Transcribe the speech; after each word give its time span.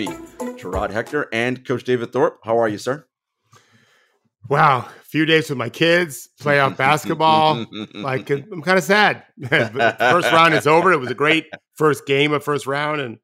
me, 0.00 0.06
Jarod 0.56 0.90
Hector, 0.90 1.28
and 1.32 1.66
Coach 1.66 1.84
David 1.84 2.12
Thorpe. 2.12 2.40
How 2.42 2.58
are 2.58 2.68
you, 2.68 2.78
sir? 2.78 3.06
Wow, 4.48 4.78
a 4.78 5.04
few 5.04 5.26
days 5.26 5.50
with 5.50 5.58
my 5.58 5.68
kids, 5.68 6.28
playoff 6.40 6.76
basketball. 6.78 7.66
like 7.94 8.30
I'm 8.30 8.62
kind 8.62 8.78
of 8.78 8.84
sad. 8.84 9.24
first 9.48 10.32
round 10.32 10.54
is 10.54 10.66
over. 10.66 10.92
It 10.92 11.00
was 11.00 11.10
a 11.10 11.14
great 11.14 11.46
first 11.74 12.06
game 12.06 12.32
of 12.32 12.42
first 12.42 12.66
round, 12.66 13.00
and 13.00 13.18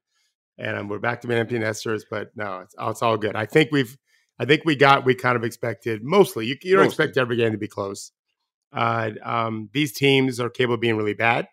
and 0.59 0.89
we're 0.89 0.99
back 0.99 1.21
to 1.21 1.27
being 1.27 1.39
empty 1.39 1.57
nesters. 1.57 2.05
But 2.09 2.29
no, 2.35 2.59
it's, 2.59 2.75
it's 2.79 3.01
all 3.01 3.17
good. 3.17 3.35
I 3.35 3.47
think 3.47 3.69
we've, 3.71 3.97
I 4.39 4.45
think 4.45 4.63
we 4.63 4.75
got 4.75 5.03
we 5.03 5.15
kind 5.15 5.35
of 5.35 5.43
expected 5.43 6.03
mostly. 6.03 6.45
You, 6.45 6.57
you 6.61 6.75
don't 6.75 6.85
mostly. 6.85 7.05
expect 7.05 7.17
every 7.17 7.37
game 7.37 7.53
to 7.53 7.57
be 7.57 7.67
close. 7.67 8.11
Uh, 8.71 9.11
um, 9.23 9.69
these 9.73 9.93
teams 9.93 10.39
are 10.39 10.49
capable 10.49 10.75
of 10.75 10.81
being 10.81 10.97
really 10.97 11.15
bad. 11.15 11.47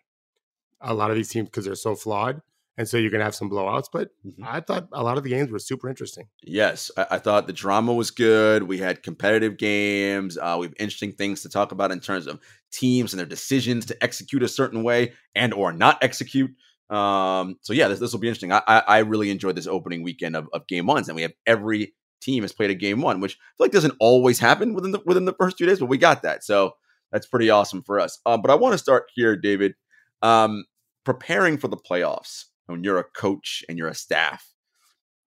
A 0.81 0.93
lot 0.93 1.09
of 1.09 1.15
these 1.15 1.29
teams 1.29 1.49
because 1.49 1.65
they're 1.65 1.73
so 1.73 1.95
flawed 1.95 2.41
and 2.77 2.87
so 2.87 2.97
you're 2.97 3.11
going 3.11 3.19
to 3.19 3.25
have 3.25 3.35
some 3.35 3.49
blowouts. 3.49 3.85
But 3.91 4.09
mm-hmm. 4.25 4.43
I 4.45 4.59
thought 4.59 4.87
a 4.91 5.03
lot 5.03 5.17
of 5.17 5.23
the 5.23 5.29
games 5.29 5.49
were 5.49 5.59
super 5.59 5.89
interesting. 5.89 6.27
Yes, 6.43 6.91
I, 6.97 7.07
I 7.11 7.19
thought 7.19 7.47
the 7.47 7.53
drama 7.53 7.93
was 7.93 8.11
good. 8.11 8.63
We 8.63 8.77
had 8.77 9.03
competitive 9.03 9.57
games. 9.57 10.37
Uh, 10.37 10.57
we 10.59 10.67
have 10.67 10.75
interesting 10.79 11.13
things 11.13 11.41
to 11.43 11.49
talk 11.49 11.71
about 11.71 11.91
in 11.91 11.99
terms 11.99 12.27
of 12.27 12.39
teams 12.71 13.13
and 13.13 13.19
their 13.19 13.25
decisions 13.27 13.85
to 13.87 14.03
execute 14.03 14.43
a 14.43 14.47
certain 14.47 14.83
way 14.83 15.13
and 15.33 15.53
or 15.53 15.71
not 15.71 16.03
execute. 16.03 16.51
Um, 16.89 17.57
so 17.61 17.73
yeah, 17.73 17.87
this, 17.87 17.99
this 17.99 18.11
will 18.11 18.19
be 18.19 18.27
interesting. 18.27 18.51
I, 18.51 18.61
I, 18.67 18.83
I 18.87 18.97
really 18.99 19.31
enjoyed 19.31 19.55
this 19.55 19.67
opening 19.67 20.03
weekend 20.03 20.35
of, 20.35 20.47
of 20.53 20.67
game 20.67 20.85
ones, 20.85 21.07
and 21.07 21.15
we 21.15 21.23
have 21.23 21.33
every 21.47 21.95
team 22.21 22.43
has 22.43 22.53
played 22.53 22.69
a 22.69 22.75
game 22.75 23.01
one, 23.01 23.21
which 23.21 23.33
I 23.33 23.49
feel 23.57 23.65
like 23.65 23.71
doesn't 23.71 23.95
always 23.99 24.39
happen 24.39 24.73
within 24.73 24.91
the 24.91 25.01
within 25.05 25.25
the 25.25 25.33
first 25.33 25.57
two 25.57 25.65
days, 25.65 25.79
but 25.79 25.87
we 25.87 25.97
got 25.97 26.21
that. 26.23 26.43
So 26.43 26.73
that's 27.11 27.25
pretty 27.25 27.49
awesome 27.49 27.81
for 27.81 27.99
us. 27.99 28.19
Um, 28.25 28.41
but 28.41 28.51
I 28.51 28.55
want 28.55 28.73
to 28.73 28.77
start 28.77 29.05
here, 29.15 29.35
David. 29.35 29.73
Um, 30.21 30.65
preparing 31.05 31.57
for 31.57 31.67
the 31.67 31.77
playoffs 31.77 32.45
when 32.67 32.83
you're 32.83 32.99
a 32.99 33.03
coach 33.03 33.63
and 33.67 33.77
you're 33.77 33.87
a 33.87 33.95
staff, 33.95 34.51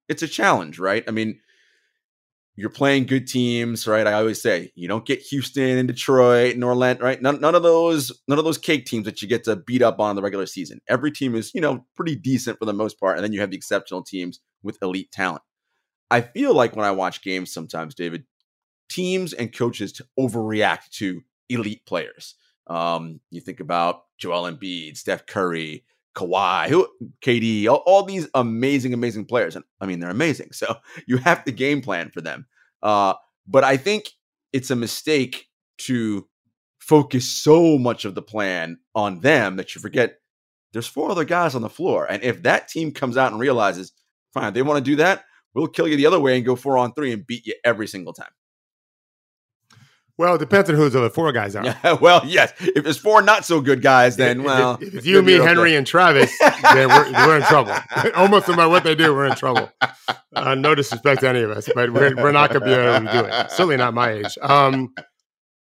it's 0.08 0.22
a 0.22 0.28
challenge, 0.28 0.78
right? 0.78 1.05
I 1.06 1.11
mean, 1.11 1.41
you're 2.56 2.70
playing 2.70 3.06
good 3.06 3.28
teams, 3.28 3.86
right? 3.86 4.06
I 4.06 4.14
always 4.14 4.42
say 4.42 4.72
you 4.75 4.89
don't 4.89 5.06
get 5.06 5.20
Houston 5.20 5.78
and 5.78 5.86
Detroit 5.86 6.55
and 6.55 6.64
Orlando, 6.64 7.05
right? 7.05 7.22
None, 7.22 7.41
none 7.41 7.55
of 7.55 7.62
those, 7.62 8.11
none 8.27 8.39
of 8.39 8.45
those 8.45 8.58
cake 8.58 8.84
teams 8.84 9.05
that 9.05 9.22
you 9.22 9.28
get 9.28 9.45
to 9.45 9.55
beat 9.55 9.80
up 9.80 10.00
on 10.00 10.17
the 10.17 10.22
regular 10.22 10.47
season. 10.47 10.80
Every 10.89 11.12
team 11.12 11.36
is, 11.36 11.53
you 11.55 11.61
know, 11.61 11.86
pretty 11.95 12.17
decent 12.17 12.58
for 12.58 12.64
the 12.64 12.72
most 12.72 12.98
part, 12.98 13.17
and 13.17 13.25
then 13.25 13.33
you 13.33 13.41
have 13.41 13.50
the 13.50 13.56
exceptional 13.56 14.02
teams 14.02 14.41
with 14.62 14.78
elite 14.83 15.12
talent. 15.12 15.42
I 16.11 16.23
feel 16.23 16.52
like 16.55 16.75
when 16.75 16.84
I 16.84 16.91
watch 16.91 17.23
games 17.23 17.52
sometimes, 17.52 17.95
David, 17.95 18.25
teams 18.89 19.33
and 19.33 19.55
coaches 19.55 19.92
to 19.92 20.06
overreact 20.19 20.91
to 20.95 21.23
elite 21.48 21.84
players. 21.86 22.34
Um, 22.67 23.20
you 23.30 23.41
think 23.41 23.61
about 23.61 24.02
Joel 24.19 24.50
Embiid, 24.50 24.97
Steph 24.97 25.27
Curry, 25.27 25.84
Kawhi, 26.19 26.69
who, 26.69 26.88
KD, 27.24 27.69
all, 27.69 27.83
all, 27.86 28.02
these 28.02 28.28
amazing, 28.34 28.92
amazing 28.92 29.24
players. 29.24 29.55
And 29.55 29.64
I 29.80 29.86
mean, 29.86 30.00
they're 30.00 30.11
amazing. 30.11 30.50
So 30.58 30.77
you 31.06 31.19
have 31.19 31.44
to 31.44 31.52
game 31.52 31.80
plan 31.80 32.11
for 32.11 32.20
them. 32.20 32.47
Uh, 32.83 33.14
but 33.47 33.62
I 33.62 33.77
think 33.77 34.11
it's 34.52 34.70
a 34.70 34.77
mistake 34.77 35.46
to 35.78 36.27
focus 36.80 37.28
so 37.28 37.78
much 37.78 38.05
of 38.05 38.14
the 38.14 38.22
plan 38.22 38.78
on 38.94 39.20
them 39.20 39.56
that 39.56 39.74
you 39.74 39.80
forget 39.80 40.19
there's 40.72 40.86
four 40.86 41.11
other 41.11 41.24
guys 41.24 41.55
on 41.55 41.62
the 41.62 41.70
floor. 41.70 42.11
And 42.11 42.22
if 42.22 42.42
that 42.42 42.69
team 42.69 42.92
comes 42.92 43.16
out 43.16 43.30
and 43.30 43.41
realizes, 43.41 43.92
fine, 44.34 44.52
they 44.52 44.62
want 44.62 44.84
to 44.84 44.91
do 44.91 44.96
that, 44.96 45.24
we'll 45.55 45.69
kill 45.69 45.89
you 45.89 45.96
the 45.96 46.06
other 46.06 46.20
way 46.20 46.36
and 46.36 46.44
go 46.44 46.56
four 46.56 46.77
on 46.77 46.92
three 46.92 47.12
and 47.12 47.27
beat 47.27 47.46
you 47.46 47.55
every 47.64 47.86
single 47.86 48.12
time. 48.12 48.30
Well, 50.19 50.34
it 50.34 50.38
depends 50.38 50.69
on 50.69 50.74
who 50.74 50.88
the 50.88 50.98
other 50.98 51.11
four 51.11 51.30
guys 51.30 51.55
are. 51.55 51.64
well, 52.00 52.22
yes. 52.27 52.52
If 52.58 52.84
it's 52.84 52.98
four 52.98 53.22
not 53.22 53.44
so 53.44 53.61
good 53.61 53.80
guys, 53.80 54.16
then 54.16 54.41
if, 54.41 54.47
well, 54.47 54.74
if, 54.74 54.88
if 54.88 54.94
it's 54.94 55.06
you, 55.06 55.22
me, 55.22 55.34
Henry, 55.34 55.77
and 55.77 55.86
Travis, 55.86 56.36
then 56.74 56.89
we're, 56.89 57.12
we're, 57.12 57.36
in 57.36 57.42
trouble. 57.45 57.73
Almost 58.17 58.48
no 58.48 58.56
matter 58.56 58.68
what 58.68 58.83
they 58.83 58.96
do, 58.96 59.14
we're 59.14 59.27
in 59.27 59.36
trouble. 59.36 59.70
Uh, 60.34 60.56
no 60.56 60.74
disrespect 60.74 61.20
to 61.20 61.29
any 61.29 61.42
of 61.42 61.52
us, 61.52 61.68
but 61.73 61.92
we're, 61.92 62.17
we're 62.17 62.33
not 62.33 62.51
going 62.51 62.62
to 62.62 62.67
be 62.67 62.73
able 62.73 63.06
to 63.06 63.12
do 63.12 63.29
it. 63.29 63.51
Certainly 63.52 63.77
not 63.77 63.95
my 63.95 64.11
age. 64.11 64.36
Um, 64.42 64.92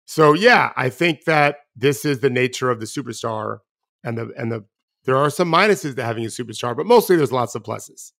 so 0.05 0.34
yeah, 0.34 0.72
I 0.76 0.91
think 0.91 1.25
that 1.25 1.61
this 1.75 2.05
is 2.05 2.21
the 2.21 2.28
nature 2.28 2.71
of 2.71 2.81
the 2.81 2.87
superstar, 2.87 3.61
and 4.05 4.19
the 4.19 4.31
and 4.37 4.53
the 4.53 4.66
there 5.05 5.16
are 5.16 5.31
some 5.31 5.50
minuses 5.50 5.97
to 5.97 6.05
having 6.05 6.25
a 6.25 6.28
superstar, 6.28 6.76
but 6.76 6.84
mostly 6.84 7.16
there's 7.16 7.32
lots 7.32 7.55
of 7.55 7.62
pluses. 7.62 8.12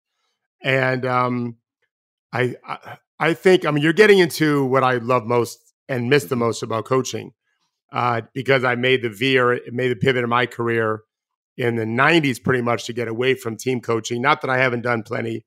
And 0.63 1.05
um, 1.05 1.57
I, 2.33 2.55
I 2.67 2.97
I 3.19 3.35
think 3.35 3.67
I 3.67 3.71
mean 3.71 3.83
you're 3.83 3.93
getting 3.93 4.19
into 4.19 4.65
what 4.65 4.83
I 4.83 4.95
love 4.95 5.27
most 5.27 5.74
and 5.89 6.09
miss 6.09 6.25
the 6.25 6.35
mm-hmm. 6.35 6.45
most 6.45 6.63
about 6.63 6.85
coaching 6.85 7.33
uh, 7.93 8.23
because 8.33 8.65
I 8.65 8.75
made 8.75 9.03
the 9.03 9.09
veer, 9.09 9.61
made 9.69 9.89
the 9.89 9.97
pivot 9.97 10.25
in 10.25 10.31
my 10.31 10.47
career 10.47 11.03
in 11.57 11.77
the 11.77 11.85
90s 11.85 12.43
pretty 12.43 12.63
much 12.63 12.85
to 12.87 12.93
get 12.93 13.09
away 13.09 13.35
from 13.35 13.57
team 13.57 13.81
coaching. 13.81 14.21
Not 14.21 14.41
that 14.41 14.51
I 14.51 14.59
haven't 14.59 14.83
done 14.83 15.03
plenty, 15.03 15.45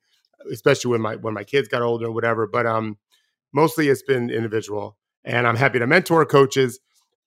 especially 0.52 0.92
when 0.92 1.02
my 1.02 1.16
when 1.18 1.34
my 1.34 1.44
kids 1.44 1.68
got 1.68 1.82
older 1.82 2.06
and 2.06 2.16
whatever, 2.16 2.48
but 2.48 2.66
um, 2.66 2.98
mostly 3.54 3.90
it's 3.90 4.04
been 4.04 4.30
individual. 4.30 4.98
And 5.26 5.46
I'm 5.46 5.58
happy 5.58 5.80
to 5.80 5.88
mentor 5.88 6.26
coaches. 6.26 6.80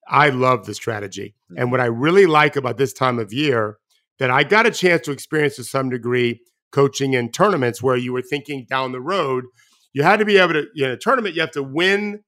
I 0.08 0.30
love 0.30 0.64
the 0.64 0.74
strategy. 0.74 1.34
And 1.50 1.58
mm-hmm. 1.58 1.70
what 1.70 1.80
I 1.80 1.86
really 1.86 2.26
like 2.26 2.56
about 2.56 2.78
this 2.78 2.94
time 2.94 3.18
of 3.18 3.32
year 3.32 3.76
that 4.18 4.30
I 4.30 4.44
got 4.44 4.66
a 4.66 4.70
chance 4.70 5.02
to 5.02 5.12
experience 5.12 5.56
to 5.56 5.64
some 5.64 5.90
degree 5.90 6.40
coaching 6.72 7.14
in 7.14 7.30
tournaments 7.30 7.82
where 7.82 7.96
you 7.96 8.12
were 8.12 8.22
thinking 8.22 8.66
down 8.68 8.92
the 8.92 9.00
road. 9.00 9.44
You 9.92 10.02
had 10.02 10.18
to 10.20 10.24
be 10.24 10.38
able 10.38 10.52
to, 10.54 10.66
in 10.76 10.90
a 10.90 10.96
tournament, 10.96 11.34
you 11.34 11.40
have 11.40 11.50
to 11.52 11.62
win 11.62 12.22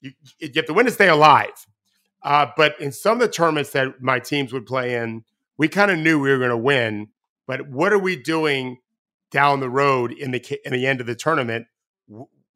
you, 0.00 0.12
you 0.38 0.50
have 0.56 0.66
to 0.66 0.74
win 0.74 0.86
to 0.86 0.92
stay 0.92 1.08
alive. 1.08 1.66
Uh, 2.22 2.46
but 2.56 2.80
in 2.80 2.92
some 2.92 3.14
of 3.14 3.20
the 3.20 3.32
tournaments 3.32 3.70
that 3.70 4.00
my 4.02 4.18
teams 4.18 4.52
would 4.52 4.66
play 4.66 4.94
in, 4.96 5.24
we 5.56 5.68
kind 5.68 5.90
of 5.90 5.98
knew 5.98 6.18
we 6.18 6.30
were 6.30 6.38
going 6.38 6.50
to 6.50 6.56
win. 6.56 7.08
But 7.46 7.68
what 7.68 7.92
are 7.92 7.98
we 7.98 8.16
doing 8.16 8.78
down 9.30 9.60
the 9.60 9.70
road 9.70 10.12
in 10.12 10.30
the 10.30 10.60
in 10.64 10.72
the 10.72 10.86
end 10.86 11.00
of 11.00 11.06
the 11.06 11.14
tournament? 11.14 11.66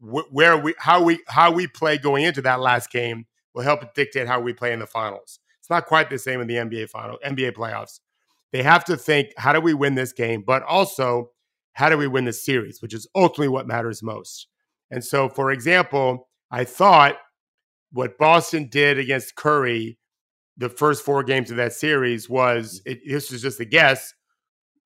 Where 0.01 0.57
we 0.57 0.75
how 0.79 1.03
we 1.03 1.21
how 1.29 1.53
we 1.53 1.67
play 1.67 1.97
going 1.97 2.25
into 2.25 2.43
that 2.43 2.61
last 2.61 2.91
game 2.91 3.27
will 3.55 3.63
help 3.63 3.95
dictate 3.95 4.27
how 4.27 4.41
we 4.41 4.53
play 4.53 4.73
in 4.73 4.81
the 4.81 4.87
finals. 4.87 5.39
It's 5.61 5.71
not 5.71 5.87
quite 5.87 6.11
the 6.11 6.19
same 6.19 6.41
in 6.41 6.49
the 6.49 6.57
NBA 6.57 6.91
final 6.91 7.19
NBA 7.25 7.53
playoffs. 7.53 8.01
They 8.51 8.63
have 8.63 8.85
to 8.87 8.97
think 8.97 9.29
how 9.39 9.53
do 9.53 9.61
we 9.61 9.75
win 9.75 9.95
this 9.95 10.13
game, 10.13 10.43
but 10.47 10.63
also 10.65 11.31
how 11.73 11.89
do 11.89 11.97
we 11.97 12.07
win 12.07 12.25
the 12.25 12.33
series, 12.33 12.83
which 12.83 12.93
is 12.93 13.07
ultimately 13.15 13.49
what 13.49 13.67
matters 13.67 14.03
most. 14.03 14.49
And 14.91 15.03
so, 15.03 15.29
for 15.29 15.51
example, 15.51 16.29
I 16.51 16.65
thought 16.65 17.17
what 17.93 18.19
Boston 18.19 18.69
did 18.69 18.99
against 18.99 19.35
Curry 19.35 19.99
the 20.57 20.69
first 20.69 21.05
four 21.05 21.23
games 21.23 21.51
of 21.51 21.57
that 21.57 21.73
series 21.73 22.29
was 22.29 22.83
it, 22.85 23.01
this 23.07 23.31
was 23.31 23.43
just 23.43 23.61
a 23.61 23.65
guess. 23.65 24.15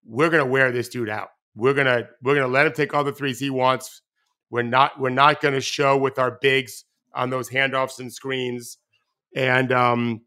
We're 0.05 0.31
gonna 0.31 0.47
wear 0.47 0.71
this 0.71 0.89
dude 0.89 1.09
out. 1.09 1.29
We're 1.55 1.75
gonna 1.75 2.09
we're 2.23 2.35
gonna 2.35 2.47
let 2.47 2.67
him 2.67 2.73
take 2.73 2.95
all 2.95 3.05
the 3.05 3.13
threes 3.13 3.41
he 3.41 3.51
wants. 3.51 4.03
We're 4.51 4.63
not 4.63 5.01
we're 5.01 5.11
not 5.11 5.41
gonna 5.41 5.61
show 5.61 5.97
with 5.97 6.19
our 6.19 6.39
bigs 6.41 6.85
on 7.15 7.31
those 7.31 7.51
handoffs 7.51 7.99
and 7.99 8.13
screens, 8.13 8.79
and 9.35 9.73
um 9.73 10.23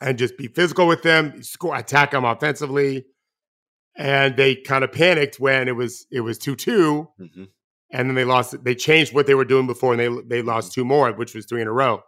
and 0.00 0.16
just 0.16 0.38
be 0.38 0.46
physical 0.46 0.86
with 0.86 1.02
them, 1.02 1.42
score 1.42 1.76
attack 1.76 2.12
them 2.12 2.24
offensively. 2.24 3.06
And 3.96 4.36
they 4.36 4.54
kind 4.54 4.84
of 4.84 4.92
panicked 4.92 5.40
when 5.40 5.66
it 5.66 5.74
was 5.74 6.06
it 6.12 6.20
was 6.20 6.38
two 6.38 6.54
two, 6.54 7.08
mm-hmm 7.20 7.44
and 7.92 8.08
then 8.08 8.14
they 8.14 8.24
lost. 8.24 8.62
They 8.64 8.74
changed 8.74 9.14
what 9.14 9.26
they 9.26 9.34
were 9.34 9.44
doing 9.44 9.66
before, 9.66 9.94
and 9.94 10.00
they 10.00 10.22
they 10.36 10.42
lost 10.42 10.72
two 10.72 10.84
more, 10.84 11.12
which 11.12 11.34
was 11.34 11.46
three 11.46 11.62
in 11.62 11.68
a 11.68 11.72
row. 11.72 12.02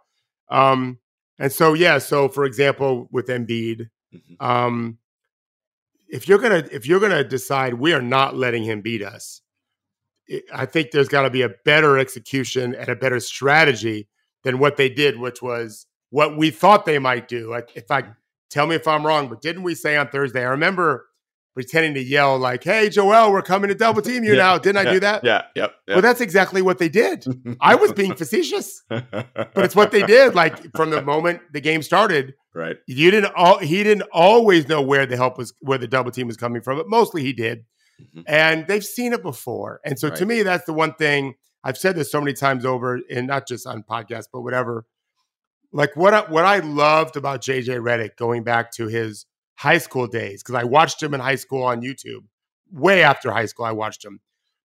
Um, 0.49 0.99
and 1.39 1.51
so 1.51 1.73
yeah, 1.73 1.97
so 1.97 2.29
for 2.29 2.45
example, 2.45 3.07
with 3.11 3.27
Embiid, 3.27 3.89
mm-hmm. 4.13 4.45
um, 4.45 4.97
if 6.07 6.27
you're 6.27 6.39
gonna 6.39 6.67
if 6.71 6.85
you're 6.87 6.99
gonna 6.99 7.23
decide 7.23 7.73
we 7.73 7.93
are 7.93 8.01
not 8.01 8.35
letting 8.35 8.63
him 8.63 8.81
beat 8.81 9.03
us, 9.03 9.41
I 10.53 10.65
think 10.65 10.91
there's 10.91 11.09
got 11.09 11.23
to 11.23 11.29
be 11.29 11.41
a 11.41 11.49
better 11.65 11.97
execution 11.97 12.75
and 12.75 12.89
a 12.89 12.95
better 12.95 13.19
strategy 13.19 14.07
than 14.43 14.59
what 14.59 14.77
they 14.77 14.89
did, 14.89 15.19
which 15.19 15.41
was 15.41 15.85
what 16.09 16.37
we 16.37 16.51
thought 16.51 16.85
they 16.85 16.99
might 16.99 17.27
do. 17.27 17.49
Like, 17.49 17.71
if 17.75 17.89
I 17.89 18.03
tell 18.49 18.67
me 18.67 18.75
if 18.75 18.87
I'm 18.87 19.05
wrong, 19.05 19.27
but 19.27 19.41
didn't 19.41 19.63
we 19.63 19.75
say 19.75 19.97
on 19.97 20.09
Thursday? 20.09 20.41
I 20.41 20.49
remember 20.49 21.07
pretending 21.53 21.93
to 21.93 22.03
yell 22.03 22.37
like, 22.37 22.63
"Hey, 22.63 22.89
Joel, 22.89 23.31
we're 23.31 23.41
coming 23.41 23.69
to 23.69 23.75
double 23.75 24.01
team 24.01 24.23
you 24.23 24.31
yeah, 24.31 24.43
now." 24.43 24.57
Didn't 24.57 24.83
yeah, 24.83 24.89
I 24.89 24.93
do 24.93 24.99
that? 25.01 25.23
Yeah, 25.23 25.41
yep. 25.55 25.73
Well, 25.87 26.01
that's 26.01 26.21
exactly 26.21 26.61
what 26.61 26.79
they 26.79 26.89
did. 26.89 27.25
I 27.61 27.75
was 27.75 27.93
being 27.93 28.15
facetious, 28.15 28.83
but 28.89 29.37
it's 29.57 29.75
what 29.75 29.91
they 29.91 30.03
did. 30.03 30.35
Like 30.35 30.71
from 30.75 30.89
the 30.89 31.01
moment 31.01 31.41
the 31.51 31.61
game 31.61 31.81
started, 31.81 32.33
right? 32.53 32.77
You 32.87 33.11
didn't. 33.11 33.33
All, 33.35 33.59
he 33.59 33.83
didn't 33.83 34.07
always 34.11 34.67
know 34.67 34.81
where 34.81 35.05
the 35.05 35.15
help 35.15 35.37
was, 35.37 35.53
where 35.59 35.77
the 35.77 35.87
double 35.87 36.11
team 36.11 36.27
was 36.27 36.37
coming 36.37 36.61
from, 36.61 36.77
but 36.77 36.89
mostly 36.89 37.23
he 37.23 37.33
did. 37.33 37.65
Mm-hmm. 38.01 38.21
And 38.27 38.67
they've 38.67 38.83
seen 38.83 39.13
it 39.13 39.21
before, 39.21 39.79
and 39.85 39.99
so 39.99 40.09
right. 40.09 40.17
to 40.17 40.25
me, 40.25 40.41
that's 40.41 40.65
the 40.65 40.73
one 40.73 40.93
thing 40.95 41.35
I've 41.63 41.77
said 41.77 41.95
this 41.95 42.11
so 42.11 42.19
many 42.19 42.33
times 42.33 42.65
over, 42.65 42.99
and 43.09 43.27
not 43.27 43.47
just 43.47 43.67
on 43.67 43.83
podcasts, 43.83 44.27
but 44.31 44.41
whatever. 44.41 44.85
Like 45.71 45.95
what 45.95 46.13
I, 46.13 46.21
what 46.21 46.45
I 46.45 46.59
loved 46.59 47.17
about 47.17 47.41
JJ 47.41 47.79
Redick 47.79 48.15
going 48.15 48.43
back 48.43 48.71
to 48.73 48.87
his 48.87 49.25
high 49.63 49.77
school 49.79 50.07
days 50.07 50.43
because 50.43 50.55
I 50.55 50.65
watched 50.65 51.01
him 51.01 51.13
in 51.13 51.19
high 51.21 51.35
school 51.35 51.63
on 51.63 51.81
YouTube. 51.81 52.23
Way 52.71 53.03
after 53.03 53.31
high 53.31 53.45
school, 53.45 53.65
I 53.65 53.71
watched 53.71 54.03
him. 54.03 54.19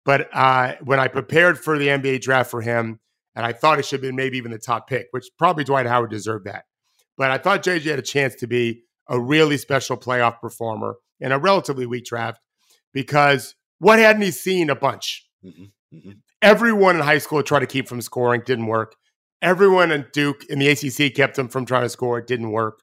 But 0.05 0.29
uh, 0.33 0.75
when 0.83 0.99
I 0.99 1.07
prepared 1.07 1.59
for 1.59 1.77
the 1.77 1.87
NBA 1.87 2.21
draft 2.21 2.51
for 2.51 2.61
him, 2.61 2.99
and 3.35 3.45
I 3.45 3.53
thought 3.53 3.79
it 3.79 3.85
should 3.85 3.99
have 3.99 4.09
been 4.09 4.15
maybe 4.15 4.37
even 4.37 4.51
the 4.51 4.57
top 4.59 4.87
pick, 4.87 5.07
which 5.11 5.27
probably 5.37 5.63
Dwight 5.63 5.85
Howard 5.85 6.09
deserved 6.11 6.45
that. 6.45 6.65
But 7.17 7.31
I 7.31 7.37
thought 7.37 7.63
JJ 7.63 7.89
had 7.91 7.99
a 7.99 8.01
chance 8.01 8.35
to 8.35 8.47
be 8.47 8.83
a 9.07 9.19
really 9.19 9.57
special 9.57 9.97
playoff 9.97 10.39
performer 10.41 10.95
in 11.19 11.31
a 11.31 11.39
relatively 11.39 11.85
weak 11.85 12.05
draft 12.05 12.41
because 12.93 13.55
What 13.79 13.97
hadn't 13.97 14.21
he 14.21 14.29
seen 14.31 14.69
a 14.69 14.75
bunch? 14.75 15.27
Mhm, 15.43 15.71
mhm. 15.91 16.17
Everyone 16.43 16.95
in 16.97 17.01
high 17.01 17.17
school 17.17 17.41
tried 17.41 17.61
to 17.61 17.65
keep 17.65 17.87
from 17.87 17.99
scoring, 18.01 18.43
didn't 18.45 18.67
work. 18.67 18.95
Everyone 19.41 19.91
in 19.91 20.05
Duke 20.13 20.43
in 20.51 20.59
the 20.59 20.67
ACC 20.67 21.09
kept 21.09 21.37
him 21.39 21.47
from 21.47 21.65
trying 21.65 21.83
to 21.83 21.89
score, 21.89 22.19
it 22.19 22.27
didn't 22.27 22.51
work. 22.51 22.81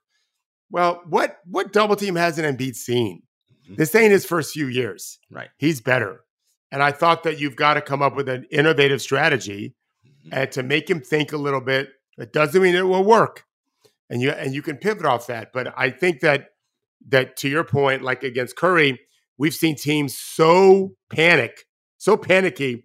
Well, 0.70 1.02
what 1.08 1.38
what 1.44 1.72
double 1.72 1.96
team 1.96 2.14
hasn't 2.16 2.46
Embiid 2.58 2.74
seen? 2.74 3.22
Mhm. 3.68 3.76
This 3.76 3.94
ain't 3.94 4.12
his 4.12 4.24
first 4.26 4.52
few 4.52 4.66
years. 4.66 5.18
Right. 5.30 5.48
He's 5.58 5.80
better. 5.80 6.24
And 6.70 6.82
I 6.82 6.92
thought 6.92 7.22
that 7.22 7.40
you've 7.40 7.56
got 7.56 7.74
to 7.74 7.80
come 7.80 8.02
up 8.02 8.14
with 8.14 8.28
an 8.28 8.44
innovative 8.50 9.00
strategy 9.00 9.74
Mhm. 10.06 10.28
and 10.32 10.52
to 10.52 10.62
make 10.62 10.88
him 10.90 11.00
think 11.00 11.32
a 11.32 11.38
little 11.38 11.60
bit. 11.62 11.90
It 12.18 12.32
doesn't 12.32 12.60
mean 12.60 12.74
it 12.74 12.82
will 12.86 13.04
work. 13.04 13.44
And 14.10 14.20
you 14.22 14.30
and 14.30 14.54
you 14.54 14.62
can 14.62 14.76
pivot 14.76 15.06
off 15.06 15.26
that. 15.28 15.52
But 15.52 15.72
I 15.76 15.90
think 15.90 16.20
that 16.20 16.48
that 17.08 17.36
to 17.38 17.48
your 17.48 17.64
point, 17.64 18.02
like 18.02 18.22
against 18.22 18.56
Curry, 18.56 19.00
we've 19.38 19.54
seen 19.54 19.76
teams 19.76 20.18
so 20.18 20.96
panic, 21.10 21.64
so 21.96 22.16
panicky 22.16 22.84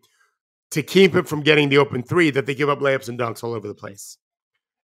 to 0.71 0.83
keep 0.83 1.13
him 1.15 1.25
from 1.25 1.41
getting 1.41 1.69
the 1.69 1.77
open 1.77 2.03
three 2.03 2.29
that 2.31 2.45
they 2.45 2.55
give 2.55 2.69
up 2.69 2.79
layups 2.79 3.09
and 3.09 3.17
dunks 3.19 3.43
all 3.43 3.53
over 3.53 3.67
the 3.67 3.75
place. 3.75 4.17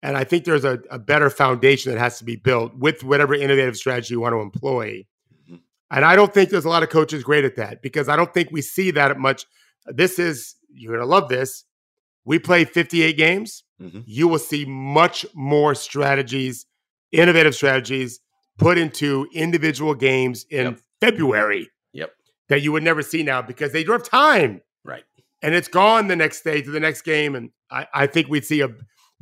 And 0.03 0.17
I 0.17 0.23
think 0.25 0.44
there's 0.44 0.65
a, 0.65 0.79
a 0.91 1.00
better 1.00 1.29
foundation 1.29 1.91
that 1.94 1.97
has 2.00 2.17
to 2.19 2.25
be 2.25 2.35
built 2.35 2.75
with 2.75 3.03
whatever 3.03 3.33
innovative 3.33 3.77
strategy 3.77 4.13
you 4.13 4.19
want 4.19 4.33
to 4.33 4.39
employ. 4.41 5.05
Mhm. 5.50 5.61
And 5.91 6.03
I 6.05 6.15
don't 6.17 6.33
think 6.33 6.50
there's 6.50 6.65
a 6.65 6.69
lot 6.69 6.83
of 6.83 6.89
coaches 6.89 7.23
great 7.23 7.45
at 7.45 7.55
that 7.55 7.81
because 7.81 8.09
I 8.09 8.15
don't 8.17 8.33
think 8.33 8.50
we 8.51 8.61
see 8.61 8.91
that 8.91 9.17
much. 9.17 9.45
This 9.88 10.19
is, 10.19 10.55
you're 10.69 10.91
going 10.95 11.00
to 11.07 11.09
love 11.09 11.29
this. 11.29 11.63
We 12.25 12.38
play 12.38 12.65
58 12.65 13.15
games. 13.17 13.63
Mhm. 13.81 14.03
You 14.05 14.27
will 14.27 14.39
see 14.39 14.65
much 14.65 15.25
more 15.33 15.73
strategies, 15.73 16.65
innovative 17.13 17.56
strategies 17.56 18.19
put 18.57 18.77
into 18.77 19.25
individual 19.33 19.95
games 19.95 20.45
in 20.49 20.65
Yep. 20.65 20.79
February 21.01 21.69
Yep. 21.94 22.13
that 22.49 22.61
you 22.61 22.71
would 22.73 22.83
never 22.83 23.01
see 23.01 23.23
now 23.23 23.41
because 23.41 23.71
they 23.71 23.83
don't 23.85 23.99
have 23.99 24.07
time 24.09 24.61
Right. 24.83 25.03
and 25.41 25.56
it's 25.56 25.67
gone 25.69 26.07
the 26.07 26.15
next 26.17 26.44
day 26.44 26.61
to 26.61 26.69
the 26.71 26.79
next 26.79 27.01
game. 27.03 27.35
And 27.35 27.51
I, 27.71 27.88
I 27.94 28.07
think 28.07 28.27
we'd 28.27 28.45
see 28.45 28.59
a 28.61 28.69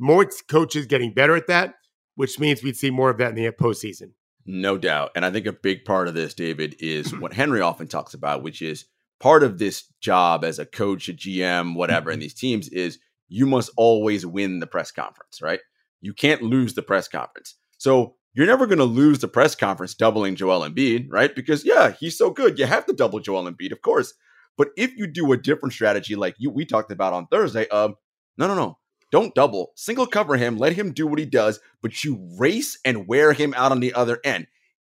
more 0.02 0.28
coaches 0.48 0.86
getting 0.86 1.14
better 1.14 1.36
at 1.36 1.46
that, 1.46 1.76
which 2.16 2.38
means 2.40 2.62
we'd 2.62 2.76
see 2.76 2.90
more 2.90 3.08
of 3.08 3.18
that 3.18 3.30
in 3.30 3.34
the 3.36 3.50
postseason. 3.52 4.10
No 4.44 4.76
doubt. 4.76 5.12
And 5.14 5.24
I 5.24 5.30
think 5.30 5.46
a 5.46 5.52
big 5.52 5.84
part 5.84 6.08
of 6.08 6.14
this, 6.14 6.34
David, 6.34 6.74
is 6.80 7.16
what 7.18 7.32
Henry 7.32 7.60
often 7.60 7.86
talks 7.86 8.12
about, 8.12 8.42
which 8.42 8.60
is 8.60 8.86
part 9.20 9.44
of 9.44 9.58
this 9.58 9.84
job 10.00 10.44
as 10.44 10.58
a 10.58 10.66
coach, 10.66 11.08
a 11.08 11.12
GM, 11.12 11.76
whatever, 11.76 12.10
in 12.10 12.16
mm-hmm. 12.16 12.22
these 12.22 12.34
teams 12.34 12.68
is 12.68 12.98
you 13.28 13.46
must 13.46 13.70
always 13.76 14.26
win 14.26 14.58
the 14.58 14.66
press 14.66 14.90
conference, 14.90 15.40
right? 15.40 15.60
You 16.00 16.12
can't 16.12 16.42
lose 16.42 16.74
the 16.74 16.82
press 16.82 17.06
conference. 17.06 17.54
So 17.78 18.16
you're 18.34 18.46
never 18.46 18.66
going 18.66 18.78
to 18.78 18.84
lose 18.84 19.20
the 19.20 19.28
press 19.28 19.54
conference 19.54 19.94
doubling 19.94 20.34
Joel 20.34 20.68
Embiid, 20.68 21.06
right? 21.10 21.34
Because 21.34 21.64
yeah, 21.64 21.92
he's 21.92 22.18
so 22.18 22.30
good. 22.30 22.58
You 22.58 22.66
have 22.66 22.86
to 22.86 22.92
double 22.92 23.20
Joel 23.20 23.50
Embiid, 23.50 23.70
of 23.70 23.82
course. 23.82 24.14
But 24.58 24.70
if 24.76 24.94
you 24.96 25.06
do 25.06 25.32
a 25.32 25.36
different 25.36 25.72
strategy 25.72 26.16
like 26.16 26.34
you 26.38 26.50
we 26.50 26.64
talked 26.64 26.90
about 26.90 27.12
on 27.12 27.28
Thursday, 27.28 27.66
of 27.68 27.94
no, 28.36 28.48
no, 28.48 28.54
no, 28.54 28.78
don't 29.12 29.34
double, 29.34 29.72
single 29.76 30.06
cover 30.06 30.36
him, 30.36 30.56
let 30.56 30.72
him 30.72 30.92
do 30.92 31.06
what 31.06 31.18
he 31.18 31.26
does, 31.26 31.60
but 31.82 32.02
you 32.02 32.18
race 32.38 32.78
and 32.84 33.06
wear 33.06 33.34
him 33.34 33.54
out 33.54 33.70
on 33.70 33.80
the 33.80 33.92
other 33.92 34.18
end. 34.24 34.46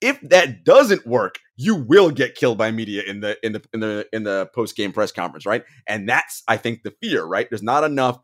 If 0.01 0.21
that 0.23 0.65
doesn't 0.65 1.07
work, 1.07 1.39
you 1.57 1.77
will 1.77 2.11
get 2.11 2.35
killed 2.35 2.59
by 2.59 2.71
media 2.71 3.03
in 3.07 3.21
the 3.21 3.37
in 3.45 3.53
the 3.53 3.63
in 3.73 3.81
the 3.81 4.07
in 4.13 4.25
the 4.25 4.51
post 4.55 4.77
game 4.77 4.93
press 4.93 5.13
conference, 5.13 5.47
right? 5.47 5.65
And 5.87 6.09
that's 6.09 6.43
I 6.49 6.57
think 6.57 6.83
the 6.83 6.95
fear, 7.03 7.25
right? 7.25 7.49
There's 7.49 7.63
not 7.63 7.85
enough 7.85 8.19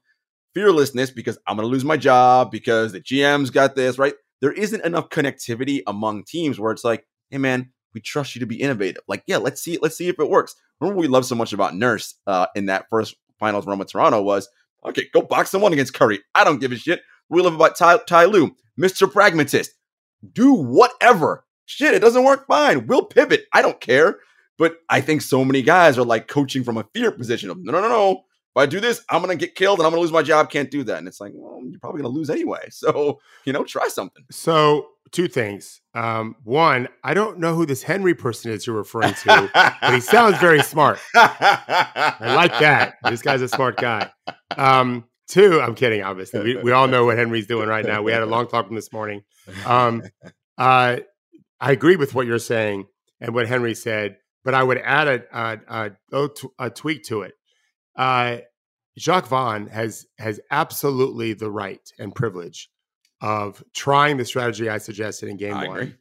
fearlessness 0.55 1.11
because 1.11 1.39
I'm 1.47 1.57
going 1.57 1.67
to 1.67 1.73
lose 1.73 1.85
my 1.85 1.97
job 1.97 2.51
because 2.51 2.93
the 2.93 3.01
GM's 3.01 3.51
got 3.51 3.75
this, 3.75 3.99
right? 3.99 4.15
There 4.41 4.53
isn't 4.53 4.85
enough 4.85 5.09
connectivity 5.09 5.83
among 5.87 6.25
teams 6.25 6.59
where 6.59 6.73
it's 6.73 6.85
like, 6.85 7.07
hey 7.31 7.39
man, 7.39 7.73
we 7.95 8.01
trust 8.01 8.35
you 8.35 8.41
to 8.41 8.47
be 8.47 8.61
innovative. 8.61 9.03
Like, 9.09 9.23
yeah, 9.27 9.39
let's 9.39 9.63
see, 9.63 9.79
let's 9.81 9.97
see 9.97 10.09
if 10.09 10.19
it 10.19 10.29
works. 10.29 10.55
Remember 10.81 11.01
we 11.01 11.09
love 11.09 11.25
so 11.25 11.35
much 11.35 11.53
about 11.53 11.75
Nurse 11.75 12.17
uh, 12.27 12.47
in 12.55 12.67
that 12.67 12.87
first 12.91 13.15
finals 13.39 13.67
run 13.67 13.79
with 13.79 13.91
Toronto 13.91 14.23
was 14.23 14.49
okay, 14.87 15.07
go 15.13 15.23
box-and-one 15.23 15.73
against 15.73 15.95
Curry. 15.95 16.21
I 16.35 16.45
don't 16.45 16.61
give 16.61 16.73
a 16.73 16.77
shit. 16.77 17.03
We 17.29 17.41
love 17.43 17.55
about 17.55 17.77
Ty, 17.77 17.99
Ty 18.07 18.27
Lue, 18.27 18.55
Mr. 18.79 19.11
Pragmatist. 19.11 19.73
Do 20.33 20.53
whatever. 20.53 21.45
Shit, 21.67 21.95
it 21.95 22.01
doesn't 22.01 22.25
work. 22.25 22.47
Fine. 22.47 22.87
We'll 22.87 23.07
pivot. 23.07 23.47
I 23.53 23.63
don't 23.63 23.81
care. 23.81 24.19
But 24.59 24.77
I 24.89 25.01
think 25.01 25.23
so 25.23 25.45
many 25.45 25.63
guys 25.63 25.99
are 25.99 26.05
like 26.05 26.29
coaching 26.29 26.63
from 26.63 26.77
a 26.77 26.87
fear 26.95 27.11
position 27.11 27.51
of 27.51 27.59
no, 27.59 27.73
no, 27.73 27.81
no, 27.81 27.89
no. 27.89 28.25
If 28.55 28.61
I 28.61 28.67
do 28.67 28.81
this, 28.81 29.03
I'm 29.09 29.23
gonna 29.23 29.37
get 29.37 29.55
killed 29.55 29.79
and 29.79 29.87
I'm 29.87 29.93
gonna 29.93 30.03
lose 30.03 30.13
my 30.13 30.23
job. 30.23 30.51
Can't 30.51 30.71
do 30.71 30.85
that. 30.85 30.99
And 30.99 31.09
it's 31.09 31.21
like, 31.21 31.33
well, 31.35 31.61
you're 31.65 31.81
probably 31.81 32.03
gonna 32.03 32.15
lose 32.15 32.31
anyway. 32.31 32.61
So 32.71 33.21
you 33.45 33.53
know, 33.53 33.65
try 33.65 33.89
something. 33.89 34.25
So, 34.31 34.89
two 35.13 35.29
things. 35.29 35.81
Um, 35.95 36.35
one, 36.43 36.89
I 37.05 37.15
don't 37.15 37.39
know 37.39 37.55
who 37.55 37.65
this 37.65 37.83
Henry 37.83 38.15
person 38.15 38.51
is 38.51 38.67
you're 38.67 38.77
referring 38.77 39.15
to, 39.15 39.51
but 39.81 39.95
he 39.95 40.01
sounds 40.01 40.39
very 40.39 40.63
smart. 40.63 40.99
I 41.15 42.35
like 42.35 42.59
that. 42.59 42.95
This 43.09 43.23
guy's 43.23 43.41
a 43.41 43.49
smart 43.49 43.77
guy. 43.77 44.11
Um, 44.57 45.05
two, 45.29 45.61
I'm 45.61 45.75
kidding, 45.75 46.03
obviously. 46.03 46.43
We, 46.43 46.57
we 46.57 46.73
all 46.73 46.89
know 46.89 47.05
what 47.05 47.19
Henry's 47.19 47.47
doing 47.47 47.69
right 47.69 47.85
now. 47.85 48.03
We 48.03 48.13
had 48.13 48.23
a 48.23 48.27
long 48.27 48.49
talk 48.49 48.67
from 48.67 48.77
this 48.77 48.93
morning. 48.93 49.23
Um, 49.65 50.03
uh, 50.59 50.97
I 51.61 51.73
agree 51.73 51.97
with 51.97 52.15
what 52.15 52.27
you're 52.27 52.39
saying 52.39 52.87
and 53.21 53.35
what 53.35 53.47
Henry 53.47 53.75
said, 53.75 54.17
but 54.45 54.55
I 54.55 54.63
would 54.63 54.79
add 54.79 55.09
a, 55.09 55.23
a, 55.33 55.61
a, 55.69 56.25
a 56.25 56.29
t- 56.29 56.49
a 56.59 56.71
tweak 56.71 57.05
to 57.05 57.23
it. 57.23 57.35
Uh, 57.97 58.39
Jacque 58.99 59.27
Vaughn 59.27 59.67
has 59.69 60.07
has 60.19 60.41
absolutely 60.51 61.33
the 61.33 61.51
right 61.51 61.81
and 61.99 62.15
privilege 62.15 62.69
of 63.21 63.63
trying 63.75 64.17
the 64.17 64.25
strategy 64.25 64.69
I 64.69 64.79
suggested 64.79 65.29
in 65.29 65.37
game 65.37 65.55
I 65.55 65.69
one, 65.69 65.79
agree. 65.79 65.95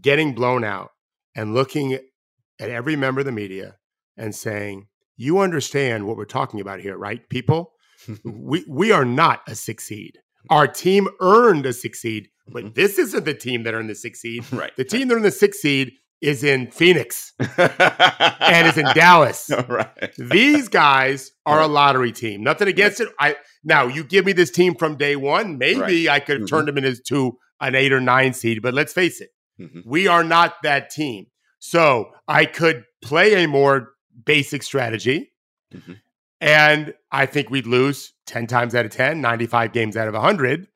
getting 0.00 0.34
blown 0.34 0.64
out, 0.64 0.90
and 1.34 1.54
looking 1.54 1.92
at 1.94 2.70
every 2.70 2.96
member 2.96 3.20
of 3.20 3.26
the 3.26 3.32
media 3.32 3.76
and 4.16 4.34
saying, 4.34 4.86
"You 5.16 5.40
understand 5.40 6.06
what 6.06 6.16
we're 6.16 6.24
talking 6.24 6.60
about 6.60 6.80
here, 6.80 6.96
right, 6.96 7.28
people? 7.28 7.72
we 8.24 8.64
we 8.68 8.92
are 8.92 9.04
not 9.04 9.42
a 9.46 9.54
six 9.54 9.84
seed. 9.84 10.18
Our 10.50 10.66
team 10.66 11.08
earned 11.20 11.66
a 11.66 11.72
six 11.72 12.00
seed, 12.00 12.28
but 12.48 12.64
Mhm. 12.64 12.74
this 12.74 12.98
isn't 12.98 13.24
the 13.24 13.34
team 13.34 13.62
that 13.64 13.74
earned 13.74 13.90
the 13.90 13.94
six 13.94 14.20
seed. 14.20 14.44
right. 14.52 14.74
The 14.76 14.84
team 14.84 15.08
that 15.08 15.14
earned 15.14 15.24
the 15.24 15.30
six 15.30 15.60
seed 15.60 15.92
is 16.22 16.44
in 16.44 16.70
Phoenix 16.70 17.32
and 17.58 18.66
is 18.68 18.78
in 18.78 18.86
Dallas. 18.94 19.50
right. 19.68 19.88
These 20.16 20.68
guys 20.68 21.32
are 21.44 21.60
a 21.60 21.66
lottery 21.66 22.12
team. 22.12 22.42
Nothing 22.42 22.68
against 22.68 23.00
it. 23.00 23.08
I 23.20 23.36
now 23.64 23.86
you 23.88 24.04
give 24.04 24.24
me 24.24 24.32
this 24.32 24.50
team 24.50 24.74
from 24.76 24.96
day 24.96 25.16
one, 25.16 25.58
maybe 25.58 26.08
I 26.08 26.20
could 26.20 26.40
have 26.40 26.48
turned 26.48 26.68
them 26.68 26.78
into 26.78 27.36
an 27.60 27.74
eight 27.74 27.92
or 27.92 28.00
nine 28.00 28.32
seed. 28.32 28.62
But 28.62 28.72
let's 28.74 28.92
face 28.92 29.20
it, 29.20 29.30
Mhm. 29.60 29.82
we 29.84 30.06
are 30.08 30.24
not 30.24 30.54
that 30.62 30.90
team. 30.90 31.26
So 31.58 32.10
I 32.26 32.44
could 32.46 32.84
play 33.02 33.44
a 33.44 33.48
more 33.48 33.90
basic 34.24 34.62
strategy, 34.62 35.32
Mhm. 35.74 35.98
and 36.40 36.94
I 37.10 37.26
think 37.26 37.50
we'd 37.50 37.66
lose 37.66 38.12
10 38.26 38.46
times 38.46 38.74
out 38.74 38.84
of 38.84 38.90
10, 38.92 39.20
95 39.20 39.72
games 39.72 39.96
out 39.96 40.08
of 40.08 40.14
100, 40.14 40.66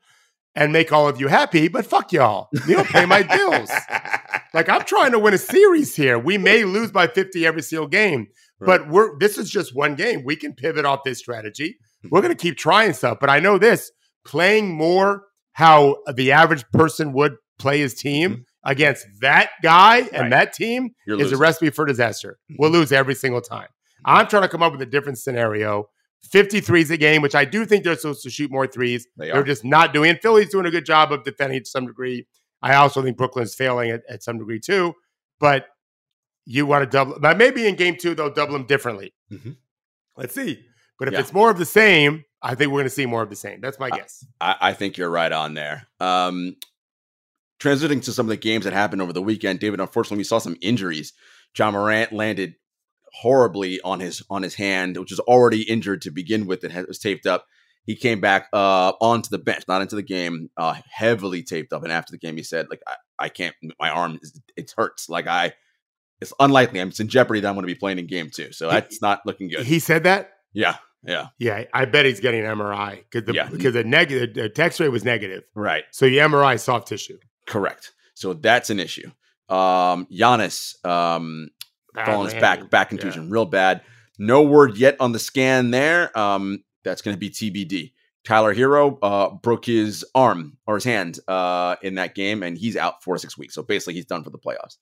and 0.55 0.73
make 0.73 0.93
all 0.93 1.09
of 1.09 1.21
you 1.21 1.29
happy. 1.29 1.69
But 1.69 1.87
fuck 1.87 2.13
y'all. 2.13 2.49
You 2.67 2.77
don't 2.77 2.89
pay 2.89 3.05
my 3.07 3.23
bills. 3.23 3.71
Like 4.57 4.71
I'm 4.71 4.85
trying 4.85 5.13
to 5.13 5.19
win 5.19 5.35
a 5.35 5.39
series 5.39 5.95
here. 5.95 6.19
We 6.19 6.39
may 6.39 6.65
lose 6.65 6.91
by 6.91 7.09
50 7.09 7.45
every 7.45 7.61
single 7.61 7.89
game, 7.89 8.29
but 8.59 8.89
we're 8.89 9.19
this 9.19 9.37
is 9.37 9.51
just 9.51 9.77
one 9.77 9.97
game. 9.97 10.25
We 10.25 10.35
can 10.35 10.55
pivot 10.55 10.87
off 10.87 11.01
this 11.05 11.19
strategy. 11.19 11.77
Hmm. 12.01 12.09
We're 12.11 12.23
going 12.23 12.35
to 12.35 12.43
keep 12.43 12.57
trying 12.57 12.95
stuff, 12.95 13.19
but 13.21 13.29
I 13.29 13.39
know 13.39 13.59
this 13.59 13.93
playing 14.25 14.75
more 14.75 15.25
how 15.53 15.99
the 16.15 16.33
average 16.33 16.65
person 16.73 17.13
would 17.13 17.37
play 17.59 17.81
his 17.81 17.93
team 17.93 18.31
hmm. 18.31 18.41
against 18.65 19.07
that 19.21 19.51
guy 19.63 19.99
and 19.99 20.23
Right. 20.23 20.31
that 20.31 20.53
team 20.55 20.95
You're 21.07 21.21
is 21.21 21.33
a 21.33 21.37
recipe 21.37 21.69
for 21.69 21.85
disaster. 21.85 22.39
Hmm. 22.49 22.57
We'll 22.59 22.71
lose 22.71 22.93
every 22.93 23.15
single 23.15 23.43
time. 23.43 23.69
I'm 24.07 24.27
trying 24.27 24.45
to 24.45 24.49
come 24.49 24.63
up 24.63 24.73
with 24.73 24.81
a 24.81 24.87
different 24.87 25.19
scenario. 25.19 25.91
53s 26.33 26.91
a 26.91 26.97
game, 26.97 27.21
which 27.21 27.35
I 27.35 27.45
do 27.45 27.67
think 27.67 27.85
they're 27.85 27.95
supposed 27.95 28.23
to 28.23 28.31
shoot 28.31 28.51
more 28.51 28.67
threes. 28.67 29.07
They 29.19 29.27
They're 29.27 29.41
are. 29.41 29.45
just 29.45 29.67
not 29.67 29.93
doing 29.93 30.13
it. 30.13 30.23
Philly's 30.23 30.49
doing 30.49 30.65
a 30.65 30.71
good 30.71 30.87
job 30.87 31.13
of 31.13 31.25
defending 31.25 31.61
to 31.63 31.69
some 31.69 31.87
degree. 31.87 32.27
I 32.73 32.75
also 32.77 33.03
think 33.03 33.17
Brooklyn's 33.17 33.55
failing 33.55 33.91
at, 33.91 34.03
at 34.09 34.23
some 34.23 34.39
degree 34.39 34.61
too. 34.61 34.95
But 35.39 35.67
you 36.45 36.65
want 36.67 36.83
to 36.85 36.91
double, 36.91 37.19
but 37.21 37.37
maybe 37.37 37.67
in 37.67 37.77
game 37.77 37.97
two, 37.97 38.15
they'll 38.15 38.33
double 38.33 38.53
them 38.55 38.67
differently. 38.67 39.15
Mhm. 39.33 39.57
Let's 40.17 40.35
see. 40.35 40.65
But 40.99 41.09
if 41.09 41.15
Yeah. 41.15 41.21
it's 41.21 41.33
more 41.33 41.51
of 41.51 41.59
the 41.59 41.65
same, 41.67 42.25
I 42.43 42.55
think 42.55 42.71
we're 42.71 42.79
going 42.79 42.85
to 42.85 42.91
see 42.91 43.07
more 43.07 43.23
of 43.23 43.31
the 43.31 43.37
same. 43.37 43.61
That's 43.61 43.79
my 43.79 43.91
guess. 43.91 44.25
I, 44.41 44.57
I 44.61 44.73
think 44.73 44.97
you're 44.97 45.11
right 45.11 45.33
on 45.33 45.55
there. 45.55 45.87
Um, 46.01 46.57
transiting 47.61 48.03
to 48.05 48.13
some 48.13 48.27
of 48.27 48.31
the 48.31 48.37
games 48.37 48.65
that 48.65 48.73
happened 48.73 49.03
over 49.03 49.13
the 49.13 49.23
weekend, 49.23 49.61
David. 49.61 49.81
Unfortunately, 49.81 50.19
we 50.19 50.25
saw 50.25 50.39
some 50.39 50.57
injuries. 50.61 51.13
Ja 51.57 51.71
Morant 51.71 52.13
landed 52.13 52.55
horribly 53.13 53.81
on 53.83 54.01
his 54.01 54.23
on 54.31 54.43
his 54.43 54.55
hand, 54.55 54.97
which 54.97 55.11
was 55.11 55.21
already 55.21 55.63
injured 55.63 56.03
to 56.03 56.11
begin 56.11 56.47
with. 56.47 56.65
It 56.65 56.71
had- 56.71 56.87
was 56.87 56.99
taped 56.99 57.27
up. 57.27 57.47
He 57.87 57.95
came 57.97 58.21
back 58.21 58.49
uh, 58.53 58.93
onto 59.01 59.31
the 59.31 59.39
bench, 59.39 59.63
not 59.69 59.81
into 59.81 59.95
the 59.97 60.03
game, 60.03 60.51
uh, 60.57 60.75
heavily 60.91 61.43
taped 61.45 61.73
up. 61.73 61.85
And 61.85 61.93
after 61.93 62.11
the 62.11 62.19
game, 62.19 62.37
he 62.37 62.43
said, 62.43 62.67
"Like 62.69 62.83
I, 62.87 62.95
I 63.19 63.29
can't. 63.29 63.55
My 63.81 63.89
arm, 63.91 64.19
is, 64.21 64.39
it 64.57 64.75
hurts. 64.77 65.09
Like 65.09 65.27
I, 65.29 65.53
it's 66.21 66.33
unlikely. 66.41 66.81
I'm 66.81 66.89
it's 66.89 66.99
in 67.01 67.07
jeopardy 67.09 67.41
that 67.41 67.49
I'm 67.49 67.55
going 67.55 67.63
to 67.67 67.73
be 67.73 67.79
playing 67.79 67.99
in 68.01 68.07
game 68.09 68.29
two. 68.35 68.51
So 68.53 68.69
He- 68.69 68.75
that's 68.75 69.01
not 69.01 69.21
looking 69.25 69.49
good. 69.49 69.65
He 69.65 69.79
said 69.79 70.03
that. 70.05 70.31
yeah, 70.53 70.77
yeah, 71.05 71.29
Yeah, 71.39 71.65
I 71.73 71.85
bet 71.85 72.07
he's 72.07 72.19
getting 72.21 72.45
an 72.45 72.59
MRI 72.59 73.05
because 73.11 73.25
the 73.27 73.35
Yeah. 73.35 73.49
because 73.49 73.75
the 73.75 73.85
negative 73.85 74.35
the 74.35 74.63
X-ray 74.63 74.89
was 74.89 75.05
negative. 75.05 75.45
right. 75.55 75.85
So 75.93 76.07
you 76.07 76.21
MRI 76.21 76.59
soft 76.59 76.89
tissue. 76.89 77.19
Correct. 77.47 77.93
So 78.15 78.33
that's 78.35 78.71
an 78.71 78.81
issue. 78.81 79.09
Um, 79.49 80.07
Giannis, 80.11 80.85
um, 80.85 81.51
his 81.95 82.35
back, 82.35 82.69
back 82.71 82.89
contusion, 82.89 83.25
yeah. 83.25 83.29
real 83.33 83.45
bad. 83.45 83.83
No 84.19 84.43
word 84.43 84.77
yet 84.77 84.97
on 84.99 85.13
the 85.13 85.19
scan 85.21 85.71
there. 85.71 86.17
Um, 86.19 86.65
that's 86.87 87.03
going 87.03 87.15
to 87.15 87.19
be 87.19 87.31
TBD. 87.31 87.93
Tyler 88.25 88.55
Herro 88.55 88.99
uh, 89.03 89.31
broke 89.31 89.67
his 89.67 90.05
arm 90.15 90.59
or 90.67 90.77
his 90.77 90.85
hand 90.85 91.21
uh, 91.29 91.77
in 91.83 91.95
that 91.97 92.15
game, 92.15 92.43
and 92.43 92.59
he's 92.59 92.77
out 92.77 93.03
four 93.03 93.15
to 93.15 93.21
six 93.21 93.39
weeks. 93.39 93.55
So 93.55 93.63
basically, 93.63 93.95
he's 93.95 94.07
done 94.07 94.25
for 94.25 94.31
the 94.31 94.39
playoffs. 94.39 94.79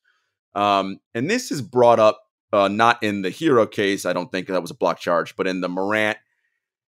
Um, 0.54 1.00
and 1.14 1.30
this 1.30 1.50
is 1.50 1.60
brought 1.60 1.98
up 1.98 2.22
uh, 2.52 2.68
not 2.68 3.02
in 3.02 3.22
the 3.22 3.30
Herro 3.30 3.70
case. 3.70 4.06
I 4.06 4.12
don't 4.12 4.30
think 4.30 4.46
that 4.46 4.62
was 4.62 4.70
a 4.70 4.76
block 4.76 4.98
charge, 4.98 5.36
but 5.36 5.46
in 5.46 5.60
the 5.60 5.68
Morant 5.68 6.18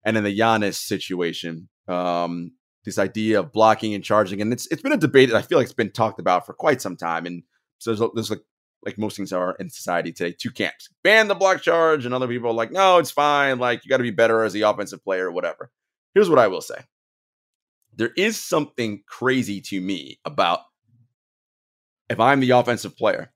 and 0.03 0.17
in 0.17 0.23
the 0.23 0.37
Giannis 0.37 0.75
situation. 0.75 1.69
Um, 1.87 2.51
this 2.85 2.99
idea 2.99 3.39
of 3.39 3.53
blocking 3.53 3.93
and 3.93 4.03
charging, 4.03 4.41
and 4.41 4.51
it's 4.51 4.67
it's 4.67 4.81
been 4.81 4.91
a 4.91 4.97
debate 4.97 5.29
that 5.29 5.37
I 5.37 5.41
feel 5.41 5.57
like 5.57 5.65
it's 5.65 5.73
been 5.73 5.91
talked 5.91 6.19
about 6.19 6.45
for 6.45 6.53
quite 6.53 6.81
some 6.81 6.97
time. 6.97 7.25
And 7.25 7.43
so 7.79 7.95
there's, 7.95 8.11
there's 8.13 8.29
like 8.29 8.41
like 8.85 8.97
most 8.97 9.17
things 9.17 9.33
are 9.33 9.55
in 9.59 9.69
society 9.69 10.11
today, 10.11 10.35
two 10.37 10.51
camps: 10.51 10.89
ban 11.03 11.27
the 11.27 11.35
block 11.35 11.61
charge, 11.61 12.05
and 12.05 12.13
other 12.13 12.27
people 12.27 12.49
are 12.49 12.53
like, 12.53 12.71
no, 12.71 12.97
it's 12.97 13.11
fine. 13.11 13.59
Like 13.59 13.83
you 13.83 13.89
got 13.89 13.97
to 13.97 14.03
be 14.03 14.11
better 14.11 14.43
as 14.43 14.53
the 14.53 14.63
offensive 14.63 15.03
player, 15.03 15.27
or 15.27 15.31
whatever. 15.31 15.71
Here's 16.13 16.29
what 16.29 16.39
I 16.39 16.47
will 16.47 16.61
say: 16.61 16.79
there 17.95 18.11
is 18.17 18.39
something 18.39 19.03
crazy 19.07 19.61
to 19.61 19.81
me 19.81 20.19
about 20.25 20.59
if 22.09 22.19
I'm 22.19 22.39
the 22.39 22.51
offensive 22.51 22.97
player 22.97 23.31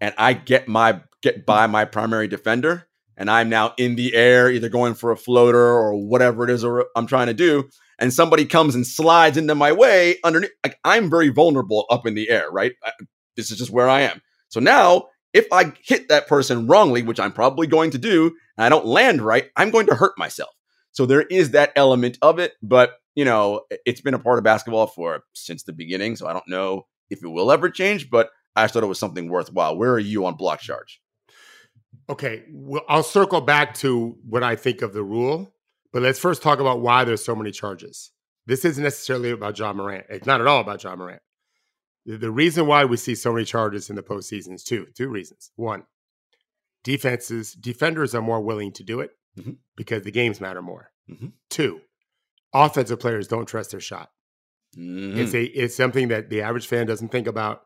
and 0.00 0.14
I 0.18 0.32
get 0.32 0.68
my 0.68 1.00
get 1.22 1.46
by 1.46 1.66
my 1.66 1.84
primary 1.84 2.28
defender 2.28 2.86
and 3.16 3.30
I'm 3.30 3.50
now 3.50 3.74
in 3.76 3.96
the 3.96 4.14
air, 4.14 4.50
either 4.50 4.70
going 4.70 4.94
for 4.94 5.10
a 5.10 5.16
floater 5.16 5.58
or 5.58 5.94
whatever 5.94 6.44
it 6.44 6.50
is 6.50 6.64
or 6.64 6.86
I'm 6.96 7.06
trying 7.06 7.26
to 7.26 7.34
do, 7.34 7.68
and 7.98 8.14
somebody 8.14 8.46
comes 8.46 8.74
and 8.74 8.86
slides 8.86 9.36
into 9.36 9.54
my 9.54 9.72
way 9.72 10.16
underneath, 10.24 10.52
like 10.64 10.78
I'm 10.84 11.10
very 11.10 11.28
vulnerable 11.28 11.84
up 11.90 12.06
in 12.06 12.14
the 12.14 12.30
air, 12.30 12.50
right? 12.50 12.72
I, 12.82 12.92
this 13.36 13.50
is 13.50 13.58
just 13.58 13.70
where 13.70 13.90
I 13.90 14.00
am. 14.00 14.22
So 14.50 14.60
now, 14.60 15.06
if 15.32 15.46
I 15.52 15.72
hit 15.82 16.08
that 16.08 16.28
person 16.28 16.66
wrongly, 16.66 17.02
which 17.02 17.18
I'm 17.18 17.32
probably 17.32 17.66
going 17.66 17.92
to 17.92 17.98
do, 17.98 18.36
and 18.58 18.66
I 18.66 18.68
don't 18.68 18.86
land 18.86 19.22
right, 19.22 19.50
I'm 19.56 19.70
going 19.70 19.86
to 19.86 19.94
hurt 19.94 20.18
myself. 20.18 20.50
So 20.92 21.06
there 21.06 21.22
is 21.22 21.52
that 21.52 21.72
element 21.76 22.18
of 22.20 22.38
it, 22.38 22.52
but 22.62 22.92
you 23.14 23.24
know, 23.24 23.62
it's 23.86 24.00
been 24.00 24.14
a 24.14 24.18
part 24.18 24.38
of 24.38 24.44
basketball 24.44 24.86
for 24.86 25.24
since 25.34 25.62
the 25.62 25.72
beginning. 25.72 26.16
So 26.16 26.26
I 26.26 26.32
don't 26.32 26.48
know 26.48 26.86
if 27.10 27.22
it 27.22 27.28
will 27.28 27.50
ever 27.50 27.70
change, 27.70 28.10
but 28.10 28.30
I 28.56 28.66
thought 28.66 28.82
it 28.82 28.86
was 28.86 28.98
something 28.98 29.28
worthwhile. 29.28 29.76
Where 29.76 29.92
are 29.92 29.98
you 29.98 30.26
on 30.26 30.36
block 30.36 30.60
charge? 30.60 31.00
Okay, 32.08 32.44
well, 32.52 32.82
I'll 32.88 33.02
circle 33.02 33.40
back 33.40 33.74
to 33.74 34.16
what 34.28 34.42
I 34.42 34.56
think 34.56 34.82
of 34.82 34.92
the 34.92 35.02
rule, 35.02 35.54
but 35.92 36.02
let's 36.02 36.18
first 36.18 36.42
talk 36.42 36.58
about 36.58 36.80
why 36.80 37.04
there's 37.04 37.24
so 37.24 37.36
many 37.36 37.52
charges. 37.52 38.10
This 38.46 38.64
isn't 38.64 38.82
necessarily 38.82 39.30
about 39.30 39.58
Ja 39.58 39.72
Morant. 39.72 40.06
It's 40.08 40.26
not 40.26 40.40
at 40.40 40.46
all 40.46 40.60
about 40.60 40.82
Ja 40.82 40.96
Morant. 40.96 41.22
The 42.06 42.30
reason 42.30 42.66
why 42.66 42.84
we 42.86 42.96
see 42.96 43.14
so 43.14 43.32
many 43.32 43.44
charges 43.44 43.90
in 43.90 43.96
the 43.96 44.02
postseason 44.02 44.54
is 44.54 44.64
two 44.64 44.86
two 44.94 45.08
reasons. 45.08 45.50
One, 45.56 45.84
defenses 46.82 47.52
defenders 47.52 48.14
are 48.14 48.22
more 48.22 48.40
willing 48.40 48.72
to 48.72 48.82
do 48.82 49.00
it 49.00 49.10
mm-hmm. 49.38 49.52
because 49.76 50.02
the 50.02 50.10
games 50.10 50.40
matter 50.40 50.62
more. 50.62 50.90
Mm-hmm. 51.10 51.28
Two, 51.50 51.80
offensive 52.54 53.00
players 53.00 53.28
don't 53.28 53.46
trust 53.46 53.72
their 53.72 53.80
shot. 53.80 54.10
Mm-hmm. 54.76 55.20
It's 55.20 55.34
a 55.34 55.42
it's 55.44 55.76
something 55.76 56.08
that 56.08 56.30
the 56.30 56.42
average 56.42 56.66
fan 56.66 56.86
doesn't 56.86 57.10
think 57.10 57.26
about. 57.26 57.62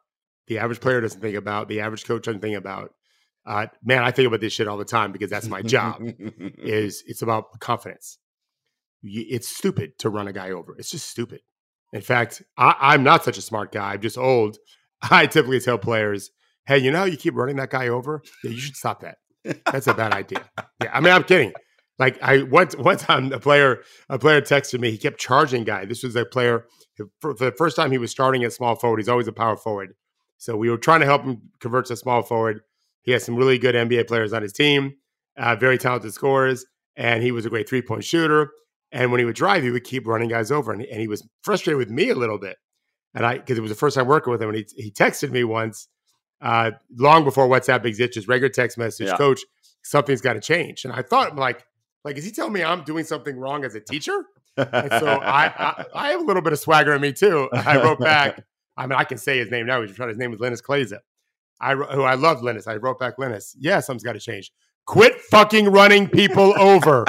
The 0.46 0.58
average 0.58 0.80
player 0.80 1.00
doesn't 1.00 1.20
think 1.20 1.36
about. 1.36 1.68
The 1.68 1.80
average 1.80 2.04
coach 2.04 2.24
doesn't 2.24 2.40
think 2.40 2.56
about. 2.56 2.92
Uh, 3.46 3.66
man, 3.84 4.02
I 4.02 4.10
think 4.10 4.26
about 4.26 4.40
this 4.40 4.52
shit 4.52 4.68
all 4.68 4.78
the 4.78 4.84
time 4.84 5.12
because 5.12 5.30
that's 5.30 5.48
my 5.48 5.62
job. 5.62 6.02
is 6.58 7.02
it's 7.06 7.22
about 7.22 7.60
confidence. 7.60 8.18
It's 9.02 9.48
stupid 9.48 9.98
to 9.98 10.08
run 10.08 10.28
a 10.28 10.32
guy 10.32 10.50
over. 10.50 10.74
It's 10.78 10.90
just 10.90 11.08
stupid. 11.08 11.40
In 11.94 12.00
fact, 12.00 12.42
I, 12.58 12.94
am 12.94 13.04
not 13.04 13.24
such 13.24 13.38
a 13.38 13.42
smart 13.42 13.70
guy. 13.70 13.92
I'm 13.92 14.00
just 14.00 14.18
old. 14.18 14.58
I 15.02 15.26
typically 15.26 15.60
tell 15.60 15.78
players, 15.78 16.30
"Hey, 16.66 16.78
you 16.78 16.90
know, 16.90 16.98
how 16.98 17.04
you 17.04 17.16
keep 17.16 17.34
running 17.34 17.56
that 17.56 17.70
guy 17.70 17.88
over. 17.88 18.20
Yeah, 18.42 18.50
you 18.50 18.58
should 18.58 18.76
stop 18.76 19.00
that. 19.00 19.18
That's 19.70 19.86
a 19.86 19.94
bad 19.94 20.12
idea." 20.12 20.44
Yeah, 20.82 20.90
I 20.92 21.00
mean, 21.00 21.12
I'm 21.12 21.22
kidding. 21.22 21.52
Like 22.00 22.20
I 22.20 22.42
once 22.42 22.76
one 22.76 22.96
time 22.96 23.32
a 23.32 23.38
player 23.38 23.82
a 24.08 24.18
player 24.18 24.40
texted 24.40 24.80
me. 24.80 24.90
He 24.90 24.98
kept 24.98 25.20
charging 25.20 25.62
guy. 25.62 25.84
This 25.84 26.02
was 26.02 26.16
a 26.16 26.24
player 26.24 26.66
for, 26.96 27.06
for 27.20 27.34
the 27.34 27.52
first 27.52 27.76
time 27.76 27.92
he 27.92 27.98
was 27.98 28.10
starting 28.10 28.42
at 28.42 28.52
small 28.52 28.74
forward. 28.74 28.98
He's 28.98 29.08
always 29.08 29.28
a 29.28 29.32
power 29.32 29.56
forward. 29.56 29.94
So 30.38 30.56
we 30.56 30.68
were 30.68 30.76
trying 30.76 31.00
to 31.00 31.06
help 31.06 31.22
him 31.22 31.42
convert 31.60 31.86
to 31.86 31.96
small 31.96 32.22
forward. 32.22 32.60
He 33.02 33.12
has 33.12 33.22
some 33.22 33.36
really 33.36 33.58
good 33.58 33.76
NBA 33.76 34.08
players 34.08 34.32
on 34.32 34.42
his 34.42 34.52
team, 34.52 34.96
uh, 35.38 35.54
very 35.54 35.78
talented 35.78 36.12
scorers, 36.12 36.66
and 36.96 37.22
he 37.22 37.30
was 37.30 37.46
a 37.46 37.50
great 37.50 37.68
three 37.68 37.82
point 37.82 38.02
shooter. 38.02 38.50
And 38.94 39.10
when 39.10 39.18
he 39.18 39.24
would 39.24 39.34
drive, 39.34 39.64
he 39.64 39.72
would 39.72 39.82
keep 39.82 40.06
running 40.06 40.28
guys 40.28 40.52
over, 40.52 40.72
and, 40.72 40.80
and 40.82 41.00
he 41.00 41.08
was 41.08 41.26
frustrated 41.42 41.78
with 41.78 41.90
me 41.90 42.10
a 42.10 42.14
little 42.14 42.38
bit. 42.38 42.56
And 43.12 43.26
I, 43.26 43.38
because 43.38 43.58
it 43.58 43.60
was 43.60 43.72
the 43.72 43.76
first 43.76 43.96
time 43.96 44.06
working 44.06 44.30
with 44.30 44.40
him, 44.40 44.50
and 44.50 44.58
he, 44.58 44.66
he 44.76 44.90
texted 44.92 45.32
me 45.32 45.42
once, 45.42 45.88
uh, 46.40 46.70
long 46.96 47.24
before 47.24 47.48
WhatsApp 47.48 47.84
exists, 47.86 48.14
just 48.14 48.28
regular 48.28 48.48
text 48.48 48.78
message, 48.78 49.08
yeah. 49.08 49.16
Coach, 49.16 49.40
something's 49.82 50.20
got 50.20 50.34
to 50.34 50.40
change. 50.40 50.84
And 50.84 50.92
I 50.92 51.02
thought, 51.02 51.34
like, 51.34 51.66
like, 52.04 52.16
is 52.18 52.24
he 52.24 52.30
telling 52.30 52.52
me 52.52 52.62
I'm 52.62 52.84
doing 52.84 53.04
something 53.04 53.36
wrong 53.36 53.64
as 53.64 53.74
a 53.74 53.80
teacher? 53.80 54.24
And 54.56 54.92
so 54.92 55.06
I, 55.06 55.46
I, 55.46 55.84
I, 55.92 56.10
have 56.10 56.20
a 56.20 56.24
little 56.24 56.42
bit 56.42 56.52
of 56.52 56.60
swagger 56.60 56.94
in 56.94 57.00
me 57.00 57.12
too. 57.12 57.48
I 57.52 57.82
wrote 57.82 57.98
back. 57.98 58.44
I 58.76 58.86
mean, 58.86 58.96
I 58.96 59.02
can 59.02 59.18
say 59.18 59.38
his 59.38 59.50
name 59.50 59.66
now. 59.66 59.82
He's 59.82 59.96
his 59.96 60.16
name 60.16 60.30
was 60.30 60.38
Linas 60.38 60.62
Kleiza. 60.62 60.98
I 61.60 61.74
who 61.74 62.02
I 62.02 62.14
love 62.14 62.40
Linas. 62.42 62.68
I 62.68 62.76
wrote 62.76 63.00
back 63.00 63.16
Linas. 63.16 63.56
Yeah, 63.58 63.80
something's 63.80 64.04
got 64.04 64.12
to 64.12 64.20
change. 64.20 64.52
Quit 64.86 65.20
fucking 65.20 65.70
running 65.70 66.08
people 66.08 66.54
over. 66.56 67.04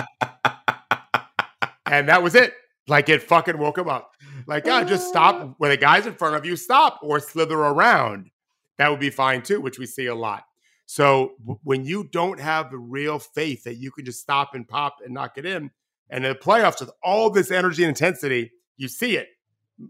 And 1.85 2.09
that 2.09 2.23
was 2.23 2.35
it. 2.35 2.53
Like 2.87 3.09
it 3.09 3.23
fucking 3.23 3.57
woke 3.57 3.77
him 3.77 3.89
up. 3.89 4.11
Like, 4.47 4.65
just 4.65 5.07
stop 5.07 5.55
when 5.57 5.71
the 5.71 5.77
guy's 5.77 6.05
in 6.05 6.13
front 6.13 6.35
of 6.35 6.45
you, 6.45 6.55
stop 6.55 6.99
or 7.01 7.19
slither 7.19 7.57
around. 7.57 8.29
That 8.77 8.91
would 8.91 8.99
be 8.99 9.09
fine 9.09 9.41
too, 9.41 9.61
which 9.61 9.79
we 9.79 9.85
see 9.85 10.05
a 10.05 10.15
lot. 10.15 10.43
So 10.85 11.31
when 11.63 11.83
you 11.83 12.03
don't 12.11 12.39
have 12.39 12.69
the 12.69 12.77
real 12.77 13.17
faith 13.17 13.63
that 13.63 13.77
you 13.77 13.89
can 13.89 14.05
just 14.05 14.19
stop 14.19 14.53
and 14.53 14.67
pop 14.67 14.97
and 15.03 15.13
knock 15.13 15.37
it 15.37 15.45
in, 15.45 15.71
and 16.09 16.23
in 16.23 16.33
the 16.33 16.37
playoffs 16.37 16.79
with 16.79 16.91
all 17.03 17.31
this 17.31 17.49
energy 17.49 17.83
and 17.83 17.89
intensity, 17.89 18.51
you 18.77 18.87
see 18.87 19.17
it. 19.17 19.29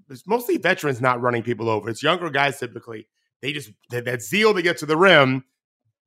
It's 0.09 0.25
mostly 0.25 0.57
veterans 0.57 1.01
not 1.01 1.21
running 1.21 1.43
people 1.43 1.69
over. 1.69 1.89
It's 1.89 2.01
younger 2.01 2.29
guys 2.29 2.59
typically. 2.59 3.07
They 3.41 3.51
just 3.51 3.71
that, 3.89 4.05
that 4.05 4.21
zeal 4.21 4.53
to 4.53 4.61
get 4.61 4.77
to 4.77 4.85
the 4.85 4.95
rim 4.95 5.43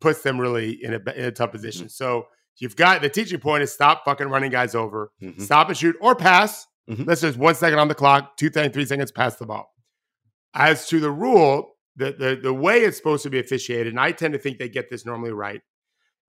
puts 0.01 0.23
them 0.23 0.41
really 0.41 0.83
in 0.83 0.95
a, 0.95 1.11
in 1.13 1.25
a 1.27 1.33
tough 1.33 1.53
position. 1.53 1.87
Mm-hmm. 1.87 1.91
So 1.91 2.29
you've 2.59 2.77
got 2.77 3.03
the 3.03 3.09
teaching 3.09 3.41
point 3.41 3.63
is 3.63 3.73
stop 3.73 4.05
fucking 4.05 4.29
running 4.29 4.51
guys 4.51 4.75
over, 4.75 5.11
mm-hmm. 5.23 5.43
stop 5.43 5.69
and 5.69 5.77
shoot 5.77 5.97
or 6.01 6.15
pass. 6.15 6.67
Mm-hmm. 6.89 7.05
Let's 7.05 7.21
just 7.21 7.39
one 7.39 7.55
second 7.55 7.79
on 7.79 7.89
the 7.89 7.95
clock, 7.95 8.37
two, 8.37 8.51
three 8.51 8.87
seconds, 8.87 9.13
pass 9.13 9.37
the 9.37 9.47
ball. 9.47 9.71
As 10.55 10.89
to 10.89 11.01
the 11.01 11.11
rule, 11.11 11.77
the, 11.97 12.13
the 12.13 12.41
the 12.43 12.55
way 12.55 12.79
it's 12.79 12.97
supposed 12.97 13.23
to 13.25 13.31
be 13.31 13.39
officiated, 13.39 13.89
and 13.89 14.01
I 14.01 14.13
tend 14.13 14.33
to 14.33 14.39
think 14.39 14.59
they 14.59 14.69
get 14.69 14.89
this 14.89 15.05
normally 15.05 15.33
right, 15.33 15.61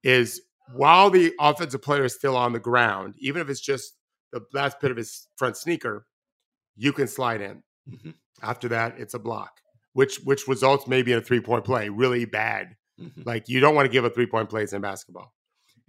is 0.03 0.41
while 0.74 1.09
the 1.09 1.33
offensive 1.39 1.81
player 1.81 2.05
is 2.05 2.15
still 2.15 2.36
on 2.36 2.53
the 2.53 2.59
ground, 2.59 3.15
even 3.19 3.41
if 3.41 3.50
it's 3.50 3.62
just 3.62 3.93
the 4.31 4.41
last 4.53 4.79
bit 4.79 4.91
of 4.91 4.98
his 4.98 5.27
front 5.38 5.57
sneaker, 5.57 6.05
you 6.75 6.93
can 6.93 7.07
slide 7.07 7.41
in. 7.41 7.63
Mm-hmm. 7.89 8.12
After 8.41 8.67
that, 8.69 9.00
it's 9.00 9.13
a 9.13 9.19
block, 9.19 9.62
which 9.93 10.17
which 10.24 10.48
results 10.48 10.88
maybe 10.88 11.12
in 11.12 11.19
a 11.19 11.21
three 11.21 11.41
point 11.41 11.65
play, 11.65 11.89
really 11.89 12.25
bad. 12.25 12.75
Mm-hmm. 13.00 13.21
Like 13.25 13.48
you 13.48 13.59
don't 13.59 13.75
want 13.75 13.86
to 13.86 13.91
give 13.91 14.05
a 14.05 14.09
three 14.09 14.27
point 14.27 14.50
plays 14.50 14.74
in 14.74 14.81
basketball, 14.81 15.33